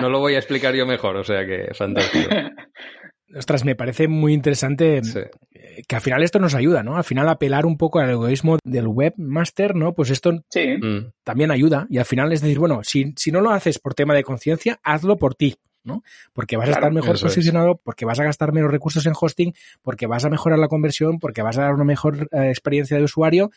no, 0.00 0.08
lo 0.08 0.20
voy 0.20 0.34
a 0.34 0.38
explicar 0.38 0.74
yo 0.74 0.86
mejor, 0.86 1.16
o 1.16 1.24
sea 1.24 1.44
que 1.44 1.74
fantástico. 1.74 2.30
Ostras, 3.34 3.64
me 3.64 3.74
parece 3.74 4.06
muy 4.06 4.32
interesante 4.32 4.98
eh, 4.98 5.82
que 5.88 5.96
al 5.96 6.02
final 6.02 6.22
esto 6.22 6.38
nos 6.38 6.54
ayuda, 6.54 6.82
¿no? 6.82 6.96
Al 6.96 7.04
final 7.04 7.28
apelar 7.28 7.66
un 7.66 7.76
poco 7.76 7.98
al 7.98 8.10
egoísmo 8.10 8.58
del 8.62 8.86
webmaster, 8.86 9.74
¿no? 9.74 9.94
Pues 9.94 10.10
esto 10.10 10.32
mm. 10.32 11.12
también 11.24 11.50
ayuda 11.50 11.86
y 11.90 11.98
al 11.98 12.04
final 12.04 12.32
es 12.32 12.40
decir, 12.40 12.58
bueno, 12.58 12.80
si, 12.84 13.14
si 13.16 13.32
no 13.32 13.40
lo 13.40 13.50
haces 13.50 13.78
por 13.78 13.94
tema 13.94 14.14
de 14.14 14.22
conciencia, 14.22 14.78
hazlo 14.82 15.16
por 15.16 15.34
ti. 15.34 15.56
¿no? 15.86 16.02
Porque 16.32 16.56
vas 16.56 16.68
a 16.68 16.72
estar 16.72 16.92
mejor 16.92 17.18
posicionado, 17.18 17.80
porque 17.82 18.04
vas 18.04 18.18
a 18.18 18.24
gastar 18.24 18.52
menos 18.52 18.72
recursos 18.72 19.06
en 19.06 19.12
hosting, 19.18 19.54
porque 19.82 20.08
vas 20.08 20.24
a 20.24 20.30
mejorar 20.30 20.58
la 20.58 20.66
conversión, 20.66 21.20
porque 21.20 21.42
vas 21.42 21.58
a 21.58 21.62
dar 21.62 21.74
una 21.74 21.84
mejor 21.84 22.28
eh, 22.32 22.48
experiencia 22.48 22.96
de 22.96 23.04
usuario, 23.04 23.52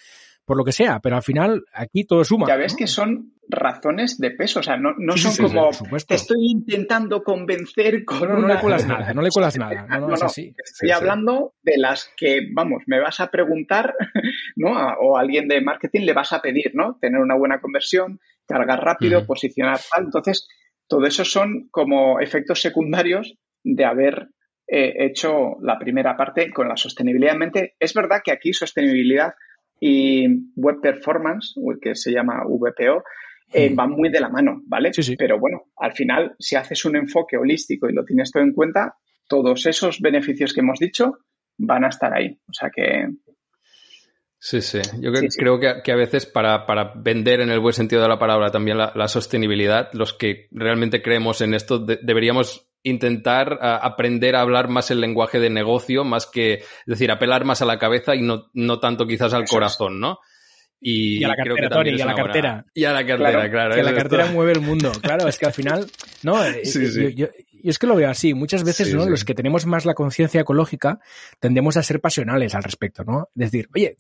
por 0.50 0.58
lo 0.58 0.64
que 0.64 0.72
sea, 0.72 1.00
pero 1.00 1.16
al 1.16 1.22
final 1.22 1.64
aquí 1.72 2.06
todo 2.06 2.24
suma. 2.24 2.48
Ya 2.48 2.56
ves 2.56 2.76
que 2.76 2.88
son 2.88 3.34
razones 3.48 4.18
de 4.18 4.32
peso, 4.32 4.62
o 4.62 4.64
sea, 4.64 4.78
no, 4.78 4.96
no 4.98 5.16
son 5.16 5.48
como 5.48 5.70
te 6.08 6.16
estoy 6.16 6.40
intentando 6.50 7.22
convencer 7.22 8.04
con 8.04 8.28
no, 8.28 8.40
no, 8.40 8.48
le 8.48 8.60
cuelas 8.60 8.88
nada, 8.88 9.14
no 9.14 9.22
le 9.22 9.30
cuelas 9.30 9.60
nada. 9.60 9.86
No, 9.88 10.08
no, 10.08 10.16
Estoy 10.16 10.90
hablando 10.90 11.54
de 11.62 11.78
las 11.78 12.12
que, 12.18 12.48
vamos, 12.52 12.82
me 12.88 13.00
vas 13.00 13.20
a 13.20 13.30
preguntar, 13.30 13.94
¿no? 14.56 14.72
o 15.00 15.18
alguien 15.18 15.48
de 15.48 15.62
marketing 15.62 16.02
le 16.02 16.14
vas 16.14 16.34
a 16.34 16.42
pedir, 16.42 16.72
¿no? 16.74 16.98
Tener 17.00 17.22
una 17.22 17.38
buena 17.38 17.62
conversión, 17.62 18.20
cargar 18.48 18.84
rápido, 18.84 19.28
posicionar 19.28 19.80
tal. 19.94 20.06
Entonces, 20.06 20.48
todo 20.88 21.06
eso 21.06 21.26
son 21.26 21.68
como 21.70 22.20
efectos 22.20 22.60
secundarios 22.60 23.36
de 23.64 23.86
haber 23.86 24.30
eh, 24.68 25.06
hecho 25.06 25.58
la 25.62 25.78
primera 25.78 26.18
parte 26.18 26.52
con 26.52 26.68
la 26.68 26.76
sostenibilidad 26.76 27.34
en 27.34 27.40
mente. 27.40 27.76
Es 27.80 27.94
verdad 27.94 28.22
que 28.26 28.32
aquí 28.32 28.52
sostenibilidad 28.52 29.34
y 29.80 30.28
web 30.56 30.82
performance, 30.82 31.56
que 31.82 31.96
se 31.96 32.12
llama 32.12 32.44
VPO, 32.46 33.04
eh, 33.52 33.72
van 33.74 33.92
muy 33.92 34.10
de 34.10 34.20
la 34.20 34.30
mano, 34.30 34.62
¿vale? 34.66 34.94
Sí, 34.94 35.04
sí. 35.04 35.16
Pero 35.16 35.40
bueno, 35.40 35.64
al 35.78 35.94
final, 35.94 36.36
si 36.38 36.56
haces 36.56 36.86
un 36.86 36.96
enfoque 36.96 37.38
holístico 37.38 37.90
y 37.90 37.94
lo 37.94 38.06
tienes 38.06 38.32
todo 38.32 38.44
en 38.44 38.54
cuenta, 38.54 38.96
todos 39.28 39.66
esos 39.66 40.00
beneficios 40.02 40.54
que 40.54 40.62
hemos 40.62 40.80
dicho 40.80 41.20
van 41.58 41.86
a 41.86 41.90
estar 41.90 42.14
ahí. 42.14 42.40
O 42.48 42.54
sea 42.54 42.70
que 42.70 43.08
Sí, 44.42 44.62
sí. 44.62 44.80
Yo 45.02 45.12
creo, 45.12 45.60
Que, 45.60 45.92
a 45.92 45.96
veces 45.96 46.26
para, 46.26 46.66
vender 46.96 47.42
en 47.42 47.50
el 47.50 47.60
buen 47.60 47.74
sentido 47.74 48.02
de 48.02 48.08
la 48.08 48.18
palabra 48.18 48.52
también 48.52 48.78
la, 48.78 49.08
sostenibilidad, 49.10 49.90
los 49.94 50.14
que 50.14 50.48
realmente 50.52 51.02
creemos 51.02 51.42
en 51.42 51.54
esto 51.54 51.80
deberíamos 51.80 52.69
intentar 52.84 53.60
aprender 53.62 54.36
a 54.36 54.42
hablar 54.42 54.70
más 54.70 54.92
el 54.92 55.02
lenguaje 55.02 55.40
de 55.40 55.50
negocio, 55.50 56.04
más 56.04 56.26
que, 56.26 56.54
es 56.54 56.86
decir, 56.86 57.12
apelar 57.12 57.46
más 57.46 57.62
a 57.62 57.66
la 57.66 57.80
cabeza 57.80 58.16
y 58.16 58.22
no, 58.22 58.50
no 58.54 58.80
tanto 58.80 59.06
quizás 59.08 59.34
al 59.34 59.46
corazón, 59.46 60.00
¿no? 60.00 60.20
Y, 60.82 61.24
a 61.24 61.30
la 61.30 61.36
cartera, 61.36 61.70
Tony, 61.70 61.90
y 61.92 62.02
a 62.02 62.06
la 62.06 62.16
cartera. 62.16 62.66
Y 62.74 62.84
a 62.86 62.94
la 62.94 63.06
cartera, 63.06 63.52
claro. 63.52 63.76
que 63.76 63.84
la 63.84 63.94
cartera 63.94 64.26
mueve 64.28 64.54
el 64.54 64.62
mundo. 64.62 64.92
Claro, 65.02 65.28
es 65.28 65.38
que 65.38 65.46
al 65.46 65.54
final, 65.54 65.86
no, 66.24 66.42
sí, 66.64 66.88
sí. 66.92 67.16
Yo, 67.16 67.28
y 67.62 67.70
es 67.70 67.78
que 67.78 67.88
lo 67.88 67.96
veo 67.96 68.10
así. 68.10 68.34
Muchas 68.34 68.64
veces, 68.64 68.94
¿no? 68.94 69.08
Los 69.08 69.26
que 69.26 69.36
tenemos 69.36 69.66
más 69.66 69.86
la 69.86 69.94
conciencia 69.94 70.42
ecológica 70.42 71.00
tendemos 71.40 71.78
a 71.78 71.84
ser 71.84 72.00
pasionales 72.00 72.56
al 72.56 72.64
respecto, 72.64 73.04
¿no? 73.04 73.30
Decir, 73.34 73.70
oye, 73.76 73.98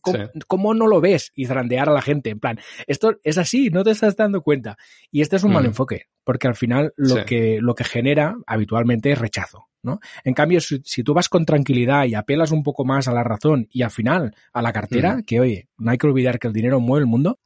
¿cómo, 0.47 0.73
no 0.73 0.87
lo 0.87 1.01
ves? 1.01 1.31
Y 1.35 1.45
zarandear 1.45 1.89
a 1.89 1.93
la 1.93 2.01
gente. 2.01 2.29
En 2.29 2.39
plan, 2.39 2.59
esto 2.87 3.17
es 3.23 3.37
así, 3.37 3.69
no 3.69 3.83
te 3.83 3.91
estás 3.91 4.15
dando 4.15 4.41
cuenta. 4.41 4.77
Y 5.11 5.21
este 5.21 5.35
es 5.35 5.43
un 5.43 5.53
mal 5.53 5.65
enfoque, 5.65 6.07
porque 6.29 6.47
al 6.47 6.53
final 6.53 6.93
lo, 6.95 7.25
que, 7.25 7.57
lo 7.59 7.73
que 7.73 7.83
genera 7.83 8.37
habitualmente 8.45 9.11
es 9.11 9.17
rechazo. 9.17 9.65
¿no? 9.81 9.99
En 10.23 10.35
cambio, 10.35 10.59
si, 10.61 11.03
tú 11.03 11.15
vas 11.15 11.27
con 11.27 11.43
tranquilidad 11.43 12.05
y 12.05 12.13
apelas 12.13 12.51
un 12.51 12.61
poco 12.61 12.85
más 12.85 13.07
a 13.07 13.13
la 13.13 13.23
razón 13.23 13.67
y 13.71 13.81
al 13.81 13.89
final 13.89 14.35
a 14.53 14.61
la 14.61 14.71
cartera, 14.71 15.23
que 15.25 15.39
oye, 15.39 15.69
no 15.79 15.89
hay 15.89 15.97
que 15.97 16.05
olvidar 16.05 16.37
que 16.37 16.45
el 16.45 16.53
dinero 16.53 16.79
mueve 16.79 17.01
el 17.01 17.07
mundo, 17.07 17.39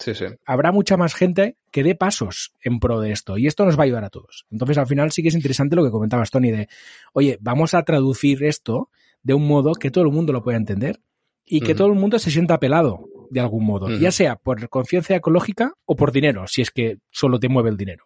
habrá 0.46 0.74
mucha 0.74 0.98
más 0.98 1.14
gente 1.14 1.56
que 1.72 1.82
dé 1.82 1.96
pasos 1.96 2.52
en 2.62 2.82
pro 2.82 3.00
de 3.00 3.14
esto 3.14 3.38
y 3.38 3.48
esto 3.48 3.64
nos 3.64 3.78
va 3.78 3.84
a 3.84 3.86
ayudar 3.86 4.04
a 4.04 4.10
todos. 4.10 4.48
Entonces, 4.52 4.78
al 4.78 4.88
final 4.88 5.14
sí 5.14 5.22
que 5.22 5.30
es 5.30 5.36
interesante 5.36 5.78
lo 5.78 5.86
que 5.86 5.90
comentabas, 5.90 6.30
Tony, 6.30 6.52
de, 6.52 6.68
oye, 7.14 7.38
vamos 7.40 7.74
a 7.76 7.84
traducir 7.84 8.44
esto 8.44 8.90
de 9.22 9.34
un 9.34 9.48
modo 9.48 9.76
que 9.76 9.92
todo 9.92 10.04
el 10.04 10.12
mundo 10.12 10.34
lo 10.34 10.44
pueda 10.44 10.58
entender 10.58 11.00
y 11.46 11.62
que 11.62 11.74
todo 11.74 11.88
el 11.88 11.94
mundo 11.94 12.20
se 12.20 12.32
sienta 12.32 12.56
apelado 12.56 13.08
de 13.30 13.40
algún 13.40 13.66
modo, 13.66 13.90
ya 13.90 14.12
sea 14.12 14.36
por 14.36 14.68
conciencia 14.68 15.16
ecológica 15.16 15.74
o 15.86 15.96
por 15.96 16.12
dinero, 16.12 16.48
si 16.48 16.62
es 16.62 16.70
que 16.70 16.98
solo 17.12 17.40
te 17.40 17.48
mueve 17.48 17.70
el 17.70 17.78
dinero. 17.78 18.04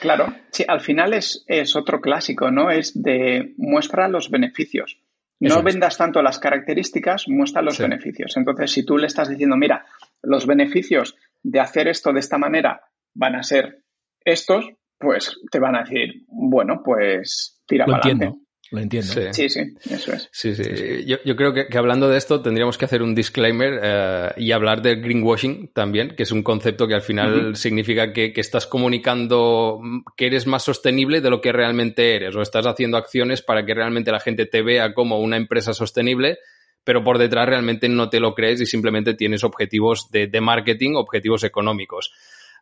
Claro, 0.00 0.34
sí, 0.50 0.64
al 0.66 0.80
final 0.80 1.14
es, 1.14 1.44
es 1.46 1.76
otro 1.76 2.00
clásico, 2.00 2.50
¿no? 2.50 2.70
Es 2.70 3.00
de 3.00 3.54
muestra 3.56 4.08
los 4.08 4.30
beneficios. 4.30 4.98
No 5.40 5.62
vendas 5.62 5.96
tanto 5.96 6.22
las 6.22 6.38
características, 6.38 7.26
muestra 7.26 7.62
los 7.62 7.76
beneficios. 7.76 8.36
Entonces, 8.36 8.70
si 8.70 8.84
tú 8.84 8.96
le 8.96 9.08
estás 9.08 9.28
diciendo, 9.28 9.56
mira, 9.56 9.84
los 10.22 10.46
beneficios 10.46 11.16
de 11.42 11.58
hacer 11.58 11.88
esto 11.88 12.12
de 12.12 12.20
esta 12.20 12.38
manera 12.38 12.82
van 13.14 13.34
a 13.34 13.42
ser 13.42 13.82
estos, 14.24 14.70
pues 14.98 15.36
te 15.50 15.58
van 15.58 15.74
a 15.74 15.80
decir, 15.82 16.22
bueno, 16.28 16.80
pues 16.84 17.60
tira 17.66 17.86
para 17.86 17.98
adelante. 17.98 18.41
Lo 18.72 18.80
entiendo. 18.80 19.12
Sí, 19.32 19.50
sí, 19.50 19.60
eso 19.90 20.14
es. 20.14 20.28
Sí, 20.32 20.54
sí. 20.54 20.64
Yo, 21.04 21.18
yo 21.26 21.36
creo 21.36 21.52
que, 21.52 21.66
que, 21.66 21.76
hablando 21.76 22.08
de 22.08 22.16
esto 22.16 22.40
tendríamos 22.40 22.78
que 22.78 22.86
hacer 22.86 23.02
un 23.02 23.14
disclaimer 23.14 23.78
eh, 23.82 24.30
y 24.38 24.52
hablar 24.52 24.80
del 24.80 25.02
greenwashing 25.02 25.68
también, 25.74 26.16
que 26.16 26.22
es 26.22 26.32
un 26.32 26.42
concepto 26.42 26.88
que 26.88 26.94
al 26.94 27.02
final 27.02 27.54
significa 27.54 28.14
que, 28.14 28.32
que, 28.32 28.40
estás 28.40 28.66
comunicando 28.66 29.78
que 30.16 30.26
eres 30.26 30.46
más 30.46 30.62
sostenible 30.62 31.20
de 31.20 31.28
lo 31.28 31.42
que 31.42 31.52
realmente 31.52 32.16
eres 32.16 32.34
o 32.34 32.40
estás 32.40 32.66
haciendo 32.66 32.96
acciones 32.96 33.42
para 33.42 33.66
que 33.66 33.74
realmente 33.74 34.10
la 34.10 34.20
gente 34.20 34.46
te 34.46 34.62
vea 34.62 34.94
como 34.94 35.18
una 35.18 35.36
empresa 35.36 35.74
sostenible 35.74 36.38
pero 36.84 37.04
por 37.04 37.18
detrás 37.18 37.46
realmente 37.46 37.88
no 37.88 38.08
te 38.08 38.20
lo 38.20 38.34
crees 38.34 38.60
y 38.60 38.66
simplemente 38.66 39.14
tienes 39.14 39.44
objetivos 39.44 40.10
de, 40.10 40.26
de 40.26 40.40
marketing, 40.40 40.94
objetivos 40.96 41.44
económicos 41.44 42.12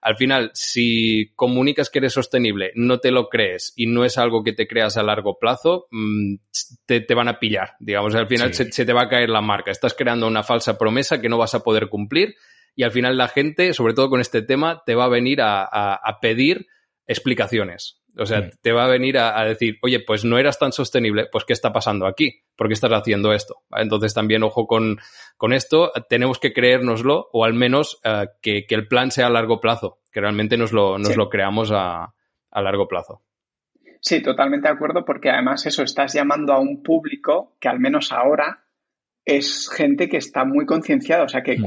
al 0.00 0.16
final, 0.16 0.50
si 0.54 1.32
comunicas 1.34 1.90
que 1.90 1.98
eres 1.98 2.14
sostenible, 2.14 2.72
no 2.74 3.00
te 3.00 3.10
lo 3.10 3.28
crees 3.28 3.72
y 3.76 3.86
no 3.86 4.04
es 4.04 4.16
algo 4.16 4.42
que 4.42 4.52
te 4.52 4.66
creas 4.66 4.96
a 4.96 5.02
largo 5.02 5.38
plazo, 5.38 5.86
mm, 5.90 6.36
te, 6.86 7.14
van 7.14 7.28
a 7.28 7.38
pillar. 7.38 7.74
Digamos, 7.80 8.14
al 8.14 8.26
final 8.26 8.54
se, 8.54 8.66
te 8.66 8.92
va 8.92 9.02
a 9.02 9.08
caer 9.08 9.28
la 9.28 9.42
marca. 9.42 9.70
Estás 9.70 9.94
creando 9.94 10.26
una 10.26 10.42
falsa 10.42 10.78
promesa 10.78 11.20
que 11.20 11.28
no 11.28 11.38
vas 11.38 11.54
a 11.54 11.62
poder 11.62 11.88
cumplir 11.88 12.34
y 12.74 12.84
al 12.84 12.92
final 12.92 13.18
la 13.18 13.28
gente, 13.28 13.74
sobre 13.74 13.94
todo 13.94 14.08
con 14.08 14.20
este 14.20 14.42
tema, 14.42 14.82
te 14.86 14.94
va 14.94 15.04
a 15.04 15.08
venir 15.08 15.40
a 15.42 16.18
pedir 16.22 16.66
explicaciones. 17.06 17.99
O 18.16 18.26
sea, 18.26 18.40
mm. 18.40 18.50
te 18.60 18.72
va 18.72 18.84
a 18.84 18.88
venir 18.88 19.18
a, 19.18 19.44
decir, 19.44 19.78
oye, 19.82 20.00
pues 20.00 20.24
no 20.24 20.38
eras 20.38 20.58
tan 20.58 20.72
sostenible, 20.72 21.28
pues 21.30 21.44
¿qué 21.44 21.52
está 21.52 21.72
pasando 21.72 22.06
aquí? 22.06 22.42
¿Por 22.56 22.66
qué 22.66 22.74
estás 22.74 22.90
haciendo 22.92 23.32
esto? 23.32 23.62
Entonces 23.70 24.14
también, 24.14 24.42
ojo 24.42 24.66
con, 24.66 24.98
con 25.36 25.52
esto, 25.52 25.92
tenemos 26.08 26.38
que 26.38 26.52
creérnoslo 26.52 27.28
o 27.32 27.44
al 27.44 27.54
menos 27.54 28.00
eh, 28.04 28.26
que, 28.42 28.66
el 28.68 28.88
plan 28.88 29.10
sea 29.10 29.26
a 29.26 29.30
largo 29.30 29.60
plazo, 29.60 29.98
que 30.12 30.20
realmente 30.20 30.56
nos 30.56 30.72
lo, 30.72 30.98
nos 30.98 31.16
lo 31.16 31.28
creamos 31.28 31.70
a, 31.72 32.14
a 32.50 32.62
largo 32.62 32.88
plazo. 32.88 33.22
Sí, 34.00 34.22
totalmente 34.22 34.68
de 34.68 34.74
acuerdo, 34.74 35.04
porque 35.04 35.30
además 35.30 35.66
eso, 35.66 35.82
estás 35.82 36.14
llamando 36.14 36.52
a 36.52 36.58
un 36.58 36.82
público 36.82 37.56
que 37.60 37.68
al 37.68 37.78
menos 37.78 38.12
ahora 38.12 38.64
es 39.24 39.68
gente 39.68 40.08
que 40.08 40.16
está 40.16 40.44
muy 40.44 40.64
concienciada, 40.64 41.24
o 41.24 41.28
sea 41.28 41.42
que 41.42 41.58
mm. 41.58 41.62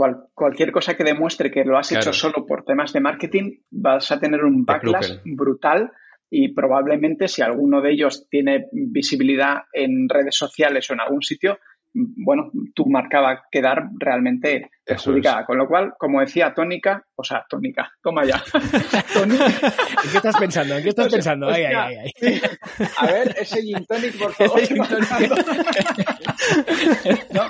Cualquier 0.00 0.30
cualquier 0.32 0.72
cosa 0.72 0.94
que 0.94 1.04
demuestre 1.04 1.50
que 1.50 1.64
lo 1.64 1.76
has 1.76 1.92
hecho 1.92 2.12
solo 2.14 2.46
por 2.46 2.64
temas 2.64 2.92
de 2.94 3.00
marketing, 3.00 3.58
vas 3.70 4.10
a 4.10 4.18
tener 4.18 4.42
un 4.44 4.64
backlash 4.64 5.18
brutal 5.24 5.92
y 6.30 6.54
probablemente 6.54 7.28
si 7.28 7.42
alguno 7.42 7.82
de 7.82 7.92
ellos 7.92 8.26
tiene 8.30 8.68
visibilidad 8.72 9.64
en 9.74 10.08
redes 10.08 10.36
sociales 10.36 10.88
o 10.88 10.94
en 10.94 11.00
algún 11.00 11.20
sitio, 11.20 11.58
bueno, 11.92 12.50
tu 12.74 12.86
marca 12.86 13.20
va 13.20 13.32
a 13.32 13.42
quedar 13.50 13.88
realmente 13.98 14.70
perjudicada. 14.84 15.44
Con 15.44 15.58
lo 15.58 15.66
cual, 15.66 15.92
como 15.98 16.20
decía 16.20 16.54
Tónica, 16.54 17.04
o 17.16 17.24
sea, 17.24 17.44
Tónica, 17.48 17.90
toma 18.00 18.24
ya. 18.24 18.42
¿En 19.16 20.10
qué 20.10 20.16
estás 20.16 20.36
pensando? 20.38 20.76
¿En 20.76 20.82
qué 20.82 20.88
estás 20.90 21.12
pensando? 21.12 21.48
Ay, 21.48 21.64
ay, 21.64 21.96
ay, 21.96 22.40
A 22.96 23.06
ver, 23.06 23.34
ese 23.38 23.60
gin 23.60 23.84
tonic, 23.86 24.16
por 24.18 24.32
favor. 24.34 24.60
no, 27.32 27.42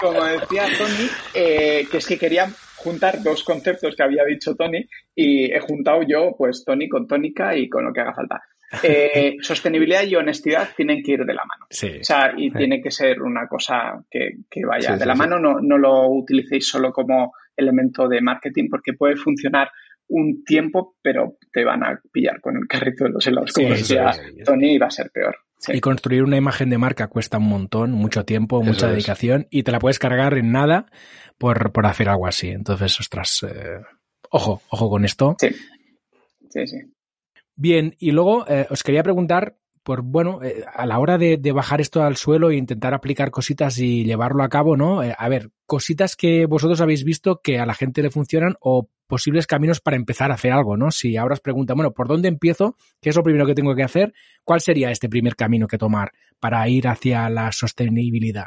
como 0.00 0.24
decía 0.24 0.64
Tony, 0.76 1.08
eh, 1.34 1.86
que 1.90 1.98
es 1.98 2.06
que 2.06 2.18
quería 2.18 2.48
juntar 2.76 3.22
dos 3.22 3.42
conceptos 3.44 3.94
que 3.96 4.02
había 4.02 4.24
dicho 4.24 4.54
Tony 4.54 4.88
y 5.14 5.52
he 5.52 5.60
juntado 5.60 6.02
yo, 6.02 6.34
pues, 6.36 6.64
Tony 6.64 6.88
con 6.88 7.06
tónica 7.06 7.56
y 7.56 7.68
con 7.68 7.84
lo 7.84 7.92
que 7.92 8.00
haga 8.00 8.14
falta. 8.14 8.42
eh, 8.82 9.36
sostenibilidad 9.40 10.04
y 10.04 10.14
honestidad 10.14 10.68
tienen 10.76 11.02
que 11.02 11.12
ir 11.12 11.24
de 11.24 11.34
la 11.34 11.44
mano. 11.44 11.66
Sí. 11.70 11.98
O 12.00 12.04
sea, 12.04 12.32
y 12.36 12.50
tiene 12.50 12.80
que 12.80 12.90
ser 12.90 13.22
una 13.22 13.46
cosa 13.48 14.02
que, 14.10 14.30
vaya 14.66 14.96
de 14.96 15.06
la 15.06 15.14
mano. 15.14 15.38
No, 15.38 15.60
no 15.60 15.78
lo 15.78 16.08
utilicéis 16.08 16.68
solo 16.68 16.92
como 16.92 17.32
elemento 17.56 18.08
de 18.08 18.20
marketing 18.20 18.68
porque 18.70 18.92
puede 18.92 19.16
funcionar 19.16 19.70
un 20.08 20.42
tiempo, 20.44 20.96
pero 21.02 21.36
te 21.52 21.64
van 21.64 21.84
a 21.84 22.00
pillar 22.12 22.40
con 22.40 22.56
el 22.56 22.66
carrito 22.66 23.04
de 23.04 23.10
los 23.10 23.26
helados, 23.26 23.52
como 23.52 23.70
decía 23.70 24.12
Tony, 24.44 24.74
y 24.74 24.78
va 24.78 24.86
a 24.86 24.90
ser 24.90 25.10
peor. 25.10 25.36
Y 25.66 25.80
construir 25.80 26.22
una 26.22 26.36
imagen 26.36 26.70
de 26.70 26.78
marca 26.78 27.08
cuesta 27.08 27.38
un 27.38 27.48
montón, 27.48 27.92
mucho 27.92 28.24
tiempo, 28.24 28.62
mucha 28.62 28.88
dedicación, 28.88 29.48
y 29.50 29.64
te 29.64 29.72
la 29.72 29.80
puedes 29.80 29.98
cargar 29.98 30.34
en 30.34 30.52
nada 30.52 30.86
por, 31.36 31.72
por 31.72 31.86
hacer 31.86 32.08
algo 32.08 32.26
así. 32.26 32.48
Entonces, 32.48 32.98
ostras, 33.00 33.44
eh, 33.48 33.80
ojo, 34.30 34.62
ojo 34.70 34.88
con 34.88 35.04
esto. 35.04 35.36
Sí, 35.40 35.48
sí, 36.48 36.66
sí. 36.66 36.76
Bien, 37.56 37.96
y 37.98 38.12
luego 38.12 38.46
eh, 38.48 38.66
os 38.70 38.84
quería 38.84 39.02
preguntar 39.02 39.58
por, 39.82 40.02
bueno, 40.02 40.42
eh, 40.44 40.64
a 40.72 40.86
la 40.86 41.00
hora 41.00 41.18
de, 41.18 41.38
bajar 41.52 41.80
esto 41.80 42.02
al 42.02 42.16
suelo 42.16 42.50
e 42.50 42.56
intentar 42.56 42.94
aplicar 42.94 43.30
cositas 43.30 43.78
y 43.78 44.04
llevarlo 44.04 44.44
a 44.44 44.48
cabo, 44.48 44.76
¿no? 44.76 45.00
A 45.00 45.28
ver, 45.28 45.50
cositas 45.66 46.14
que 46.14 46.46
vosotros 46.46 46.80
habéis 46.80 47.04
visto 47.04 47.40
que 47.42 47.58
a 47.58 47.66
la 47.66 47.74
gente 47.74 48.02
le 48.02 48.10
funcionan 48.10 48.54
o 48.60 48.90
posibles 49.08 49.46
caminos 49.46 49.80
para 49.80 49.96
empezar 49.96 50.30
a 50.30 50.34
hacer 50.34 50.52
algo, 50.52 50.76
¿no? 50.76 50.90
Si 50.90 51.16
ahora 51.16 51.32
os 51.32 51.40
preguntan, 51.40 51.76
bueno, 51.76 51.92
¿por 51.92 52.06
dónde 52.06 52.28
empiezo? 52.28 52.76
¿Qué 53.00 53.08
es 53.10 53.16
lo 53.16 53.22
primero 53.24 53.46
que 53.46 53.54
tengo 53.54 53.74
que 53.74 53.82
hacer? 53.82 54.12
¿Cuál 54.44 54.60
sería 54.60 54.90
este 54.90 55.08
primer 55.08 55.34
camino 55.34 55.66
que 55.66 55.78
tomar 55.78 56.12
para 56.38 56.68
ir 56.68 56.86
hacia 56.86 57.28
la 57.28 57.50
sostenibilidad? 57.50 58.46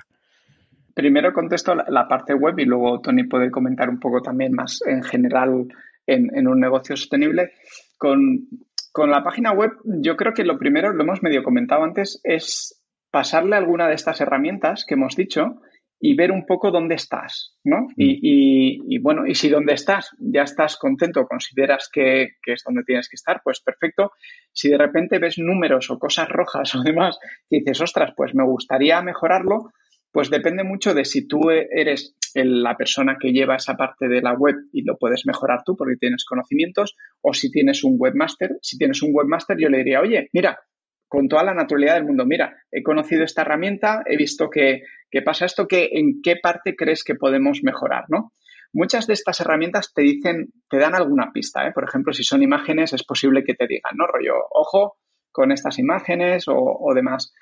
Primero 0.93 1.33
contesto 1.33 1.73
la, 1.75 2.07
parte 2.07 2.33
web 2.33 2.57
y 2.59 2.65
luego 2.65 3.01
Tony 3.01 3.23
puede 3.23 3.49
comentar 3.49 3.89
un 3.89 3.99
poco 3.99 4.21
también 4.21 4.53
más 4.53 4.81
en 4.85 5.03
general 5.03 5.67
en, 6.05 6.47
un 6.47 6.59
negocio 6.59 6.95
sostenible. 6.95 7.51
Con, 7.97 8.47
con 8.91 9.09
la 9.09 9.23
página 9.23 9.53
web, 9.53 9.71
yo 9.83 10.15
creo 10.15 10.33
que 10.33 10.43
lo 10.43 10.57
primero, 10.57 10.93
lo 10.93 11.03
hemos 11.03 11.23
medio 11.23 11.43
comentado 11.43 11.83
antes, 11.83 12.19
es 12.23 12.81
pasarle 13.09 13.55
alguna 13.55 13.87
de 13.87 13.95
estas 13.95 14.21
herramientas 14.21 14.85
que 14.87 14.95
hemos 14.95 15.15
dicho 15.15 15.61
y 16.03 16.15
ver 16.15 16.31
un 16.31 16.45
poco 16.47 16.71
dónde 16.71 16.95
estás, 16.95 17.55
¿no? 17.63 17.81
Mm. 17.81 17.93
Y, 17.95 18.97
bueno, 18.99 19.27
y 19.27 19.35
si 19.35 19.49
dónde 19.49 19.73
estás 19.73 20.09
ya 20.19 20.41
estás 20.41 20.77
contento, 20.77 21.27
consideras 21.27 21.89
que, 21.93 22.31
que, 22.41 22.53
es 22.53 22.63
donde 22.65 22.83
tienes 22.83 23.07
que 23.07 23.15
estar, 23.15 23.41
pues 23.43 23.61
perfecto. 23.61 24.11
Si 24.51 24.69
de 24.69 24.79
repente 24.79 25.19
ves 25.19 25.37
números 25.37 25.91
o 25.91 25.99
cosas 25.99 26.27
rojas 26.27 26.73
o 26.75 26.81
demás 26.81 27.19
y 27.49 27.59
dices, 27.59 27.81
ostras, 27.81 28.13
pues 28.17 28.33
me 28.33 28.43
gustaría 28.43 28.99
mejorarlo, 29.03 29.71
pues 30.11 30.31
depende 30.31 30.63
mucho 30.63 30.95
de 30.95 31.05
si 31.05 31.27
tú 31.27 31.51
eres 31.51 32.15
la 32.33 32.75
persona 32.75 33.17
que 33.19 33.31
lleva 33.31 33.57
esa 33.57 33.75
parte 33.75 34.07
de 34.07 34.21
la 34.21 34.33
web 34.33 34.55
y 34.73 34.83
lo 34.83 34.97
puedes 34.97 35.25
mejorar 35.25 35.61
tú 35.63 35.75
porque 35.77 35.97
tienes 35.97 36.25
conocimientos, 36.25 36.95
o 37.21 37.33
si 37.33 37.51
tienes 37.51 37.83
un 37.83 37.95
webmaster. 37.97 38.57
Si 38.61 38.77
tienes 38.77 39.03
un 39.03 39.11
webmaster, 39.13 39.57
yo 39.59 39.69
le 39.69 39.79
diría, 39.79 40.01
oye, 40.01 40.29
mira, 40.33 40.59
con 41.07 41.27
toda 41.27 41.43
la 41.43 41.53
naturalidad 41.53 41.95
del 41.95 42.05
mundo, 42.05 42.25
mira, 42.25 42.55
he 42.71 42.83
conocido 42.83 43.23
esta 43.23 43.41
herramienta, 43.41 44.01
he 44.05 44.15
visto 44.15 44.49
que, 44.49 44.83
pasa 45.21 45.45
esto, 45.45 45.67
que 45.67 45.89
en 45.91 46.21
qué 46.23 46.35
parte 46.41 46.75
crees 46.75 47.03
que 47.03 47.15
podemos 47.15 47.61
mejorar, 47.63 48.05
¿no? 48.07 48.31
Muchas 48.73 49.07
de 49.07 49.13
estas 49.13 49.41
herramientas 49.41 49.93
te 49.93 50.03
dicen, 50.03 50.53
te 50.69 50.77
dan 50.77 50.95
alguna 50.95 51.31
pista, 51.33 51.67
¿eh? 51.67 51.71
Por 51.73 51.83
ejemplo, 51.83 52.13
si 52.13 52.23
son 52.23 52.41
imágenes, 52.41 52.93
es 52.93 53.03
posible 53.03 53.43
que 53.43 53.55
te 53.55 53.67
digan, 53.67 53.97
¿no? 53.97 54.07
Rollo, 54.07 54.35
ojo 54.51 54.95
con 55.31 55.51
estas 55.51 55.79
imágenes 55.79 56.47
o, 56.47 56.55
o 56.55 56.93
demás. 56.93 57.33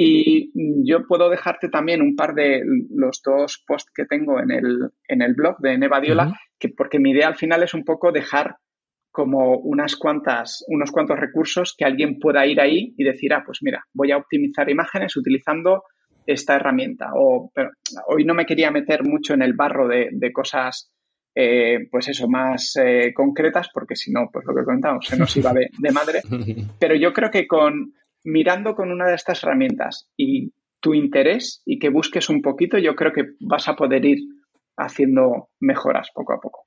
Y 0.00 0.52
yo 0.88 1.08
puedo 1.08 1.28
dejarte 1.28 1.68
también 1.68 2.02
un 2.02 2.14
par 2.14 2.34
de 2.34 2.62
los 2.90 3.20
dos 3.24 3.64
posts 3.66 3.90
que 3.92 4.04
tengo 4.04 4.38
en 4.40 4.52
el, 4.52 4.90
en 5.08 5.22
el 5.22 5.34
blog 5.34 5.58
de 5.58 5.76
Nevadiola, 5.76 6.38
que 6.56 6.68
porque 6.68 7.00
mi 7.00 7.10
idea 7.10 7.26
al 7.26 7.36
final 7.36 7.64
es 7.64 7.74
un 7.74 7.84
poco 7.84 8.12
dejar 8.12 8.58
como 9.10 9.58
unas 9.58 9.96
cuantas, 9.96 10.64
unos 10.68 10.92
cuantos 10.92 11.18
recursos 11.18 11.74
que 11.76 11.84
alguien 11.84 12.20
pueda 12.20 12.46
ir 12.46 12.60
ahí 12.60 12.94
y 12.96 13.02
decir, 13.02 13.34
ah, 13.34 13.42
pues 13.44 13.58
mira, 13.62 13.82
voy 13.92 14.12
a 14.12 14.18
optimizar 14.18 14.70
imágenes 14.70 15.16
utilizando 15.16 15.82
esta 16.28 16.56
herramienta. 16.56 17.12
O 17.14 17.50
pero 17.54 17.70
hoy 18.06 18.24
no 18.24 18.34
me 18.34 18.44
quería 18.44 18.70
meter 18.70 19.02
mucho 19.02 19.34
en 19.34 19.42
el 19.42 19.54
barro 19.54 19.88
de, 19.88 20.32
cosas, 20.32 20.92
eh, 21.34 21.88
pues 21.90 22.08
eso, 22.08 22.28
más 22.28 22.76
eh, 22.76 23.12
concretas, 23.14 23.70
porque 23.72 23.96
si 23.96 24.12
no, 24.12 24.28
pues 24.30 24.44
lo 24.46 24.54
que 24.54 24.64
comentamos, 24.64 25.06
se 25.06 25.16
nos 25.16 25.34
iba 25.36 25.52
de, 25.52 25.70
de 25.78 25.90
madre. 25.90 26.20
Pero 26.78 26.94
yo 26.94 27.12
creo 27.12 27.30
que 27.30 27.46
con, 27.46 27.94
mirando 28.24 28.74
con 28.74 28.92
una 28.92 29.08
de 29.08 29.14
estas 29.14 29.42
herramientas 29.42 30.10
y 30.16 30.52
tu 30.80 30.94
interés 30.94 31.62
y 31.64 31.78
que 31.78 31.88
busques 31.88 32.28
un 32.28 32.42
poquito, 32.42 32.78
yo 32.78 32.94
creo 32.94 33.12
que 33.12 33.30
vas 33.40 33.68
a 33.68 33.74
poder 33.74 34.04
ir 34.04 34.18
haciendo 34.76 35.48
mejoras 35.60 36.10
poco 36.14 36.34
a 36.34 36.40
poco. 36.40 36.66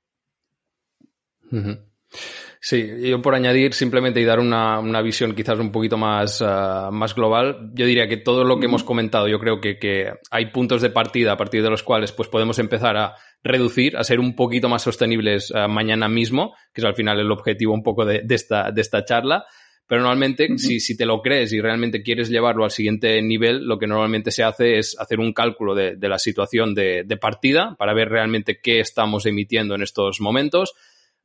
Sí, 2.64 2.88
yo 3.02 3.20
por 3.20 3.34
añadir 3.34 3.74
simplemente 3.74 4.20
y 4.20 4.24
dar 4.24 4.38
una, 4.38 5.02
visión 5.02 5.34
quizás 5.34 5.58
un 5.58 5.72
poquito 5.72 5.96
más, 5.96 6.40
ah, 6.42 6.90
más 6.92 7.12
global, 7.12 7.72
yo 7.74 7.86
diría 7.86 8.06
que 8.06 8.18
todo 8.18 8.44
lo 8.44 8.60
que 8.60 8.66
hemos 8.66 8.84
comentado, 8.84 9.26
yo 9.26 9.40
creo 9.40 9.60
que, 9.60 10.12
hay 10.30 10.46
puntos 10.52 10.80
de 10.80 10.90
partida 10.90 11.32
a 11.32 11.36
partir 11.36 11.64
de 11.64 11.70
los 11.70 11.82
cuales 11.82 12.12
pues 12.12 12.28
podemos 12.28 12.60
empezar 12.60 12.96
a 12.96 13.16
reducir, 13.42 13.96
a 13.96 14.04
ser 14.04 14.20
un 14.20 14.36
poquito 14.36 14.68
más 14.68 14.82
sostenibles 14.82 15.52
ah, 15.52 15.66
mañana 15.66 16.08
mismo, 16.08 16.54
que 16.72 16.82
es 16.82 16.84
al 16.84 16.94
final 16.94 17.18
el 17.18 17.32
objetivo 17.32 17.74
un 17.74 17.82
poco 17.82 18.04
de, 18.04 18.22
esta, 18.30 18.70
de 18.70 18.80
esta 18.80 19.04
charla. 19.04 19.44
Pero 19.88 20.02
normalmente, 20.02 20.56
si, 20.56 20.78
si, 20.78 20.96
te 20.96 21.04
lo 21.04 21.20
crees 21.20 21.52
y 21.52 21.60
realmente 21.60 22.02
quieres 22.02 22.30
llevarlo 22.30 22.62
al 22.62 22.70
siguiente 22.70 23.20
nivel, 23.20 23.66
lo 23.66 23.78
que 23.80 23.88
normalmente 23.88 24.30
se 24.30 24.44
hace 24.44 24.78
es 24.78 24.96
hacer 24.98 25.18
un 25.18 25.32
cálculo 25.32 25.74
de, 25.74 25.96
la 26.00 26.18
situación 26.18 26.74
de, 26.74 27.18
partida 27.20 27.74
para 27.76 27.92
ver 27.92 28.08
realmente 28.08 28.60
qué 28.62 28.78
estamos 28.78 29.26
emitiendo 29.26 29.74
en 29.74 29.82
estos 29.82 30.20
momentos. 30.20 30.74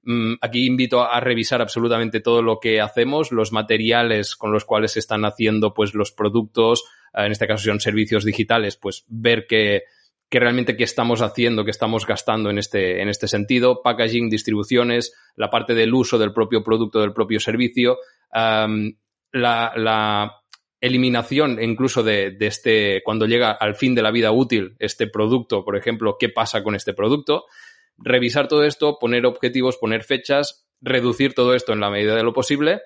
Mm, 0.09 0.35
aquí 0.39 0.65
invito 0.65 1.03
a 1.03 1.19
revisar 1.19 1.61
absolutamente 1.61 2.21
todo 2.21 2.41
lo 2.41 2.61
que 2.61 2.79
hacemos, 2.79 3.33
los 3.33 3.51
materiales 3.51 4.37
con 4.37 4.53
los 4.53 4.63
cuales 4.63 4.93
se 4.93 4.99
están 4.99 5.25
haciendo 5.25 5.73
pues 5.73 5.93
los 5.93 6.13
productos, 6.13 6.85
eh, 7.13 7.25
en 7.25 7.33
este 7.33 7.45
caso 7.45 7.65
son 7.65 7.81
servicios 7.81 8.23
digitales, 8.23 8.77
pues 8.77 9.03
ver 9.09 9.47
que, 9.47 9.83
realmente 10.31 10.77
qué 10.77 10.85
estamos 10.85 11.21
haciendo, 11.21 11.65
qué 11.65 11.71
estamos 11.71 12.07
gastando 12.07 12.49
en 12.49 12.57
este, 12.57 13.01
en 13.01 13.09
este 13.09 13.27
sentido, 13.27 13.81
packaging, 13.81 14.29
distribuciones, 14.29 15.13
la 15.35 15.49
parte 15.49 15.75
del 15.75 15.93
uso 15.93 16.17
del 16.17 16.31
propio 16.31 16.63
producto, 16.63 17.01
del 17.01 17.11
propio 17.11 17.41
servicio, 17.41 17.97
la, 18.31 20.31
eliminación 20.79 21.61
incluso 21.61 22.03
de, 22.03 22.37
este, 22.39 23.01
cuando 23.03 23.25
llega 23.25 23.51
al 23.51 23.75
fin 23.75 23.95
de 23.95 24.03
la 24.03 24.11
vida 24.11 24.31
útil 24.31 24.75
este 24.79 25.07
producto, 25.07 25.65
por 25.65 25.75
ejemplo, 25.75 26.15
qué 26.17 26.29
pasa 26.29 26.63
con 26.63 26.75
este 26.75 26.93
producto, 26.93 27.45
revisar 27.97 28.47
todo 28.47 28.63
esto, 28.63 28.97
poner 28.99 29.25
objetivos, 29.25 29.77
poner 29.77 30.03
fechas, 30.03 30.67
reducir 30.81 31.33
todo 31.33 31.55
esto 31.55 31.73
en 31.73 31.79
la 31.79 31.89
medida 31.89 32.15
de 32.15 32.23
lo 32.23 32.33
posible, 32.33 32.81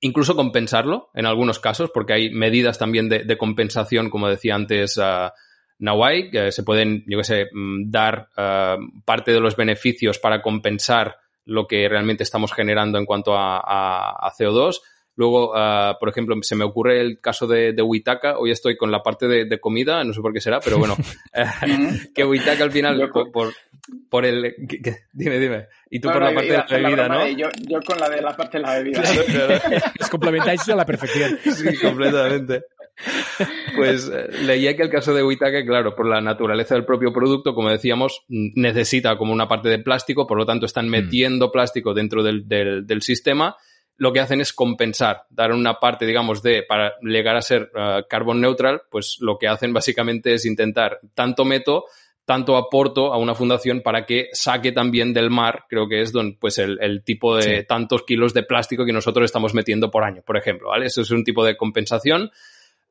incluso 0.00 0.36
compensarlo 0.36 1.10
en 1.14 1.26
algunos 1.26 1.58
casos, 1.58 1.90
porque 1.92 2.12
hay 2.12 2.30
medidas 2.30 2.78
también 2.78 3.08
de, 3.08 3.38
compensación, 3.38 4.10
como 4.10 4.28
decía 4.28 4.54
antes 4.54 4.96
uh, 4.96 5.30
Nawai, 5.78 6.30
que 6.30 6.52
se 6.52 6.62
pueden, 6.62 7.04
yo 7.06 7.18
qué 7.18 7.24
sé, 7.24 7.46
mm, 7.52 7.90
dar 7.90 8.28
ah, 8.36 8.76
parte 9.04 9.32
de 9.32 9.40
los 9.40 9.56
beneficios 9.56 10.18
para 10.18 10.42
compensar 10.42 11.16
lo 11.44 11.66
que 11.66 11.88
realmente 11.88 12.24
estamos 12.24 12.52
generando 12.52 12.98
en 12.98 13.06
cuanto 13.06 13.34
a, 13.34 14.32
CO2. 14.38 14.80
Luego, 15.18 15.50
ah, 15.52 15.96
por 15.98 16.08
ejemplo, 16.08 16.36
se 16.42 16.54
me 16.54 16.62
ocurre 16.62 17.00
el 17.00 17.20
caso 17.20 17.48
de, 17.48 17.72
de 17.72 17.82
Witaka. 17.82 18.38
Hoy 18.38 18.52
estoy 18.52 18.76
con 18.76 18.92
la 18.92 19.02
parte 19.02 19.26
de, 19.26 19.58
comida, 19.58 20.04
no 20.04 20.14
sé 20.14 20.20
por 20.20 20.32
qué 20.32 20.40
será, 20.40 20.60
pero 20.60 20.78
bueno, 20.78 20.96
que 22.14 22.24
Witaka 22.24 22.62
al 22.62 22.70
final, 22.70 23.10
por, 23.10 23.52
por, 24.08 24.24
el... 24.24 24.54
dime, 25.12 25.40
dime. 25.40 25.66
Y 25.90 25.98
tú 25.98 26.08
por 26.08 26.22
la 26.22 26.32
parte 26.32 26.52
de 26.52 26.56
la 26.56 26.66
bebida, 26.68 27.08
¿no? 27.08 27.28
Yo, 27.30 27.48
yo, 27.68 27.80
con 27.84 27.98
la 27.98 28.08
de 28.08 28.22
la 28.22 28.36
parte 28.36 28.58
de 28.58 28.62
la 28.62 28.74
bebida. 28.74 29.02
Os 30.00 30.08
complementáis 30.08 30.68
a 30.68 30.76
la 30.76 30.86
perfección. 30.86 31.36
Sí, 31.42 31.76
completamente. 31.78 32.62
Pues 33.76 34.08
eh, 34.12 34.28
leía 34.44 34.76
que 34.76 34.82
el 34.82 34.90
caso 34.90 35.14
de 35.14 35.22
Witake, 35.24 35.64
claro, 35.64 35.94
por 35.94 36.06
la 36.06 36.20
naturaleza 36.20 36.74
del 36.74 36.84
propio 36.84 37.12
producto, 37.12 37.54
como 37.54 37.70
decíamos, 37.70 38.24
necesita 38.28 39.16
como 39.16 39.32
una 39.32 39.48
parte 39.48 39.68
de 39.68 39.78
plástico, 39.78 40.28
por 40.28 40.38
lo 40.38 40.46
tanto 40.46 40.66
están 40.66 40.86
mm. 40.86 40.90
metiendo 40.90 41.52
plástico 41.52 41.94
dentro 41.94 42.22
del, 42.22 43.02
sistema. 43.02 43.56
Lo 43.98 44.12
que 44.12 44.20
hacen 44.20 44.40
es 44.40 44.52
compensar, 44.52 45.24
dar 45.28 45.52
una 45.52 45.78
parte, 45.78 46.06
digamos, 46.06 46.42
de, 46.42 46.62
para 46.62 46.94
llegar 47.02 47.36
a 47.36 47.42
ser 47.42 47.70
uh, 47.74 48.06
carbon 48.08 48.40
neutral, 48.40 48.82
pues 48.90 49.18
lo 49.20 49.38
que 49.38 49.48
hacen 49.48 49.72
básicamente 49.72 50.34
es 50.34 50.46
intentar 50.46 51.00
tanto 51.14 51.44
meto, 51.44 51.84
tanto 52.24 52.56
aporto 52.56 53.12
a 53.12 53.18
una 53.18 53.34
fundación 53.34 53.80
para 53.80 54.06
que 54.06 54.28
saque 54.32 54.72
también 54.72 55.12
del 55.12 55.30
mar, 55.30 55.64
creo 55.68 55.88
que 55.88 56.00
es 56.00 56.12
don, 56.12 56.36
pues 56.38 56.58
el, 56.58 57.02
tipo 57.04 57.36
de 57.36 57.64
tantos 57.64 58.04
kilos 58.04 58.34
de 58.34 58.42
plástico 58.42 58.84
que 58.84 58.92
nosotros 58.92 59.24
estamos 59.24 59.54
metiendo 59.54 59.90
por 59.90 60.04
año, 60.04 60.22
por 60.24 60.36
ejemplo, 60.36 60.68
¿vale? 60.68 60.86
Eso 60.86 61.00
es 61.00 61.10
un 61.10 61.24
tipo 61.24 61.44
de 61.44 61.56
compensación 61.56 62.30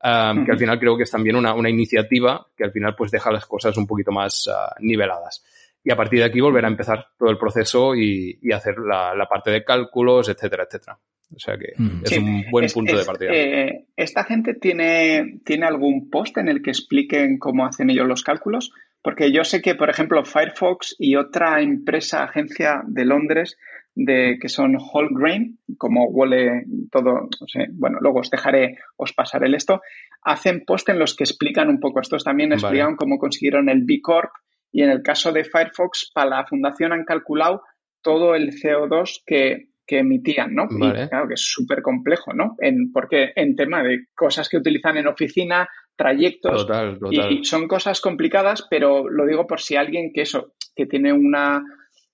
que 0.00 0.52
al 0.52 0.58
final 0.58 0.78
creo 0.78 0.96
que 0.96 1.02
es 1.02 1.10
también 1.10 1.36
una, 1.36 1.70
iniciativa 1.70 2.46
que 2.56 2.64
al 2.64 2.72
final 2.72 2.94
pues 2.96 3.10
deja 3.10 3.32
las 3.32 3.46
cosas 3.46 3.76
un 3.76 3.86
poquito 3.86 4.12
más 4.12 4.48
ah, 4.48 4.74
niveladas. 4.80 5.44
Y 5.84 5.92
a 5.92 5.96
partir 5.96 6.18
de 6.18 6.26
aquí 6.26 6.40
volver 6.40 6.64
a 6.64 6.68
empezar 6.68 7.06
todo 7.18 7.30
el 7.30 7.38
proceso 7.38 7.94
y, 7.94 8.38
hacer 8.52 8.74
la, 8.78 9.26
parte 9.28 9.50
de 9.50 9.64
cálculos, 9.64 10.28
etcétera, 10.28 10.64
etcétera. 10.64 10.98
O 11.34 11.38
sea 11.38 11.56
que 11.58 11.72
es 12.04 12.18
un 12.18 12.44
buen 12.50 12.68
punto 12.72 12.96
de 12.96 13.04
partida. 13.04 13.30
Eh, 13.32 13.84
¿Esta 13.96 14.24
gente 14.24 14.54
tiene, 14.54 15.40
tiene 15.44 15.66
algún 15.66 16.08
post 16.10 16.38
en 16.38 16.48
el 16.48 16.62
que 16.62 16.70
expliquen 16.70 17.38
cómo 17.38 17.66
hacen 17.66 17.90
ellos 17.90 18.06
los 18.06 18.22
cálculos? 18.22 18.72
Porque 19.02 19.30
yo 19.30 19.44
sé 19.44 19.62
que, 19.62 19.74
por 19.74 19.90
ejemplo, 19.90 20.24
Firefox 20.24 20.96
y 20.98 21.16
otra 21.16 21.60
empresa, 21.60 22.24
agencia 22.24 22.82
de 22.86 23.04
Londres, 23.04 23.56
de 23.94 24.38
que 24.40 24.48
son 24.48 24.76
whole 24.76 25.08
grain, 25.10 25.58
como 25.76 26.06
huele 26.06 26.64
todo, 26.90 27.28
no 27.40 27.46
sé, 27.48 27.66
bueno, 27.72 27.98
luego 28.00 28.20
os 28.20 28.30
dejaré, 28.30 28.78
os 28.96 29.12
pasaré 29.12 29.46
el 29.46 29.54
esto, 29.54 29.80
hacen 30.22 30.62
post 30.64 30.88
en 30.88 31.00
los 31.00 31.16
que 31.16 31.24
explican 31.24 31.68
un 31.68 31.80
poco, 31.80 32.00
estos 32.00 32.22
también 32.22 32.52
explican 32.52 32.94
cómo 32.94 33.18
consiguieron 33.18 33.68
el 33.68 33.82
B 33.84 34.00
Corp 34.00 34.30
y 34.72 34.82
en 34.82 34.90
el 34.90 35.02
caso 35.02 35.32
de 35.32 35.44
Firefox, 35.44 36.10
para 36.12 36.30
la 36.30 36.46
fundación 36.46 36.92
han 36.92 37.04
calculado 37.04 37.62
todo 38.02 38.34
el 38.34 38.52
CO2 38.52 39.22
que, 39.26 39.68
emitían, 39.90 40.54
¿no? 40.54 40.64
Y 40.70 41.08
claro 41.08 41.28
que 41.28 41.34
es 41.34 41.42
súper 41.42 41.80
complejo, 41.80 42.34
¿no? 42.34 42.56
En, 42.58 42.92
porque 42.92 43.32
en 43.34 43.56
tema 43.56 43.82
de 43.82 44.06
cosas 44.14 44.48
que 44.50 44.58
utilizan 44.58 44.98
en 44.98 45.06
oficina, 45.06 45.66
trayectos. 45.96 46.66
Total, 46.66 46.98
total. 46.98 47.32
Y 47.32 47.44
son 47.44 47.66
cosas 47.66 48.02
complicadas, 48.02 48.66
pero 48.68 49.08
lo 49.08 49.24
digo 49.24 49.46
por 49.46 49.60
si 49.60 49.76
alguien 49.76 50.12
que 50.12 50.22
eso, 50.22 50.52
que 50.76 50.84
tiene 50.84 51.12
una, 51.14 51.62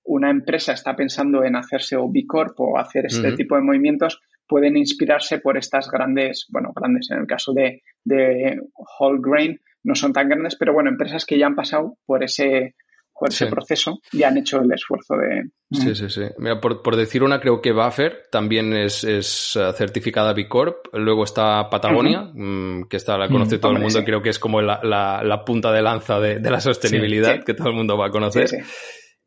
una 0.04 0.30
empresa 0.30 0.72
está 0.72 0.94
pensando 0.94 1.42
en 1.42 1.56
hacerse 1.56 1.96
o 1.96 2.08
B 2.08 2.24
Corp 2.26 2.58
o 2.60 2.78
hacer 2.78 3.06
este 3.06 3.32
tipo 3.32 3.56
de 3.56 3.62
movimientos, 3.62 4.20
pueden 4.46 4.76
inspirarse 4.76 5.40
por 5.40 5.56
estas 5.56 5.90
grandes, 5.90 6.46
bueno, 6.50 6.72
grandes 6.74 7.10
en 7.10 7.18
el 7.18 7.26
caso 7.26 7.52
de, 7.52 7.82
de 8.04 8.60
Whole 8.98 9.20
Grain, 9.20 9.60
no 9.84 9.94
son 9.94 10.12
tan 10.12 10.28
grandes, 10.28 10.56
pero 10.56 10.72
bueno, 10.72 10.90
empresas 10.90 11.24
que 11.24 11.38
ya 11.38 11.46
han 11.46 11.54
pasado 11.54 11.98
por 12.06 12.24
ese, 12.24 12.74
por 13.12 13.28
ese 13.28 13.46
proceso 13.46 14.00
y 14.12 14.22
han 14.22 14.36
hecho 14.38 14.60
el 14.60 14.72
esfuerzo 14.72 15.14
de... 15.16 15.50
Sí, 15.70 15.94
sí, 15.94 16.10
sí. 16.10 16.22
Mira, 16.38 16.60
por, 16.60 16.96
decir 16.96 17.22
una, 17.22 17.38
creo 17.38 17.60
que 17.60 17.72
Buffer 17.72 18.24
también 18.30 18.72
es, 18.72 19.04
es 19.04 19.56
eh, 19.56 19.72
certificada 19.74 20.32
B 20.32 20.48
Corp. 20.48 20.86
Luego 20.94 21.24
está 21.24 21.68
Patagonia, 21.68 22.30
mm, 22.32 22.88
que 22.88 22.96
está, 22.96 23.16
la 23.18 23.28
conoce 23.28 23.58
todo 23.58 23.72
el 23.72 23.80
mundo, 23.80 24.04
creo 24.04 24.22
que 24.22 24.30
es 24.30 24.38
como 24.38 24.60
la, 24.60 24.80
la, 24.82 25.44
punta 25.44 25.70
de 25.70 25.82
lanza 25.82 26.18
de, 26.18 26.40
la 26.40 26.60
sostenibilidad 26.60 27.44
que 27.44 27.54
todo 27.54 27.68
el 27.68 27.74
mundo 27.74 27.96
va 27.96 28.06
a 28.06 28.10
conocer. 28.10 28.48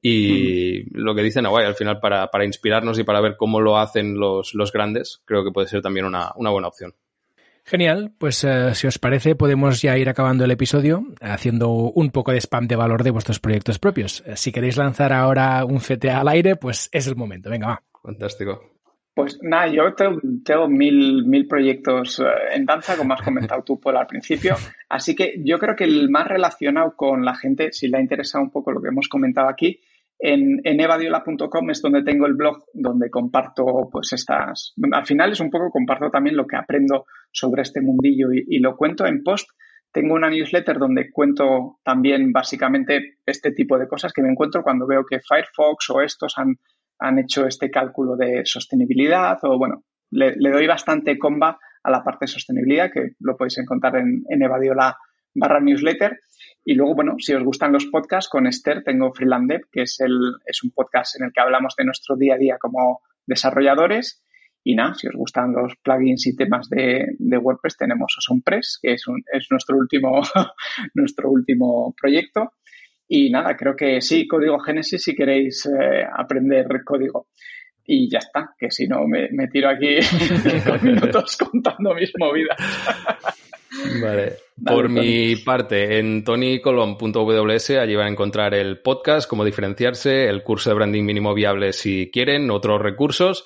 Y 0.02 0.90
lo 0.98 1.16
que 1.16 1.24
dice 1.24 1.40
Hawaii, 1.40 1.68
al 1.68 1.76
final, 1.76 2.00
para, 2.00 2.28
para, 2.28 2.46
inspirarnos 2.46 3.00
y 3.00 3.04
para 3.04 3.20
ver 3.20 3.36
cómo 3.36 3.62
lo 3.62 3.78
hacen 3.78 4.20
los, 4.20 4.54
los 4.54 4.72
grandes, 4.72 5.22
creo 5.26 5.44
que 5.44 5.52
puede 5.52 5.68
ser 5.68 5.82
también 5.82 6.06
una, 6.06 6.32
una 6.36 6.50
buena 6.50 6.68
opción. 6.68 6.94
Genial, 7.68 8.14
pues 8.18 8.46
eh, 8.46 8.74
si 8.76 8.88
os 8.88 8.98
parece 8.98 9.36
podemos 9.36 9.82
ya 9.82 9.98
ir 9.98 10.08
acabando 10.08 10.46
el 10.46 10.52
episodio 10.52 11.04
haciendo 11.20 11.70
un 11.70 12.12
poco 12.12 12.32
de 12.32 12.40
spam 12.40 12.66
de 12.66 12.78
valor 12.78 13.04
de 13.04 13.12
vuestros 13.12 13.42
proyectos 13.42 13.78
propios. 13.78 14.24
Eh, 14.26 14.38
si 14.38 14.54
queréis 14.54 14.78
lanzar 14.78 15.12
ahora 15.12 15.66
un 15.66 15.80
CTA 15.80 16.22
al 16.22 16.30
aire, 16.30 16.56
pues 16.56 16.88
es 16.94 17.08
el 17.08 17.18
momento. 17.18 17.50
Venga, 17.50 17.68
va. 17.68 17.84
Fantástico. 18.02 18.78
Pues 19.14 19.40
nada, 19.42 19.68
yo 19.68 19.94
tengo, 19.94 20.70
mil, 20.70 21.26
mil 21.26 21.46
proyectos 21.46 22.22
eh, 22.22 22.24
en 22.54 22.66
danza, 22.66 22.96
como 22.96 23.16
has 23.16 23.22
comentado 23.22 23.62
tú, 23.64 23.78
por 23.82 23.98
al 23.98 24.08
principio. 24.08 24.56
Así 24.88 25.14
que 25.14 25.42
yo 25.44 25.60
creo 25.60 25.76
que 25.76 25.84
el 25.84 26.10
más 26.10 26.26
relacionado 26.26 26.96
con 26.96 27.26
la 27.26 27.36
gente, 27.36 27.74
si 27.74 27.90
le 27.90 27.98
ha 27.98 28.02
interesado 28.02 28.46
un 28.46 28.50
poco 28.50 28.72
lo 28.72 28.82
que 28.82 28.88
hemos 28.88 29.10
comentado 29.10 29.50
aquí, 29.50 29.82
en, 30.20 30.62
en 30.64 30.80
evadiola.com 30.80 31.70
es 31.70 31.82
donde 31.82 32.04
tengo 32.04 32.26
el 32.26 32.34
blog 32.34 32.64
donde 32.74 33.10
comparto 33.10 33.90
pues 33.92 34.14
estas, 34.14 34.74
al 34.92 35.06
final 35.06 35.32
es 35.32 35.40
un 35.40 35.52
poco 35.52 35.70
comparto 35.70 36.10
también 36.10 36.36
lo 36.36 36.48
que 36.48 36.58
aprendo 36.58 37.06
sobre 37.32 37.62
este 37.62 37.82
mundillo 37.82 38.30
y, 38.32 38.60
lo 38.60 38.76
cuento 38.76 39.06
en 39.06 39.24
post. 39.24 39.50
Tengo 39.92 40.16
una 40.16 40.30
newsletter 40.30 40.78
donde 40.78 41.12
cuento 41.12 41.80
también 41.84 42.32
básicamente 42.32 43.20
este 43.26 43.52
tipo 43.52 43.78
de 43.78 43.88
cosas 43.88 44.12
que 44.12 44.22
me 44.22 44.30
encuentro 44.30 44.64
cuando 44.64 44.88
veo 44.88 45.06
que 45.06 45.20
Firefox 45.20 45.90
o 45.92 46.02
estos 46.02 46.34
han, 46.38 46.56
han 47.00 47.20
hecho 47.20 47.46
este 47.46 47.70
cálculo 47.70 48.16
de 48.16 48.42
sostenibilidad 48.46 49.38
o 49.44 49.58
bueno, 49.58 49.84
le, 50.12 50.36
doy 50.36 50.68
bastante 50.68 51.18
comba 51.18 51.58
a 51.84 51.92
la 51.92 52.04
parte 52.04 52.26
de 52.26 52.28
sostenibilidad 52.28 52.92
que 52.92 53.12
lo 53.20 53.38
podéis 53.38 53.60
encontrar 53.60 53.96
en, 53.98 54.24
en 54.30 54.42
Evadiola 54.42 54.98
barra 55.34 55.60
newsletter. 55.60 56.20
Y 56.70 56.74
luego, 56.74 56.96
bueno, 56.96 57.16
si 57.18 57.34
os 57.34 57.46
gustan 57.46 57.72
los 57.72 57.86
podcasts, 57.86 58.30
con 58.30 58.46
Esther 58.46 58.84
tengo 58.84 59.14
Freelandev, 59.14 59.70
que 59.72 59.84
es, 59.84 60.02
el, 60.02 60.34
es 60.46 60.64
un 60.64 60.72
podcast 60.72 61.16
en 61.16 61.24
el 61.24 61.32
que 61.32 61.40
hablamos 61.40 61.78
de 61.78 61.86
nuestro 61.86 62.18
día 62.18 62.36
a 62.36 62.38
día 62.38 62.58
como 62.60 63.00
desarrolladores. 63.26 64.22
Y 64.66 64.76
nada, 64.76 64.94
si 64.94 65.08
os 65.08 65.16
gustan 65.16 65.54
los 65.54 65.78
plugins 65.78 66.28
y 66.28 66.36
temas 66.36 66.68
de, 66.70 67.16
WordPress, 67.20 67.78
tenemos 67.78 68.14
OsonPress, 68.18 68.80
que 68.82 68.92
es, 68.96 69.08
un, 69.08 69.24
es 69.32 69.48
nuestro, 69.50 69.78
último, 69.78 70.22
nuestro 70.94 71.32
último 71.32 71.96
proyecto. 71.98 72.52
Y 73.08 73.30
nada, 73.30 73.56
creo 73.56 73.74
que 73.74 74.02
sí, 74.02 74.28
código 74.28 74.60
Génesis 74.60 75.02
si 75.02 75.16
queréis 75.16 75.66
eh, 75.68 76.04
aprender 76.18 76.68
código. 76.84 77.28
Y 77.86 78.10
ya 78.10 78.20
está, 78.20 78.54
que 78.60 78.72
si 78.72 78.90
no 78.90 79.08
me, 79.08 79.30
me 79.32 79.48
tiro 79.48 79.70
aquí 79.70 80.02
cinco 80.02 80.78
minutos 80.82 81.38
contando 81.38 81.94
mis 81.96 82.12
movidas. 82.20 82.58
Vale. 84.02 84.38
Por 84.66 84.90
mi 84.90 85.36
parte, 85.36 86.00
en 86.00 86.24
tonycolon.ws 86.24 87.70
allí 87.72 87.96
van 87.96 88.08
a 88.08 88.12
encontrar 88.12 88.54
el 88.56 88.80
podcast, 88.80 89.30
cómo 89.30 89.46
diferenciarse, 89.46 90.28
el 90.28 90.44
curso 90.44 90.70
de 90.70 90.76
branding 90.76 91.04
mínimo 91.04 91.34
viable 91.34 91.74
si 91.74 92.10
quieren, 92.12 92.50
otros 92.50 92.82
recursos. 92.82 93.46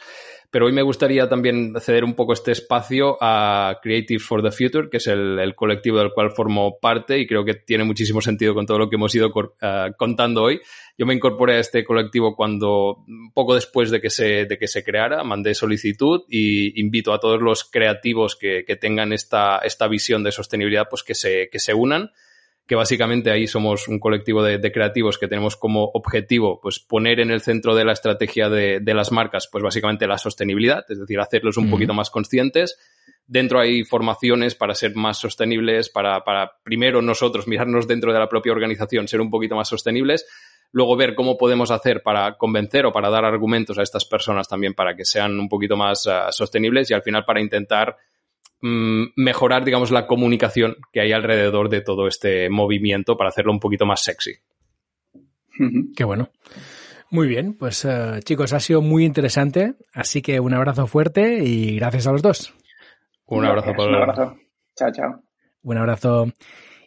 Pero 0.52 0.66
hoy 0.66 0.74
me 0.74 0.82
gustaría 0.82 1.30
también 1.30 1.74
ceder 1.80 2.04
un 2.04 2.14
poco 2.14 2.34
este 2.34 2.52
espacio 2.52 3.18
a 3.22 3.80
Creative 3.82 4.20
for 4.20 4.43
the 4.43 4.52
Future, 4.52 4.89
que 4.89 4.97
es 4.97 5.08
el, 5.08 5.56
colectivo 5.56 5.97
del 5.99 6.12
cual 6.12 6.32
formo 6.32 6.78
parte 6.78 7.18
y 7.18 7.26
creo 7.26 7.45
que 7.45 7.54
tiene 7.54 7.86
muchísimo 7.86 8.20
sentido 8.20 8.54
con 8.54 8.66
todo 8.66 8.78
lo 8.78 8.89
que 8.89 8.97
hemos 8.97 9.16
ido 9.16 9.32
eh, 9.62 9.91
contando 9.97 10.43
hoy. 10.43 10.60
Yo 10.97 11.06
me 11.06 11.14
incorporé 11.14 11.56
a 11.56 11.60
este 11.60 11.86
colectivo 11.86 12.36
cuando, 12.36 13.06
poco 13.34 13.56
después 13.56 13.91
de 13.91 14.02
que 14.02 14.10
se, 14.10 14.45
de 14.45 14.58
que 14.58 14.68
se 14.68 14.84
creara, 14.84 15.24
mandé 15.24 15.56
solicitud 15.56 16.24
y 16.28 16.78
invito 16.82 17.14
a 17.14 17.20
todos 17.22 17.41
los 17.41 17.64
creativos 17.64 18.36
que, 18.36 18.66
que 18.66 18.76
tengan 18.76 19.14
esta, 19.14 19.60
esta 19.60 19.88
visión 19.88 20.22
de 20.22 20.34
sostenibilidad, 20.34 20.88
pues 20.89 21.04
que 21.04 21.16
se, 21.16 21.47
que 21.49 21.60
se 21.60 21.74
unan 21.74 22.12
que 22.72 22.76
básicamente 22.76 23.32
ahí 23.32 23.47
somos 23.47 23.89
un 23.89 23.99
colectivo 23.99 24.41
de, 24.41 24.72
creativos 24.72 25.17
que 25.17 25.28
tenemos 25.28 25.57
como 25.57 25.91
objetivo 25.93 26.57
pues 26.61 26.80
poner 26.80 27.19
en 27.19 27.30
el 27.30 27.41
centro 27.41 27.76
de 27.76 27.84
la 27.84 27.91
estrategia 27.91 28.47
de, 28.47 28.82
las 28.93 29.11
marcas 29.11 29.49
pues 29.51 29.61
básicamente 29.61 30.07
la 30.07 30.17
sostenibilidad, 30.17 30.86
es 30.88 30.97
decir, 30.97 31.19
hacerlos 31.19 31.57
un 31.57 31.69
poquito 31.69 31.93
más 31.93 32.09
conscientes. 32.09 32.80
Dentro 33.28 33.59
hay 33.59 33.84
formaciones 33.84 34.55
para 34.55 34.74
ser 34.74 34.95
más 34.95 35.17
sostenibles, 35.19 35.89
para, 35.89 36.24
para 36.24 36.49
primero 36.63 37.01
nosotros 37.01 37.45
mirarnos 37.45 37.89
dentro 37.89 38.13
de 38.13 38.19
la 38.19 38.30
propia 38.30 38.53
organización, 38.53 39.09
ser 39.09 39.19
un 39.19 39.30
poquito 39.30 39.57
más 39.57 39.67
sostenibles, 39.67 40.26
luego 40.72 40.95
ver 40.95 41.13
cómo 41.13 41.38
podemos 41.38 41.72
hacer 41.72 42.01
para 42.01 42.38
convencer 42.38 42.86
o 42.86 42.93
para 42.93 43.09
dar 43.09 43.26
argumentos 43.26 43.78
a 43.80 43.84
estas 43.84 44.05
personas 44.05 44.47
también 44.47 44.76
para 44.76 44.95
que 44.95 45.03
sean 45.03 45.38
un 45.38 45.49
poquito 45.49 45.76
más 45.76 46.07
ah, 46.07 46.32
sostenibles 46.32 46.89
y 46.89 46.93
al 46.93 47.03
final 47.03 47.26
para 47.26 47.41
intentar 47.41 47.97
Mm, 48.62 49.14
mejorar, 49.16 49.66
digamos, 49.66 49.89
la 49.89 50.05
comunicación 50.05 50.78
que 50.93 51.01
hay 51.01 51.12
alrededor 51.12 51.70
de 51.70 51.82
todo 51.82 52.07
este 52.07 52.49
movimiento 52.49 53.18
para 53.18 53.30
hacerlo 53.30 53.51
un 53.51 53.59
poquito 53.59 53.86
más 53.86 54.03
sexy. 54.03 54.34
Qué 55.95 56.03
bueno. 56.03 56.30
Muy 57.09 57.28
bien, 57.28 57.55
pues 57.55 57.84
eh, 57.86 58.20
chicos, 58.24 58.53
ha 58.53 58.59
sido 58.59 58.82
muy 58.82 59.03
interesante, 59.03 59.74
así 59.93 60.22
que 60.22 60.39
un 60.39 60.53
abrazo 60.53 60.88
fuerte 60.88 61.43
y 61.43 61.76
gracias 61.76 62.07
a 62.07 62.12
los 62.12 62.22
dos. 62.22 62.53
Un 63.26 63.45
abrazo, 63.45 63.72
Un 63.72 63.95
abrazo. 63.95 64.38
Chao, 64.76 64.91
chao. 64.91 65.24
Un 65.64 65.78
abrazo. 65.78 66.28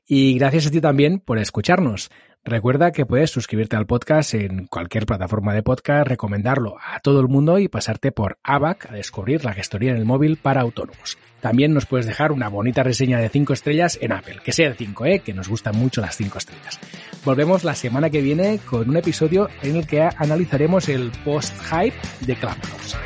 Y 0.06 0.38
gracias 0.38 0.66
a 0.66 0.70
ti 0.70 0.80
también 0.80 1.18
por 1.18 1.38
escucharnos. 1.38 2.10
Recuerda 2.46 2.92
que 2.92 3.06
puedes 3.06 3.30
suscribirte 3.30 3.74
al 3.74 3.86
podcast 3.86 4.34
en 4.34 4.66
cualquier 4.66 5.06
plataforma 5.06 5.54
de 5.54 5.62
podcast, 5.62 6.06
recomendarlo 6.06 6.76
a 6.78 7.00
todo 7.00 7.20
el 7.20 7.28
mundo 7.28 7.58
y 7.58 7.68
pasarte 7.68 8.12
por 8.12 8.36
ABAC 8.42 8.90
a 8.90 8.92
descubrir 8.92 9.46
la 9.46 9.54
gestoría 9.54 9.92
en 9.92 9.96
el 9.96 10.04
móvil 10.04 10.36
para 10.36 10.60
autónomos. 10.60 11.16
También 11.40 11.72
nos 11.72 11.86
puedes 11.86 12.04
dejar 12.04 12.32
una 12.32 12.48
bonita 12.48 12.82
reseña 12.82 13.18
de 13.18 13.30
5 13.30 13.54
estrellas 13.54 13.98
en 14.02 14.12
Apple, 14.12 14.40
que 14.44 14.52
sea 14.52 14.68
de 14.68 14.74
5, 14.74 15.06
¿eh? 15.06 15.18
que 15.20 15.32
nos 15.32 15.48
gustan 15.48 15.76
mucho 15.76 16.02
las 16.02 16.18
5 16.18 16.36
estrellas. 16.36 16.78
Volvemos 17.24 17.64
la 17.64 17.74
semana 17.74 18.10
que 18.10 18.20
viene 18.20 18.60
con 18.68 18.90
un 18.90 18.96
episodio 18.98 19.48
en 19.62 19.76
el 19.76 19.86
que 19.86 20.02
analizaremos 20.02 20.90
el 20.90 21.12
post-hype 21.24 21.96
de 22.26 22.36
Clubhouse. 22.36 22.96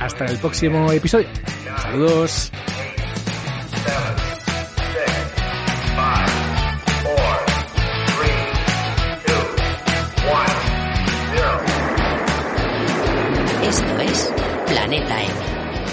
Hasta 0.00 0.24
el 0.24 0.38
próximo 0.38 0.90
episodio. 0.92 1.28
Saludos. 1.76 2.50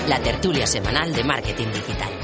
La 0.08 0.20
tertulia 0.20 0.66
semanal 0.66 1.14
de 1.14 1.22
marketing 1.22 1.68
digital. 1.74 2.15